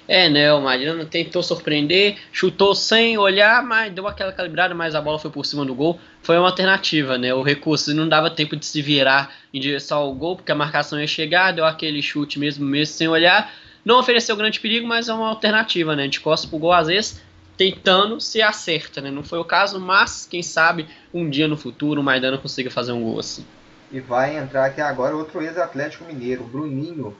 [0.08, 0.54] É, né?
[0.54, 5.32] O Mariano tentou surpreender, chutou sem olhar, mas deu aquela calibrada, mas a bola foi
[5.32, 6.00] por cima do gol.
[6.22, 7.34] Foi uma alternativa, né?
[7.34, 11.00] O recurso não dava tempo de se virar em direção ao gol, porque a marcação
[11.00, 13.52] ia chegar, deu aquele chute mesmo, mesmo sem olhar.
[13.84, 16.08] Não ofereceu grande perigo, mas é uma alternativa, né?
[16.08, 17.22] De costas pro gol, às vezes,
[17.58, 19.10] tentando se acerta, né?
[19.10, 22.92] Não foi o caso, mas quem sabe um dia no futuro o Maidana consiga fazer
[22.92, 23.46] um gol assim.
[23.92, 27.16] E vai entrar aqui agora outro ex-Atlético Mineiro, Bruninho,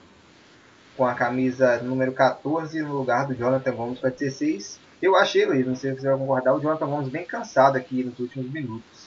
[0.96, 4.80] com a camisa número 14 no lugar do Jonathan Gomes para 16.
[5.00, 8.02] Eu achei, Luiz, não sei se você vai concordar, o Jonathan Gomes bem cansado aqui
[8.02, 9.06] nos últimos minutos.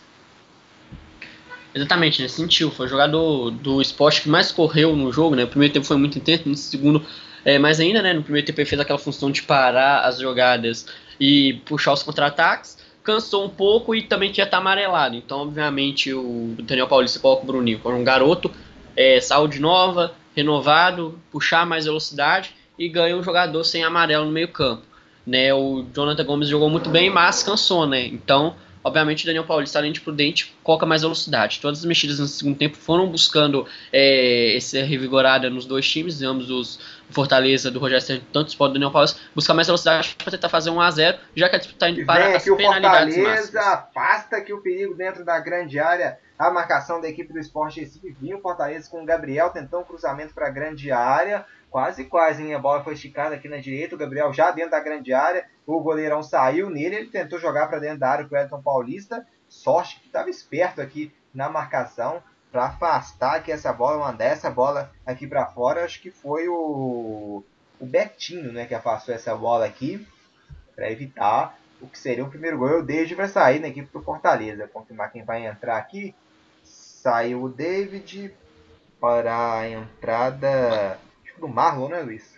[1.73, 2.27] Exatamente, né?
[2.27, 2.71] Sentiu.
[2.71, 5.43] Foi o jogador do esporte que mais correu no jogo, né?
[5.43, 7.03] O primeiro tempo foi muito intenso, no segundo,
[7.45, 8.13] é, mais ainda, né?
[8.13, 10.85] No primeiro tempo ele fez aquela função de parar as jogadas
[11.19, 12.77] e puxar os contra-ataques.
[13.03, 15.15] Cansou um pouco e também tinha estar amarelado.
[15.15, 18.51] Então, obviamente, o Daniel Paulista coloca o Bruninho como um garoto,
[18.95, 24.83] é, saúde nova, renovado, puxar mais velocidade e ganha um jogador sem amarelo no meio-campo.
[25.25, 28.07] Né, o Jonathan Gomes jogou muito bem, mas cansou, né?
[28.07, 31.59] Então, obviamente, o Daniel Paulista, além de prudente, coloca mais velocidade.
[31.59, 36.49] Todas as mexidas no segundo tempo foram buscando é, essa revigorada nos dois times, ambos
[36.49, 36.79] os
[37.09, 40.49] Fortaleza do Rogério Ceni, tanto o Sport do Daniel Paulista, buscar mais velocidade para tentar
[40.49, 43.15] fazer um a 0 já que a disputa está indo para vem as o penalidades
[43.15, 43.65] Fortaleza, máximas.
[43.67, 46.19] afasta aqui o perigo dentro da grande área.
[46.37, 49.83] A marcação da equipe do Esporte Recife vinha o Fortaleza com o Gabriel, tentou um
[49.83, 51.45] cruzamento para a grande área.
[51.69, 52.55] Quase, quase, hein?
[52.55, 55.45] A bola foi esticada aqui na direita, o Gabriel já dentro da grande área.
[55.67, 59.25] O goleirão saiu nele, ele tentou jogar para dentro da área com o Elton Paulista.
[59.47, 64.91] Sorte que estava esperto aqui na marcação para afastar aqui essa bola, mandar essa bola
[65.05, 65.83] aqui para fora.
[65.83, 67.43] Acho que foi o,
[67.79, 70.05] o Betinho, né, que afastou essa bola aqui
[70.75, 72.79] para evitar o que seria o primeiro gol.
[72.79, 74.67] O David vai sair na equipe do Fortaleza.
[74.67, 76.13] Confirmar quem vai entrar aqui.
[76.63, 78.33] Saiu o David
[78.99, 80.99] para a entrada
[81.39, 82.37] do Marlon, né, Luiz?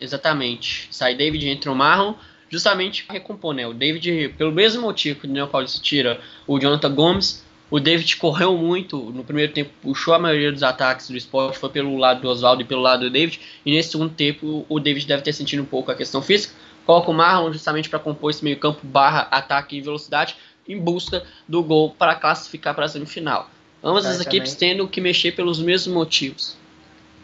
[0.00, 0.88] Exatamente.
[0.94, 2.14] Sai David entra o Marlon,
[2.48, 3.66] justamente recompor, né?
[3.66, 8.16] O David, pelo mesmo motivo que o Daniel Paulista tira o Jonathan Gomes, o David
[8.16, 12.22] correu muito no primeiro tempo, puxou a maioria dos ataques do esporte, foi pelo lado
[12.22, 15.32] do Oswaldo e pelo lado do David, e nesse segundo tempo o David deve ter
[15.32, 16.54] sentido um pouco a questão física,
[16.86, 20.36] coloca o Marlon justamente para compor esse meio campo barra ataque e velocidade,
[20.66, 23.48] em busca do gol para classificar para a semifinal.
[23.82, 26.56] Ambas as equipes tendo que mexer pelos mesmos motivos.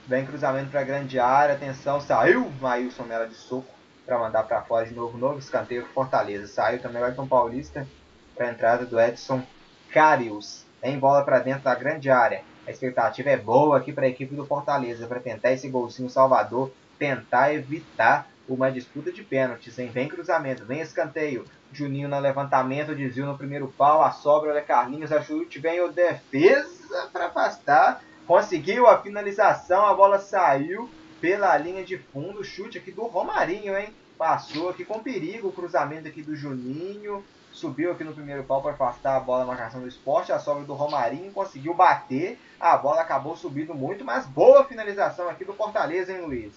[0.07, 3.66] Vem cruzamento para a grande área, atenção, saiu Maílson Mela de soco
[4.07, 6.47] para mandar para fora de novo, novo escanteio Fortaleza.
[6.47, 7.87] Saiu também o Elton Paulista
[8.37, 9.43] para a entrada do Edson
[9.95, 10.65] Carius.
[10.83, 12.43] Em bola para dentro da grande área.
[12.66, 16.73] A expectativa é boa aqui para a equipe do Fortaleza para tentar esse golzinho Salvador,
[16.99, 19.79] tentar evitar uma disputa de pênaltis.
[19.79, 19.91] Hein?
[19.95, 21.45] Vem cruzamento, vem escanteio.
[21.73, 25.93] Juninho no levantamento, desvio no primeiro pau, a sobra, olha Carlinhos, a chute, vem o
[25.93, 28.03] defesa para afastar.
[28.27, 30.91] Conseguiu a finalização, a bola saiu
[31.21, 33.95] pela linha de fundo, chute aqui do Romarinho, hein?
[34.19, 38.72] Passou aqui com perigo, o cruzamento aqui do Juninho, subiu aqui no primeiro pau para
[38.72, 43.01] afastar a bola na marcação do esporte, a sobra do Romarinho, conseguiu bater, a bola
[43.01, 46.52] acabou subindo muito, mas boa finalização aqui do Fortaleza, hein, Luiz?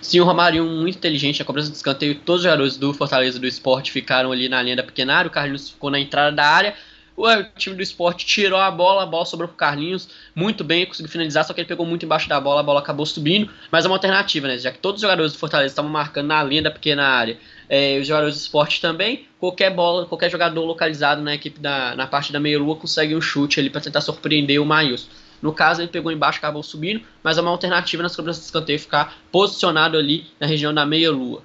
[0.00, 3.46] Sim, o Romário muito inteligente, a cobrança de escanteio, todos os jogadores do Fortaleza do
[3.46, 6.74] Esporte ficaram ali na linha da pequena o Carlinhos ficou na entrada da área,
[7.16, 11.10] o time do esporte tirou a bola, a bola sobrou pro Carlinhos, muito bem, conseguiu
[11.10, 13.88] finalizar, só que ele pegou muito embaixo da bola, a bola acabou subindo, mas é
[13.88, 14.58] uma alternativa, né?
[14.58, 17.38] Já que todos os jogadores do Fortaleza estavam marcando na linha da pequena área,
[17.68, 22.06] é, os jogadores do esporte também, qualquer bola, qualquer jogador localizado na equipe da, na
[22.06, 25.08] parte da meia-lua consegue um chute ali para tentar surpreender o Maílson.
[25.40, 28.78] No caso, ele pegou embaixo, acabou subindo, mas é uma alternativa nas cobranças de escanteio
[28.78, 31.42] ficar posicionado ali na região da meia-lua.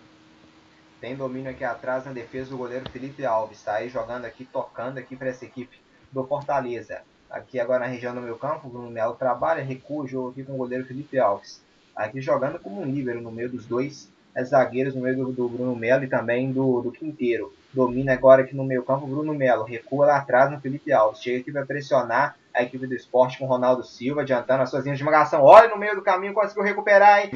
[1.06, 3.62] Tem domínio aqui atrás na defesa do goleiro Felipe Alves.
[3.62, 5.80] Tá aí jogando aqui, tocando aqui para essa equipe
[6.12, 7.04] do Fortaleza.
[7.30, 10.44] Aqui agora na região do meio campo, o Bruno Melo trabalha, recua o jogo aqui
[10.44, 11.62] com o goleiro Felipe Alves.
[11.96, 15.48] Aqui jogando como um líbero no meio dos dois é zagueiros, no meio do, do
[15.48, 17.54] Bruno Melo e também do, do Quinteiro.
[17.72, 21.22] Domina agora aqui no meio campo o Bruno Melo, recua lá atrás no Felipe Alves.
[21.22, 24.84] Chega aqui para pressionar a equipe do esporte com o Ronaldo Silva, adiantando as suas
[24.84, 25.44] linhas de marcação.
[25.44, 27.30] Olha no meio do caminho, conseguiu recuperar, hein?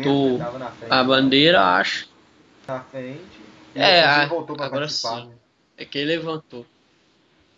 [0.72, 2.10] Frente, A bandeira, acho.
[2.68, 3.49] na frente.
[3.76, 5.28] É, ele a- voltou pra agora participar, sim.
[5.28, 5.34] né?
[5.78, 6.66] É que ele levantou.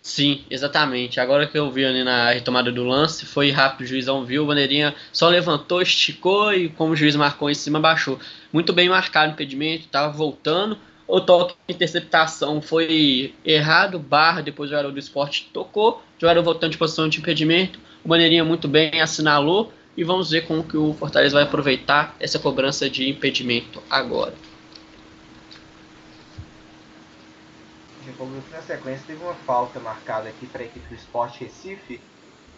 [0.02, 1.20] Sim, exatamente.
[1.20, 4.48] Agora que eu vi ali na retomada do lance, foi rápido, o juizão viu, o
[4.48, 8.20] bandeirinha só levantou, esticou e como o juiz marcou em cima, baixou.
[8.52, 10.78] Muito bem marcado o impedimento, estava voltando.
[11.08, 16.42] O toque de interceptação foi errado, barra, depois o jogador do esporte tocou, o jogador
[16.42, 17.80] voltando de posição de impedimento.
[18.04, 22.40] O bandeirinha muito bem assinalou e vamos ver como que o Fortaleza vai aproveitar essa
[22.40, 24.34] cobrança de impedimento agora.
[28.06, 32.02] República na sequência teve uma falta marcada aqui para a equipe do Sport Recife.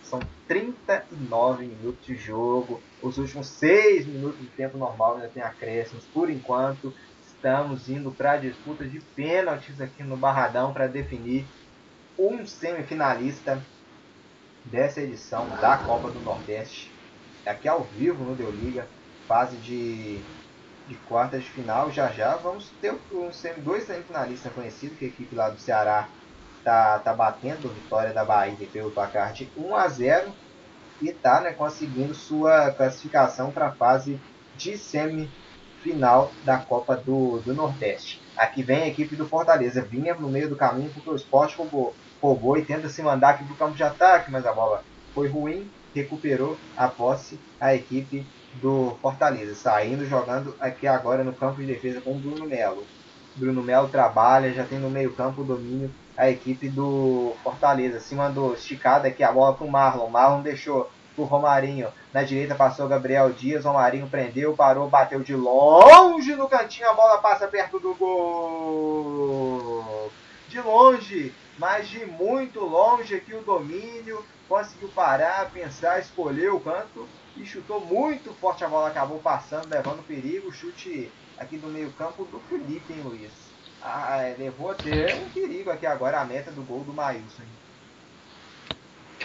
[0.03, 2.81] São 39 minutos de jogo.
[3.01, 6.05] Os últimos 6 minutos de tempo normal ainda tem acréscimos.
[6.13, 6.93] Por enquanto,
[7.25, 11.45] estamos indo para a disputa de pênaltis aqui no Barradão para definir
[12.17, 13.61] um semifinalista
[14.65, 16.91] dessa edição da Copa do Nordeste.
[17.45, 18.87] Aqui ao vivo no Deu Liga,
[19.27, 20.21] fase de
[20.93, 21.91] de quartas de final.
[21.91, 26.07] Já já vamos ter um, dois semifinalistas conhecidos, que a equipe lá do Ceará
[26.63, 30.31] tá, tá batendo vitória da Bahia pelo placar de 1 a 0
[31.01, 34.19] e tá né, conseguindo sua classificação para a fase
[34.55, 38.21] de semifinal da Copa do, do Nordeste.
[38.37, 41.95] Aqui vem a equipe do Fortaleza, vinha no meio do caminho porque o Sport roubou,
[42.21, 44.83] roubou e tenta se mandar aqui para o campo de ataque, mas a bola
[45.13, 48.25] foi ruim, recuperou a posse a equipe
[48.55, 52.85] do Fortaleza, saindo jogando aqui agora no campo de defesa com o Bruno Melo.
[53.35, 57.99] Bruno Melo trabalha, já tem no meio-campo o domínio a equipe do Fortaleza.
[57.99, 60.09] Se mandou esticada aqui a bola para o Marlon.
[60.09, 61.87] Marlon deixou pro Romarinho.
[62.13, 63.65] Na direita passou Gabriel Dias.
[63.65, 66.89] Romarinho prendeu, parou, bateu de longe no cantinho.
[66.89, 69.31] A bola passa perto do gol.
[70.47, 74.23] De longe, mas de muito longe aqui o domínio.
[74.47, 77.07] Conseguiu parar, pensar, escolher o canto
[77.37, 78.63] e chutou muito forte.
[78.63, 80.51] A bola acabou passando, levando perigo.
[80.51, 83.31] Chute aqui do meio-campo do Felipe, hein, Luiz?
[83.81, 87.43] Ah, é, levou a ter um perigo aqui agora a meta do gol do Maílson.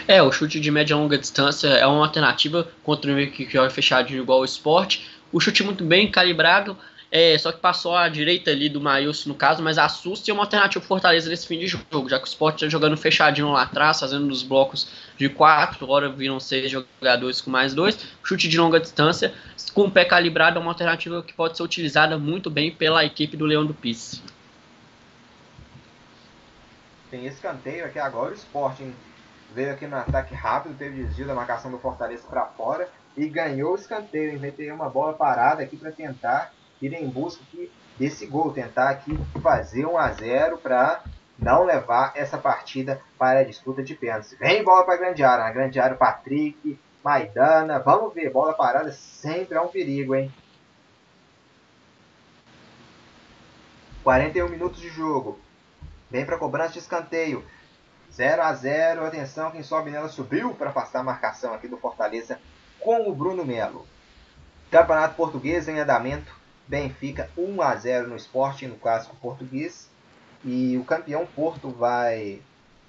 [0.06, 3.70] É, o chute de média e longa distância é uma alternativa contra um que joga
[3.70, 5.08] fechadinho igual o esporte.
[5.30, 6.76] O chute muito bem calibrado,
[7.10, 10.34] é, só que passou à direita ali do Maílson no caso, mas assusta e é
[10.34, 13.50] uma alternativa pro Fortaleza nesse fim de jogo, já que o esporte está jogando fechadinho
[13.50, 17.98] lá atrás, fazendo os blocos de quatro, agora viram seis jogadores com mais dois.
[18.22, 19.32] Chute de longa distância,
[19.72, 23.36] com o pé calibrado, é uma alternativa que pode ser utilizada muito bem pela equipe
[23.36, 24.22] do Leão do Pisse.
[27.10, 28.32] Tem escanteio aqui agora.
[28.32, 28.94] O Sporting
[29.54, 32.86] veio aqui no ataque rápido, teve desvio da marcação do Fortaleza para fora
[33.16, 34.34] e ganhou o escanteio.
[34.34, 39.18] Inventei uma bola parada aqui para tentar ir em busca aqui desse gol, tentar aqui
[39.42, 41.02] fazer 1 a 0 para
[41.38, 44.36] não levar essa partida para a disputa de pênaltis.
[44.38, 48.92] Vem bola para a grande área, na grande área Patrick, Maidana, vamos ver, bola parada
[48.92, 50.32] sempre é um perigo, hein?
[54.02, 55.38] 41 minutos de jogo.
[56.10, 57.44] Vem para cobrança de escanteio.
[58.10, 62.40] 0 a 0 Atenção, quem sobe nela subiu para afastar a marcação aqui do Fortaleza
[62.80, 63.86] com o Bruno Melo.
[64.70, 66.37] Campeonato Português em andamento.
[66.68, 69.88] Benfica 1 a 0 no esporte no clássico português.
[70.44, 72.40] E o campeão Porto vai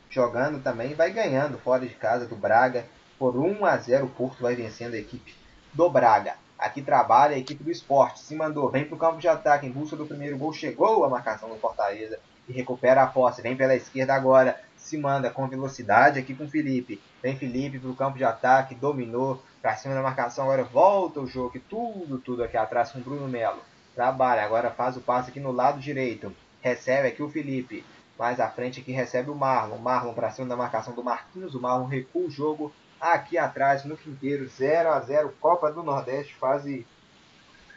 [0.09, 2.85] jogando também, vai ganhando fora de casa do Braga.
[3.17, 5.33] Por 1 a 0 o Porto vai vencendo a equipe
[5.73, 6.35] do Braga.
[6.57, 8.19] Aqui trabalha a equipe do esporte.
[8.19, 10.51] Se mandou, vem para o campo de ataque em busca do primeiro gol.
[10.51, 12.19] Chegou a marcação do Fortaleza
[12.49, 13.41] e recupera a posse.
[13.41, 14.59] Vem pela esquerda agora.
[14.75, 17.01] Se manda com velocidade aqui com o Felipe.
[17.23, 18.75] Vem Felipe para o campo de ataque.
[18.75, 20.43] Dominou para cima da marcação.
[20.43, 21.57] Agora volta o jogo.
[21.69, 23.68] Tudo, tudo aqui atrás com o Bruno Melo.
[23.99, 24.45] Trabalha.
[24.45, 26.33] Agora faz o passe aqui no lado direito.
[26.61, 27.83] Recebe aqui o Felipe.
[28.17, 29.77] Mais à frente aqui recebe o Marlon.
[29.77, 31.53] Marlon para cima da marcação do Marquinhos.
[31.53, 34.47] O Marlon recua o jogo aqui atrás no quinteiro.
[34.47, 36.33] 0 a 0 Copa do Nordeste.
[36.35, 36.87] Fase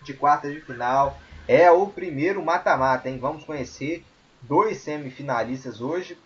[0.05, 1.19] de quartas de final.
[1.49, 3.19] É o primeiro mata-mata, hein?
[3.19, 4.05] Vamos conhecer
[4.43, 6.17] dois semifinalistas hoje,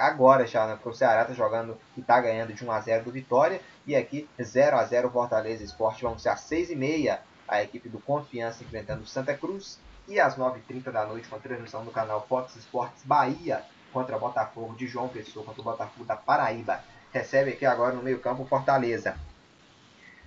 [0.00, 0.74] agora já, né?
[0.74, 3.60] Porque o Ceará tá jogando e tá ganhando de 1 a 0 do Vitória.
[3.86, 6.02] E aqui 0 a 0 Fortaleza Esporte.
[6.02, 7.16] Vamos ser às 6h30
[7.48, 9.78] a equipe do Confiança enfrentando o Santa Cruz.
[10.08, 14.86] E às 9h30 da noite com transmissão do canal Fox Sports Bahia contra Botafogo de
[14.86, 16.80] João Pessoa contra o Botafogo da Paraíba.
[17.12, 19.16] Recebe aqui agora no meio campo o Fortaleza.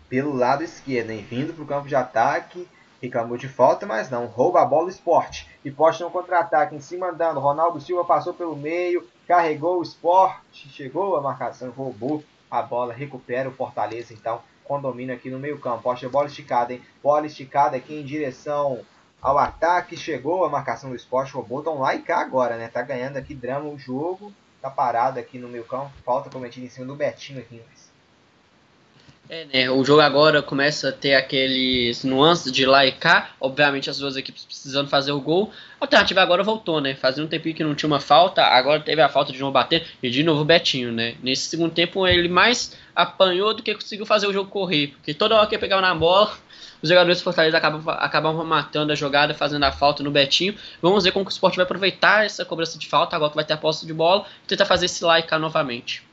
[0.10, 1.26] Pelo lado esquerdo, hein?
[1.30, 2.68] vindo para o campo de ataque.
[3.02, 4.26] Reclamou de falta, mas não.
[4.26, 5.48] Rouba a bola o esporte.
[5.64, 7.40] E posta no contra-ataque em cima andando.
[7.40, 9.08] Ronaldo Silva passou pelo meio.
[9.28, 10.68] Carregou o esporte.
[10.70, 11.70] Chegou a marcação.
[11.70, 15.82] Roubou A bola recupera o Fortaleza, então, com domínio aqui no meio campo.
[15.82, 16.82] Poxa, bola esticada, hein?
[17.02, 18.86] Bola esticada aqui em direção
[19.20, 19.98] ao ataque.
[19.98, 21.34] Chegou a marcação do esporte.
[21.34, 22.68] Roubou, estão lá e cá agora, né?
[22.68, 24.32] Tá ganhando aqui drama o jogo.
[24.62, 25.92] Tá parado aqui no meio campo.
[26.06, 27.60] Falta cometida em cima do Betinho aqui.
[29.30, 29.70] É, né?
[29.70, 33.30] O jogo agora começa a ter aqueles nuances de lá e cá.
[33.40, 35.52] Obviamente as duas equipes precisando fazer o gol.
[35.80, 36.96] A alternativa agora voltou, né?
[36.96, 39.86] Fazia um tempinho que não tinha uma falta, agora teve a falta de João bater
[40.02, 41.14] e de novo o Betinho, né?
[41.22, 44.88] Nesse segundo tempo ele mais apanhou do que conseguiu fazer o jogo correr.
[44.88, 46.36] Porque toda hora que ele pegava na bola,
[46.82, 50.56] os jogadores do Fortaleza acabavam, acabavam matando a jogada, fazendo a falta no Betinho.
[50.82, 53.46] Vamos ver como que o Sport vai aproveitar essa cobrança de falta, agora que vai
[53.46, 56.09] ter a posse de bola, e tentar fazer esse e cá novamente.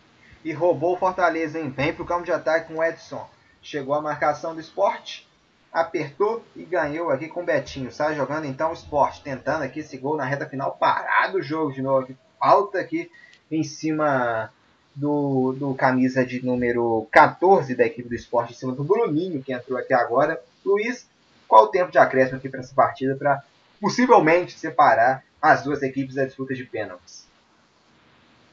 [0.47, 1.71] E roubou o Fortaleza, hein?
[1.71, 3.29] Vem pro campo de ataque com o Edson.
[3.61, 5.27] Chegou a marcação do esporte.
[5.73, 7.91] Apertou e ganhou aqui com o Betinho.
[7.91, 9.25] Sai jogando então o esporte.
[9.25, 10.77] Tentando aqui esse gol na reta final.
[10.79, 12.17] Parado o jogo de novo.
[12.39, 13.11] Falta aqui
[13.51, 14.53] em cima
[14.95, 18.53] do, do camisa de número 14 da equipe do esporte.
[18.53, 20.41] Em cima do Bruninho que entrou aqui agora.
[20.65, 21.09] Luiz,
[21.49, 23.17] qual o tempo de acréscimo aqui para essa partida?
[23.17, 23.43] Para
[23.81, 27.27] possivelmente separar as duas equipes da disputa de pênaltis.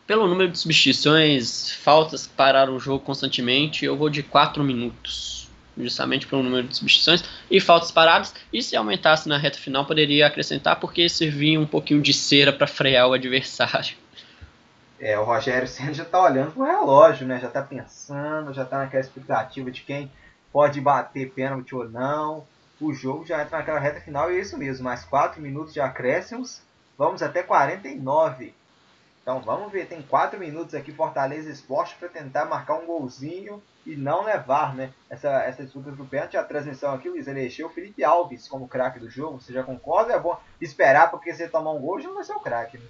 [0.06, 5.50] Pelo número de substituições, faltas que pararam o jogo constantemente, eu vou de 4 minutos.
[5.78, 8.34] Justamente pelo número de substituições e faltas paradas.
[8.52, 12.68] E se aumentasse na reta final, poderia acrescentar, porque servia um pouquinho de cera para
[12.68, 13.96] frear o adversário.
[15.00, 17.40] É, o Rogério Senna já está olhando pro relógio, né?
[17.40, 20.12] Já está pensando, já está naquela expectativa de quem
[20.52, 22.46] pode bater pênalti ou não.
[22.80, 24.84] O jogo já entra naquela reta final e é isso mesmo.
[24.84, 26.62] Mais 4 minutos de acréscimos.
[26.98, 28.54] Vamos até 49.
[29.24, 33.96] Então vamos ver, tem 4 minutos aqui Fortaleza Esporte para tentar marcar um golzinho e
[33.96, 36.36] não levar né, essa, essa disputa do pênalti.
[36.36, 39.40] A transmissão aqui, Luiz, elegeu o Felipe Alves como craque do jogo.
[39.40, 40.14] Você já concorda?
[40.14, 42.78] É bom esperar porque se tomar um gol já não vai ser o craque.
[42.78, 42.86] Né?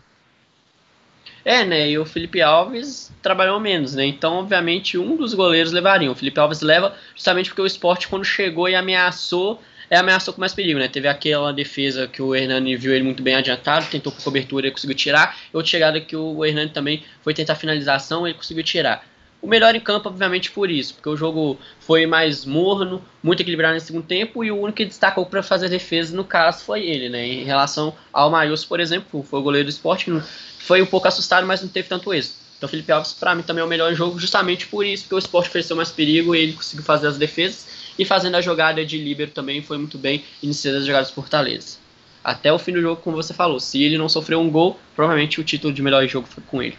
[1.45, 1.89] É, né?
[1.89, 4.05] E o Felipe Alves trabalhou menos, né?
[4.05, 6.11] Então, obviamente, um dos goleiros levaria.
[6.11, 10.39] O Felipe Alves leva justamente porque o esporte, quando chegou e ameaçou, é, ameaçou com
[10.39, 10.87] mais perigo, né?
[10.87, 14.71] Teve aquela defesa que o Hernani viu ele muito bem adiantado, tentou com cobertura e
[14.71, 15.37] conseguiu tirar.
[15.51, 19.05] Outra chegada que o Hernani também foi tentar finalização e ele conseguiu tirar.
[19.43, 23.73] O melhor em campo, obviamente, por isso, porque o jogo foi mais morno, muito equilibrado
[23.73, 27.09] no segundo tempo, e o único que destacou para fazer defesa, no caso, foi ele,
[27.09, 27.27] né?
[27.27, 30.21] Em relação ao Maius, por exemplo, foi o goleiro do esporte, que
[30.59, 32.35] foi um pouco assustado, mas não teve tanto êxito.
[32.57, 35.19] Então, Felipe Alves, para mim, também é o melhor jogo, justamente por isso, porque o
[35.19, 38.97] esporte ofereceu mais perigo e ele conseguiu fazer as defesas, e fazendo a jogada de
[38.97, 41.77] líbero também foi muito bem, iniciando as jogadas do Fortaleza.
[42.23, 45.41] Até o fim do jogo, como você falou, se ele não sofreu um gol, provavelmente
[45.41, 46.77] o título de melhor jogo foi com ele.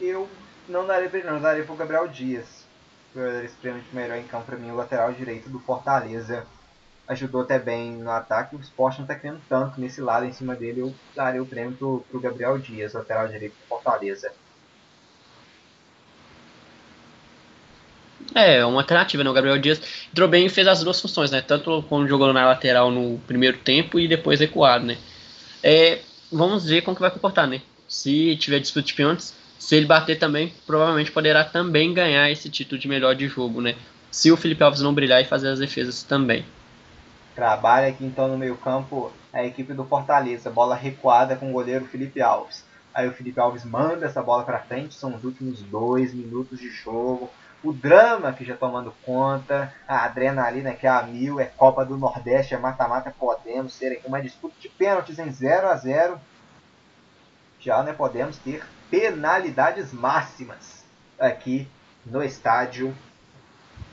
[0.00, 0.28] Eu
[0.68, 2.66] não daria pra ele, não, daria pro Gabriel Dias.
[3.14, 6.44] Jogador extremamente melhor em campo pra mim, o lateral direito do Fortaleza.
[7.08, 10.56] Ajudou até bem no ataque, o Sport não tá criando tanto nesse lado em cima
[10.56, 10.80] dele.
[10.80, 14.32] Eu daria o prêmio pro, pro Gabriel Dias, lateral direito do Fortaleza.
[18.34, 19.30] É, uma alternativa, né?
[19.30, 19.80] O Gabriel Dias
[20.10, 21.40] entrou bem e fez as duas funções, né?
[21.40, 24.98] Tanto quando jogou na lateral no primeiro tempo e depois recuado, né?
[25.62, 26.00] É,
[26.30, 27.62] vamos ver como que vai comportar, né?
[27.88, 32.80] Se tiver disputa de pênaltis, se ele bater também, provavelmente poderá também ganhar esse título
[32.80, 33.74] de melhor de jogo, né?
[34.10, 36.44] Se o Felipe Alves não brilhar e fazer as defesas também.
[37.34, 40.50] Trabalha aqui então no meio campo a equipe do Fortaleza.
[40.50, 42.64] Bola recuada com o goleiro Felipe Alves.
[42.94, 44.94] Aí o Felipe Alves manda essa bola para frente.
[44.94, 47.30] São os últimos dois minutos de jogo.
[47.62, 49.72] O drama que já tomando conta.
[49.86, 51.40] A adrenalina que é a mil.
[51.40, 53.14] É Copa do Nordeste, é mata-mata.
[53.18, 56.20] Podemos aqui uma disputa de pênaltis em 0 a 0
[57.60, 60.84] Já né, podemos ter penalidades máximas
[61.18, 61.68] aqui
[62.04, 62.96] no estádio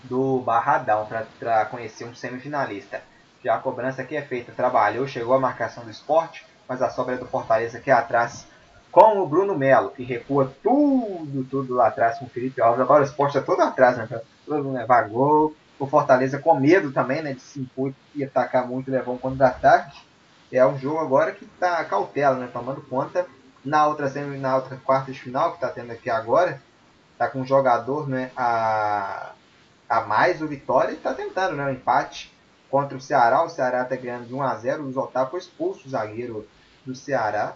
[0.03, 1.07] do Barradão
[1.39, 3.01] para conhecer um semifinalista.
[3.43, 7.15] Já a cobrança aqui é feita, trabalhou, chegou a marcação do esporte, mas a sobra
[7.15, 8.45] é do Fortaleza aqui atrás
[8.93, 12.79] com o Bruno Melo, que recua tudo, tudo lá atrás com o Felipe Alves.
[12.79, 14.07] Agora o esporte está todo atrás, né?
[14.45, 15.55] Todo mundo levar gol.
[15.79, 17.33] O Fortaleza com medo também, né?
[17.33, 19.99] De se impor e atacar muito, levar um contra-ataque.
[20.51, 22.47] É um jogo agora que está cautela, né?
[22.53, 23.25] Tomando conta
[23.65, 26.61] na outra semi, na outra quarta de final que está tendo aqui agora,
[27.17, 29.31] tá com um jogador, né, a,
[29.89, 32.31] a mais o Vitória e está tentando, né, um empate
[32.69, 33.41] contra o Ceará.
[33.43, 34.83] O Ceará está ganhando de 1 a 0.
[34.83, 36.47] O Otávio foi expulso o zagueiro
[36.85, 37.55] do Ceará.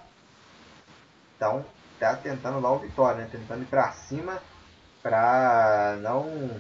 [1.38, 1.64] Então,
[2.00, 4.42] tá tentando lá o Vitória, né, tentando ir para cima
[5.02, 6.52] para não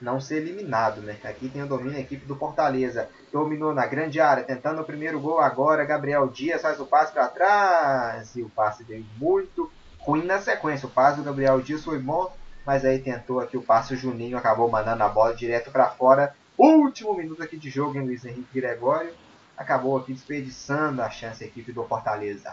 [0.00, 1.16] não ser eliminado, né?
[1.22, 3.08] Aqui tem o domínio da equipe do Fortaleza.
[3.32, 5.84] Dominou na grande área, tentando o primeiro gol agora.
[5.84, 8.34] Gabriel Dias faz o passe para trás.
[8.34, 10.88] E o passe veio muito ruim na sequência.
[10.88, 12.34] O passe do Gabriel Dias foi bom,
[12.66, 13.94] mas aí tentou aqui o passe.
[13.94, 16.34] O Juninho acabou mandando a bola direto para fora.
[16.58, 19.14] Último minuto aqui de jogo em Luiz Henrique Gregório.
[19.56, 22.52] Acabou aqui desperdiçando a chance a equipe do Fortaleza.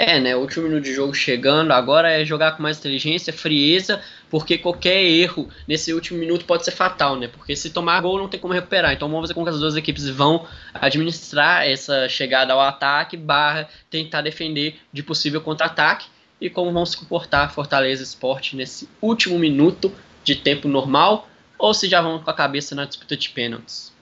[0.00, 0.36] É, né?
[0.36, 4.00] Último minuto de jogo chegando, agora é jogar com mais inteligência, frieza,
[4.30, 7.26] porque qualquer erro nesse último minuto pode ser fatal, né?
[7.26, 8.92] Porque se tomar gol não tem como recuperar.
[8.92, 14.20] Então vamos ver como as duas equipes vão administrar essa chegada ao ataque, barra tentar
[14.20, 16.06] defender de possível contra-ataque
[16.40, 19.92] e como vão se comportar Fortaleza Esporte nesse último minuto
[20.22, 23.92] de tempo normal ou se já vão com a cabeça na disputa de pênaltis.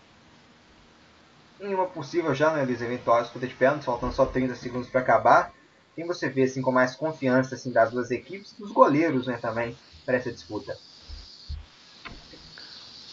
[1.59, 5.01] Em uma possível já, né, Luiz, eventual disputa de pênaltis, faltando só 30 segundos para
[5.01, 5.56] acabar,
[5.97, 9.74] quem você vê assim com mais confiança assim das duas equipes, dos goleiros, né, também
[10.05, 10.77] para essa disputa?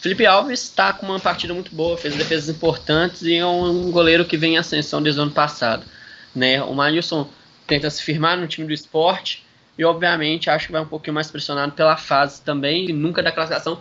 [0.00, 4.26] Felipe Alves está com uma partida muito boa, fez defesas importantes e é um goleiro
[4.26, 5.86] que vem em ascensão desde o ano passado.
[6.34, 6.62] Né?
[6.62, 7.26] O Marilson
[7.66, 9.46] tenta se firmar no time do esporte
[9.78, 13.32] e, obviamente, acho que vai um pouquinho mais pressionado pela fase também, e nunca da
[13.32, 13.80] classificação,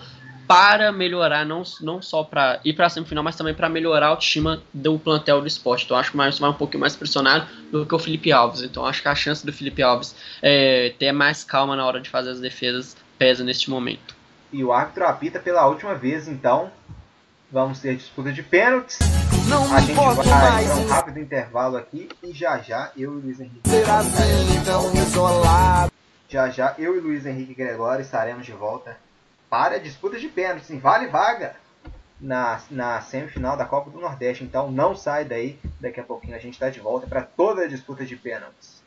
[0.54, 4.10] para melhorar, não, não só para ir para a semifinal, mas também para melhorar a
[4.10, 5.86] autoestima do plantel do esporte.
[5.86, 8.62] Então, acho que o Marilson vai um pouquinho mais pressionado do que o Felipe Alves.
[8.62, 12.08] Então, acho que a chance do Felipe Alves é, ter mais calma na hora de
[12.08, 14.16] fazer as defesas pesa neste momento.
[14.52, 16.72] E o árbitro apita pela última vez, então
[17.52, 19.00] vamos ter disputa de pênaltis.
[19.50, 23.22] Não A gente vai mais para um rápido intervalo aqui e já já eu e
[23.24, 23.68] Luiz Henrique.
[23.68, 25.92] ser assim tão isolado.
[26.30, 28.96] Já já eu e Luiz Henrique Gregório estaremos de volta
[29.54, 30.66] para a disputa de pênaltis.
[30.66, 31.56] Sim, vale vaga
[32.20, 34.44] na, na semifinal da Copa do Nordeste.
[34.44, 35.60] Então não sai daí.
[35.80, 38.83] Daqui a pouquinho a gente está de volta para toda a disputa de pênaltis.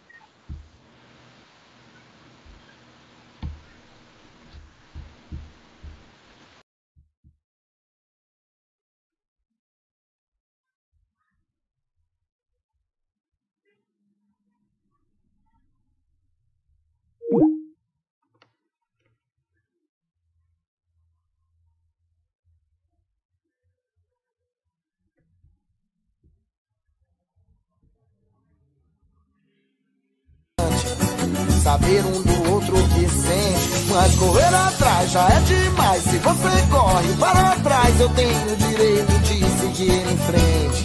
[31.87, 36.03] Saber um do outro que sente, mas correr atrás já é demais.
[36.03, 40.85] Se você corre para trás, eu tenho o direito de seguir em frente.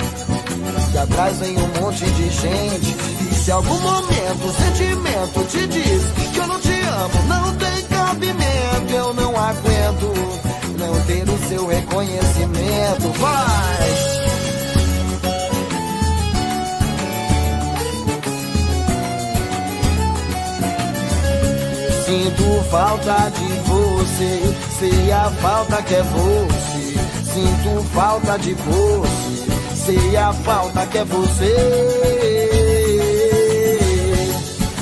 [0.94, 2.96] E atrás vem um monte de gente.
[3.32, 6.04] E se algum momento o sentimento te diz
[6.34, 10.14] que eu não te amo, não tem cabimento, eu não aguento
[10.78, 13.12] não ter o seu reconhecimento.
[13.18, 14.31] Vai!
[22.12, 27.00] Sinto falta de você, sei a falta que é você.
[27.24, 29.48] Sinto falta de você,
[29.86, 31.56] sei a falta que é você.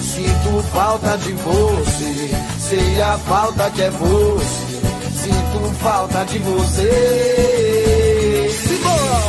[0.01, 2.31] Sinto falta de você,
[2.67, 4.79] sei a falta que é você.
[5.13, 6.89] Sinto falta de você.
[8.49, 9.28] Simbora!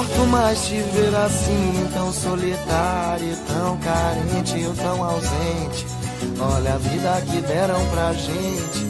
[0.00, 5.86] Suporto mais te ver assim, tão solitário, tão carente, ou tão ausente.
[6.38, 8.86] Olha a vida que deram pra gente.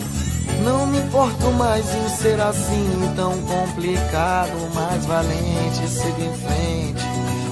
[0.64, 7.04] Não me importo mais em ser assim, tão complicado, mais valente, sigo em frente.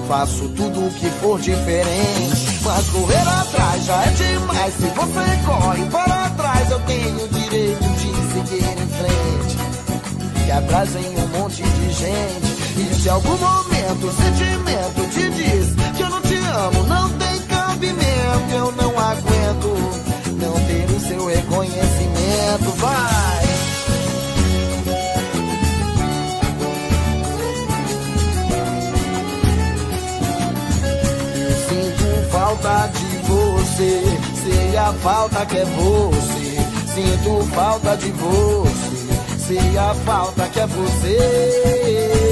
[0.06, 4.74] Faço tudo o que for diferente, mas correr atrás já é demais.
[4.74, 9.68] Se você corre para trás, eu tenho o direito de seguir em frente
[10.44, 12.57] que atrás vem um monte de gente.
[12.78, 17.40] E se algum momento o sentimento te diz que eu não te amo, não tem
[17.40, 19.98] cabimento, eu não aguento
[20.40, 22.70] não ter o seu reconhecimento.
[22.76, 23.46] Vai!
[31.68, 34.02] Sinto falta de você,
[34.44, 36.38] sei a falta que é você.
[36.94, 42.27] Sinto falta de você, sei a falta que é você.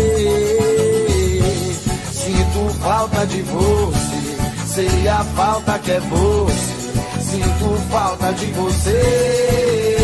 [2.36, 4.36] Sinto falta de você,
[4.66, 6.76] sei a falta que é você.
[7.22, 9.96] Sinto falta de você.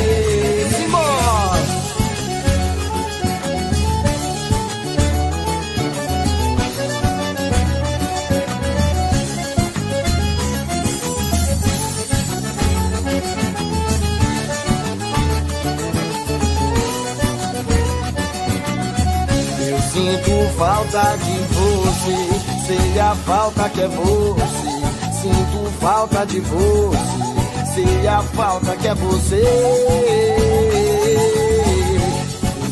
[19.69, 24.73] Eu sinto falta de você, sei a falta que é você.
[25.23, 29.43] Sinto falta de você, sei a falta que é você.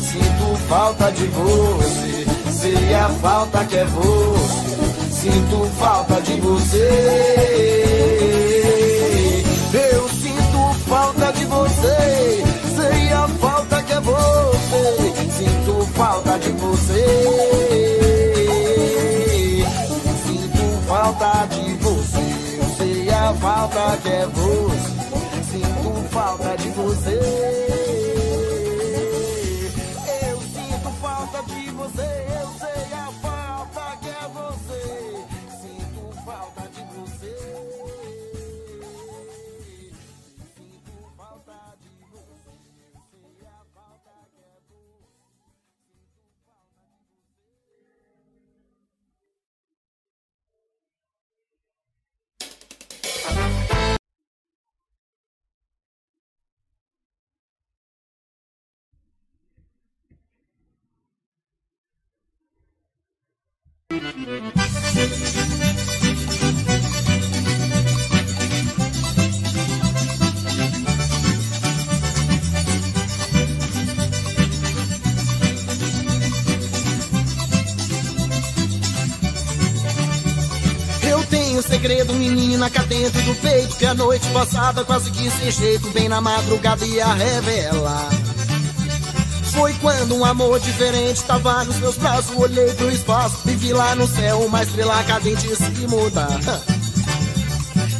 [0.01, 1.91] Sinto falta de você,
[3.21, 4.71] falta que é você.
[5.11, 6.89] Sinto falta de você.
[9.73, 12.43] Eu sinto falta de você.
[12.75, 15.13] Sei a falta que é você.
[15.37, 17.50] Sinto falta de você.
[21.21, 22.57] Falta de você.
[22.57, 25.51] Eu sei a falta que é você.
[25.51, 27.60] Sinto falta de você.
[81.61, 86.07] Segredo, menina, cá dentro do peito Que a noite passada quase que sem jeito Bem
[86.07, 88.30] na madrugada ia revelar
[89.51, 93.95] Foi quando um amor diferente tava nos meus braços Olhei pro espaço e vi lá
[93.95, 96.39] no céu Uma estrela cadente se mudar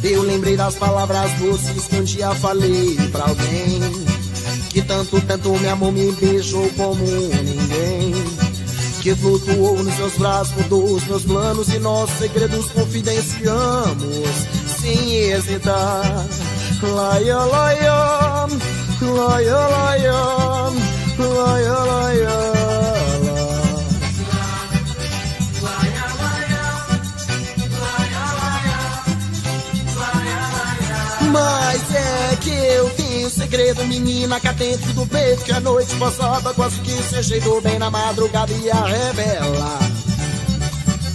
[0.02, 3.80] Eu lembrei das palavras doces que um dia falei pra alguém
[4.70, 8.14] Que tanto, tanto me amou, me beijou como ninguém
[9.02, 14.28] que flutuou nos seus braços, mudou os meus planos e nossos segredos confidenciamos
[14.80, 16.24] sem hesitar.
[16.80, 18.46] Laia, laia,
[19.00, 20.81] laia, laia.
[31.30, 36.52] Mas é que eu tenho segredo, menina, cá dentro do peito Que a noite passada
[36.54, 39.78] quase que se ajeitou bem na madrugada ia revelar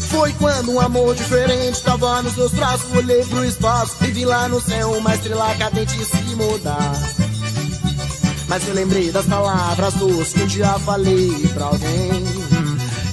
[0.10, 4.48] Foi quando um amor diferente tava nos meus braços Olhei pro espaço e vi lá
[4.48, 7.16] no céu uma estrela cadente se mudar
[8.48, 12.24] Mas eu lembrei das palavras doces que um dia falei pra alguém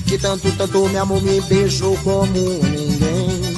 [0.06, 3.54] Que tanto, tanto me amou, me beijou como ninguém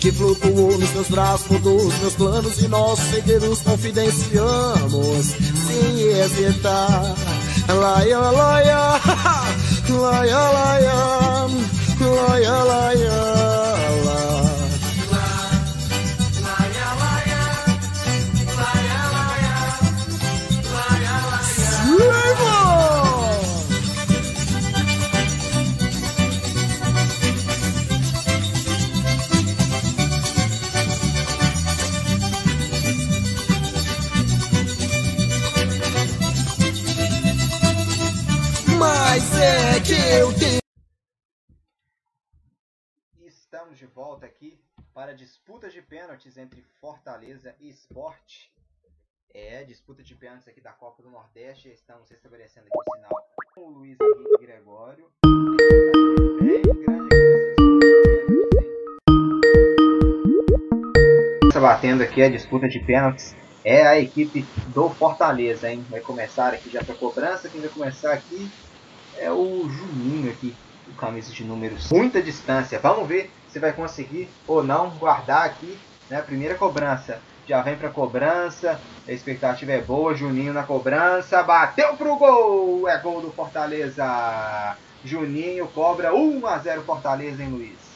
[0.00, 7.14] que flutuou nos meus braços, mudou os meus planos e nossos segredos confidenciamos sem hesitar.
[7.68, 8.98] Laia, laia,
[9.90, 11.46] laia, laia,
[12.00, 13.59] laia, laia.
[39.82, 40.60] Que eu tenho.
[43.26, 44.60] Estamos de volta aqui
[44.92, 48.48] para a disputa de pênaltis entre Fortaleza e Sport.
[49.32, 51.68] É, disputa de pênaltis aqui da Copa do Nordeste.
[51.68, 53.10] Estamos estabelecendo aqui o sinal
[53.54, 55.10] com o Luiz Henrique Gregório.
[61.48, 63.34] Está batendo aqui a disputa de pênaltis.
[63.64, 64.42] É a equipe
[64.74, 65.84] do Fortaleza, hein?
[65.88, 67.48] Vai começar aqui já para cobrança.
[67.48, 68.50] Quem vai começar aqui
[69.20, 70.54] é o Juninho aqui,
[70.88, 71.90] o camisa de números.
[71.90, 72.78] Muita distância.
[72.78, 75.78] Vamos ver se vai conseguir ou não guardar aqui
[76.08, 77.20] né, primeira cobrança.
[77.46, 80.14] Já vem para cobrança, a expectativa é boa.
[80.14, 82.88] Juninho na cobrança, bateu pro gol!
[82.88, 84.76] É gol do Fortaleza.
[85.04, 87.90] Juninho cobra 1 a 0 Fortaleza, hein, Luiz?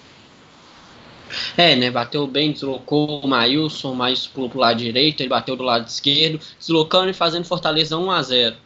[1.56, 1.90] É, né?
[1.90, 6.40] Bateu bem, deslocou o Maílson, Maílson pulou pro lado direito, ele bateu do lado esquerdo,
[6.59, 8.56] deslocando e fazendo Fortaleza 1 a 0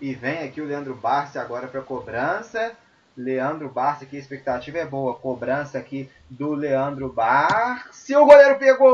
[0.00, 2.72] E vem aqui o Leandro Barça agora para cobrança.
[3.16, 5.14] Leandro Barça aqui, a expectativa é boa.
[5.14, 8.12] Cobrança aqui do Leandro Barça.
[8.12, 8.90] E o goleiro pegou!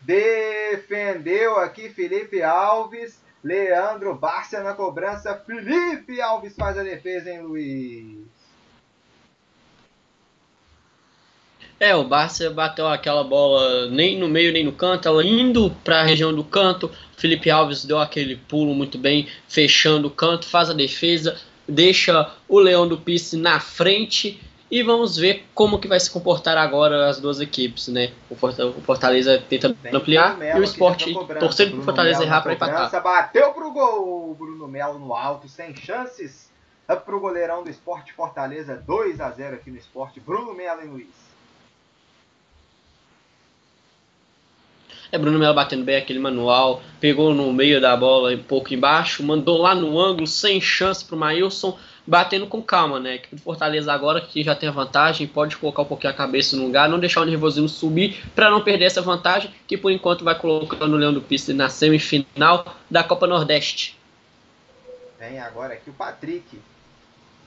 [0.00, 3.20] Defendeu aqui Felipe Alves.
[3.42, 5.34] Leandro Barça na cobrança.
[5.34, 8.30] Felipe Alves faz a defesa, hein, Luiz?
[11.80, 16.00] É, o Barça bateu aquela bola nem no meio nem no canto, ela indo para
[16.00, 16.90] a região do canto.
[17.20, 21.36] Felipe Alves deu aquele pulo muito bem, fechando o canto, faz a defesa,
[21.68, 24.40] deixa o Leão do Pisse na frente
[24.72, 28.12] E vamos ver como que vai se comportar agora as duas equipes, né?
[28.30, 31.06] O Forta- o Fortaleza tentando ampliar Melo e o Sport
[31.40, 33.02] torcendo pro Fortaleza errar para empatar.
[33.02, 34.32] Bateu pro gol.
[34.38, 36.48] Bruno Melo no alto, sem chances.
[36.86, 40.20] É pro goleirão do Esporte Fortaleza, 2 a 0 aqui no Esporte.
[40.20, 41.08] Bruno Melo e Luiz.
[45.12, 49.24] É Bruno Melo batendo bem aquele manual, pegou no meio da bola, um pouco embaixo,
[49.24, 51.76] mandou lá no ângulo, sem chance pro Maílson,
[52.06, 53.16] batendo com calma, né?
[53.16, 56.56] Equipe do Fortaleza agora que já tem a vantagem, pode colocar um pouquinho a cabeça
[56.56, 60.24] no lugar, não deixar o nervosismo subir para não perder essa vantagem, que por enquanto
[60.24, 63.98] vai colocando o Leão do Pista na semifinal da Copa Nordeste.
[65.18, 66.58] Vem agora aqui o Patrick.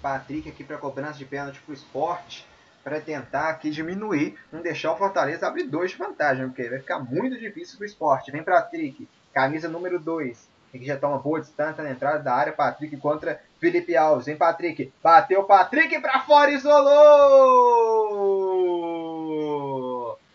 [0.02, 2.46] Patrick aqui para cobrança de pênalti pro esporte.
[2.84, 7.00] Para tentar aqui diminuir, não deixar o Fortaleza abrir dois de vantagem, porque vai ficar
[7.00, 8.32] muito difícil pro esporte.
[8.32, 10.52] Vem Patrick, camisa número 2.
[10.74, 12.52] Aqui já tá uma boa distância na entrada da área.
[12.52, 14.26] Patrick contra Felipe Alves.
[14.26, 16.84] Vem Patrick, bateu Patrick para fora, isolou!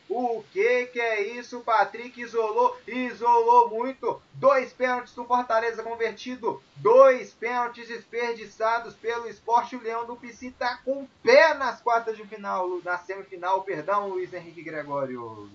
[0.08, 1.60] O que que é isso?
[1.60, 4.20] Patrick isolou, isolou muito.
[4.34, 9.76] Dois pênaltis do Fortaleza convertido, dois pênaltis desperdiçados pelo Esporte.
[9.76, 14.08] O Leão do Pici tá com o pé nas quartas de final, na semifinal, perdão,
[14.08, 15.50] Luiz Henrique Gregório.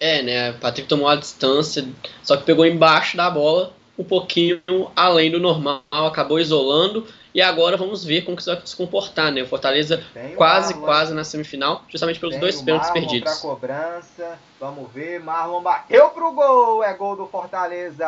[0.00, 0.50] É, né?
[0.52, 1.86] O Patrick tomou a distância,
[2.22, 4.62] só que pegou embaixo da bola, um pouquinho
[4.94, 7.04] além do normal, acabou isolando.
[7.34, 9.42] E agora vamos ver como que isso vai se comportar, né?
[9.42, 13.32] O Fortaleza Tem quase, quase na semifinal, justamente pelos tem dois pênaltis perdidos.
[13.32, 14.38] pra cobrança.
[14.58, 18.06] Vamos ver, Marlon bateu pro gol, é gol do Fortaleza.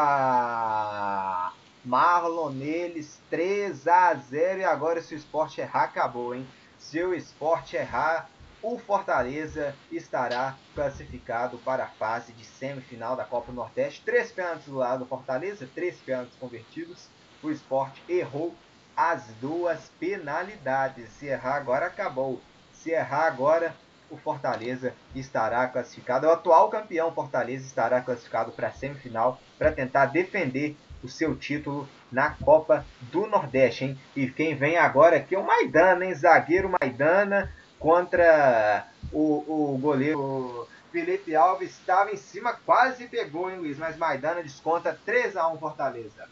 [1.84, 6.46] Marlon neles, 3 a 0 e agora se o esporte errar, acabou, hein?
[6.78, 8.28] Se o esporte errar,
[8.62, 14.02] o Fortaleza estará classificado para a fase de semifinal da Copa Nordeste.
[14.04, 17.08] Três pênaltis do lado do Fortaleza, três pênaltis convertidos.
[17.42, 18.54] O esporte errou
[18.94, 21.08] as duas penalidades.
[21.10, 22.40] Se errar agora, acabou.
[22.72, 23.74] Se errar agora,
[24.10, 26.26] o Fortaleza estará classificado.
[26.26, 31.88] O atual campeão Fortaleza estará classificado para a semifinal para tentar defender o seu título
[32.12, 33.98] na Copa do Nordeste, hein?
[34.14, 36.14] E quem vem agora aqui é o Maidana, hein?
[36.14, 37.50] Zagueiro Maidana
[37.80, 41.70] contra o, o goleiro Felipe Alves.
[41.70, 43.76] Estava em cima, quase pegou, hein, Luiz?
[43.78, 46.28] Mas Maidana desconta 3 a 1 Fortaleza.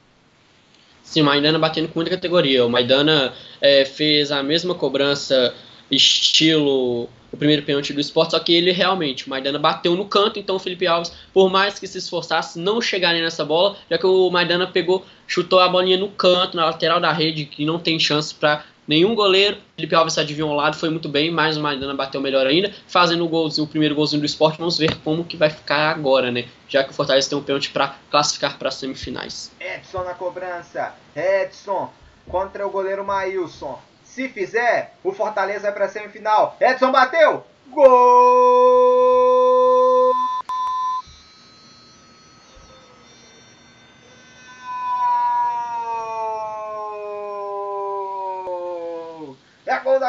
[1.03, 2.65] Sim, Maidana batendo com muita categoria.
[2.65, 5.55] O Maidana é, fez a mesma cobrança
[5.91, 10.39] estilo o primeiro pênalti do esporte, só que ele realmente, o Maidana bateu no canto,
[10.39, 14.07] então o Felipe Alves, por mais que se esforçasse, não chegaria nessa bola, já que
[14.07, 17.99] o Maidana pegou, chutou a bolinha no canto, na lateral da rede, que não tem
[18.01, 19.59] chance para nenhum goleiro.
[19.77, 23.25] Felipe Alves adivinhou um lado, foi muito bem, mas o Maidana bateu melhor ainda, fazendo
[23.25, 24.59] o, golzinho, o primeiro golzinho do esporte.
[24.59, 26.47] Vamos ver como que vai ficar agora, né?
[26.67, 29.53] Já que o Fortaleza tem um pênalti para classificar para as semifinais.
[29.61, 30.95] Edson na cobrança.
[31.15, 31.93] Edson
[32.27, 33.79] contra o goleiro Maílson.
[34.03, 36.57] Se fizer, o Fortaleza vai para a semifinal.
[36.61, 37.45] Edson bateu.
[37.71, 38.88] Gol!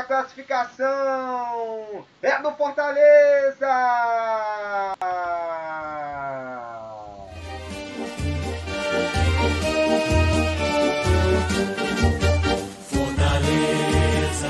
[0.10, 2.04] Classificação!
[2.20, 3.68] É do Fortaleza!
[12.90, 14.50] Fortaleza,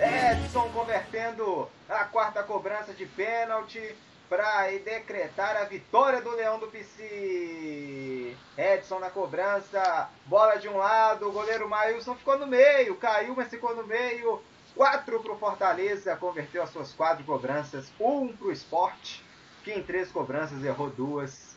[0.00, 3.94] Edson convertendo a quarta cobrança de pênalti
[4.28, 8.36] para decretar a vitória do Leão do Pici.
[8.56, 13.48] Edson na cobrança, bola de um lado, o goleiro Mailson ficou no meio, caiu, mas
[13.48, 14.42] ficou no meio.
[14.74, 19.24] Quatro para o Fortaleza, converteu as suas quatro cobranças, um para o esporte,
[19.64, 21.56] que em três cobranças errou duas.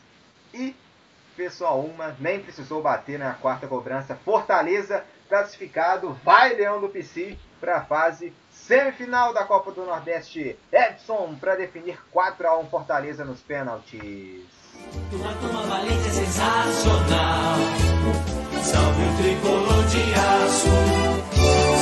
[0.52, 0.74] E
[1.36, 4.16] fez só uma, nem precisou bater na quarta cobrança.
[4.16, 8.32] Fortaleza classificado, vai Leão do Pici para a fase
[8.66, 10.56] semifinal da Copa do Nordeste.
[10.72, 14.44] Edson para definir 4 a 1 Fortaleza nos pênaltis.
[15.10, 17.56] tua turma valente é sensacional.
[18.62, 20.68] Salve o tricolor de aço,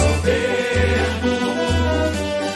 [0.00, 1.34] soberbo.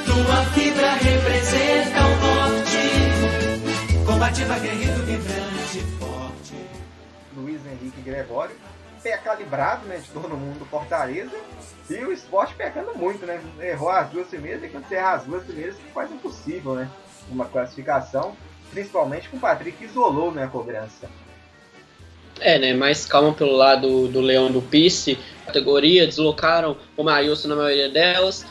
[0.06, 6.56] Tua fibra representa o norte, combativa, guerreiro, vibrante, forte.
[7.36, 8.56] Luiz Henrique Gregório,
[9.04, 11.36] pé calibrado, né, de todo mundo do Fortaleza.
[11.90, 13.38] E o esporte pecando muito, né?
[13.60, 16.90] Errou as duas primeiras e quando você erra as duas primeiras fica quase impossível, né?
[17.30, 18.34] Uma classificação,
[18.70, 21.10] principalmente com o Patrick que isolou né, a cobrança.
[22.40, 22.72] É, né?
[22.72, 25.18] Mais calma pelo lado do Leão do Pice.
[25.44, 28.46] Categoria, deslocaram o Maílson na maioria delas.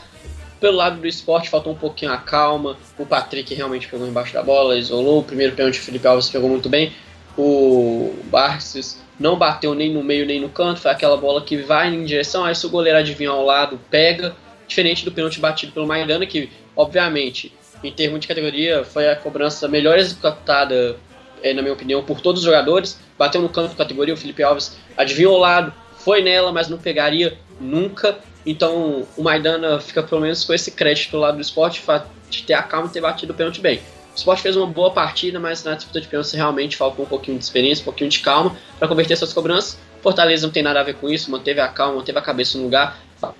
[0.60, 2.76] Pelo lado do esporte, faltou um pouquinho a calma.
[2.96, 5.20] O Patrick realmente pegou embaixo da bola, isolou.
[5.20, 6.92] O primeiro pênalti, o Felipe Alves pegou muito bem.
[7.36, 10.80] O Barces não bateu nem no meio nem no canto.
[10.80, 12.44] Foi aquela bola que vai em direção.
[12.44, 14.34] Aí, se o goleiro adivinhar ao lado, pega.
[14.66, 19.68] diferente do pênalti batido pelo Maidana, que, obviamente, em termos de categoria, foi a cobrança
[19.68, 20.96] melhor executada,
[21.42, 22.98] eh, na minha opinião, por todos os jogadores.
[23.18, 27.36] Bateu no de categoria, o Felipe Alves adivinhou o lado, foi nela, mas não pegaria
[27.60, 28.18] nunca.
[28.46, 31.82] Então o Maidana fica pelo menos com esse crédito do lado do esporte
[32.28, 33.80] de ter a calma e ter batido o pênalti bem.
[34.14, 37.36] O esporte fez uma boa partida, mas na disputa de pênalti realmente faltou um pouquinho
[37.36, 39.76] de experiência, um pouquinho de calma para converter suas cobranças.
[40.00, 42.64] Fortaleza não tem nada a ver com isso, manteve a calma, manteve a cabeça no
[42.64, 42.96] lugar,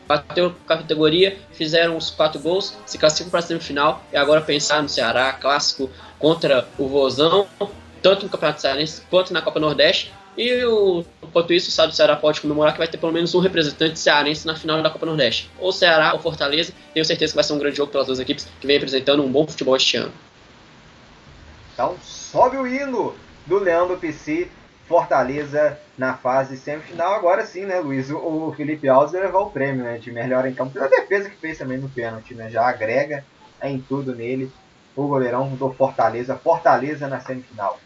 [0.08, 4.40] bateu com a categoria, fizeram os quatro gols, se classificam para a semifinal e agora
[4.40, 5.88] pensar no Ceará, clássico
[6.18, 7.46] contra o Vozão,
[8.02, 10.12] tanto no Campeonato Cearense quanto na Copa Nordeste.
[10.36, 13.32] E o, enquanto isso, o Estado do Ceará pode comemorar que vai ter pelo menos
[13.36, 15.48] um representante cearense na final da Copa Nordeste.
[15.60, 16.72] Ou Ceará ou Fortaleza.
[16.92, 19.30] Tenho certeza que vai ser um grande jogo pelas duas equipes que vem apresentando um
[19.30, 20.12] bom futebol este ano.
[21.74, 23.14] Então sobe o hino
[23.46, 24.48] do Leão do PC,
[24.86, 27.14] Fortaleza na fase semifinal.
[27.14, 28.10] Agora sim, né, Luiz?
[28.10, 31.58] O, Felipe Alves levar o prêmio né, de melhor em campo pela defesa que fez
[31.58, 32.48] também no pênalti, né?
[32.48, 33.24] Já agrega
[33.62, 34.52] em tudo nele
[34.94, 36.36] o goleirão do Fortaleza.
[36.36, 37.80] Fortaleza na semifinal.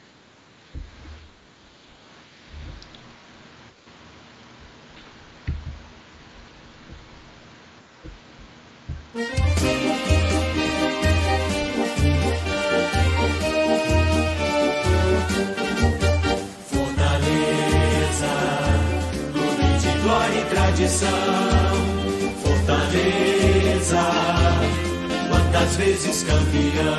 [20.79, 21.09] Tradição.
[22.41, 24.01] Fortaleza,
[25.29, 26.95] quantas vezes campeão.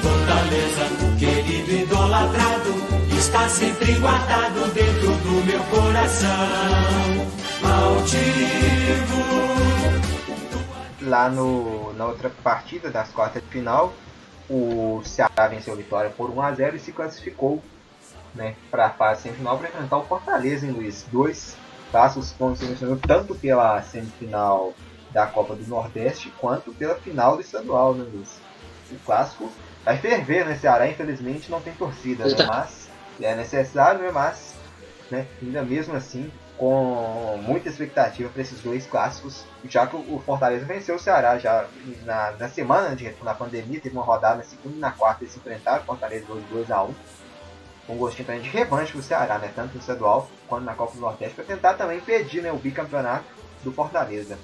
[0.00, 0.84] Fortaleza,
[1.18, 2.74] querido idolatrado,
[3.18, 6.28] está sempre guardado dentro do meu coração.
[7.62, 9.24] Altivo.
[11.02, 13.92] Lá no, na outra partida das quartas de final,
[14.48, 17.62] o Ceará venceu a vitória por 1 a 0 e se classificou
[18.34, 21.04] né, para a fase semifinal para enfrentar o Fortaleza, em Luiz.
[21.12, 21.56] Dois
[21.94, 24.74] clássicos ser mencionados tanto pela semifinal
[25.12, 28.40] da Copa do Nordeste quanto pela final do estadual, né, Luiz?
[28.90, 29.48] O clássico
[29.84, 30.56] vai ferver, né?
[30.56, 32.34] Ceará, infelizmente, não tem torcida, né?
[32.48, 32.88] Mas
[33.22, 34.10] é necessário, né?
[34.12, 34.56] Mas,
[35.08, 40.64] né, ainda mesmo assim, com muita expectativa para esses dois clássicos, já que o Fortaleza
[40.64, 41.64] venceu o Ceará já
[42.04, 45.32] na, na semana de na pandemia, teve uma rodada na segunda e na quarta eles
[45.32, 46.94] se enfrentaram, Fortaleza 2 a 1 com
[47.88, 49.50] um gostinho também de revanche pro Ceará, né?
[49.54, 53.24] Tanto no estadual quanto na Copa do Nordeste, para tentar também pedir né, o bicampeonato
[53.62, 54.38] do Fortaleza.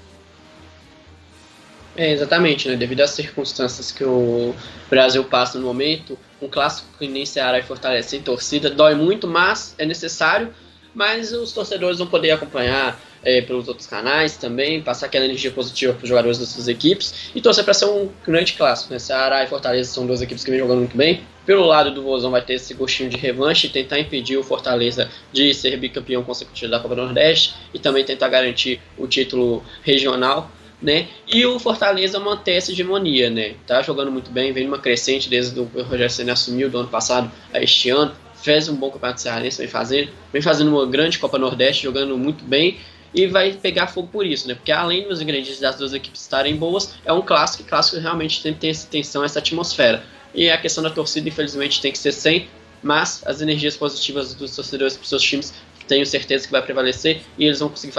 [1.97, 2.77] É, exatamente, né?
[2.77, 4.55] Devido às circunstâncias que o
[4.89, 9.27] Brasil passa no momento, um clássico que nem Ceará e Fortaleza sem torcida dói muito,
[9.27, 10.55] mas é necessário.
[10.95, 15.93] Mas os torcedores vão poder acompanhar é, pelos outros canais também, passar aquela energia positiva
[15.93, 18.93] para os jogadores das suas equipes e torcer para ser um grande clássico.
[18.93, 18.99] Né?
[18.99, 21.23] Ceará e Fortaleza são duas equipes que vêm jogando muito bem.
[21.45, 25.11] Pelo lado do Vozão vai ter esse gostinho de revanche e tentar impedir o Fortaleza
[25.33, 30.51] de ser bicampeão consecutivo da Copa do Nordeste e também tentar garantir o título regional.
[30.81, 31.09] Né?
[31.29, 33.53] E o Fortaleza manter essa hegemonia, né?
[33.67, 37.31] Tá jogando muito bem, vem numa crescente desde o Rogério Senna assumiu do ano passado
[37.53, 38.13] a este ano.
[38.43, 42.43] Fez um bom campeonato cearense, vem fazendo, vem fazendo uma grande Copa Nordeste, jogando muito
[42.43, 42.79] bem
[43.15, 44.55] e vai pegar fogo por isso, né?
[44.55, 48.43] Porque além dos ingredientes das duas equipes estarem boas, é um clássico e clássico realmente
[48.43, 50.03] tem que ter essa tensão, essa atmosfera.
[50.35, 52.49] E a questão da torcida, infelizmente, tem que ser sem,
[52.82, 55.53] mas as energias positivas dos torcedores para seus times
[55.91, 57.89] tenho certeza que vai prevalecer e eles vão conseguir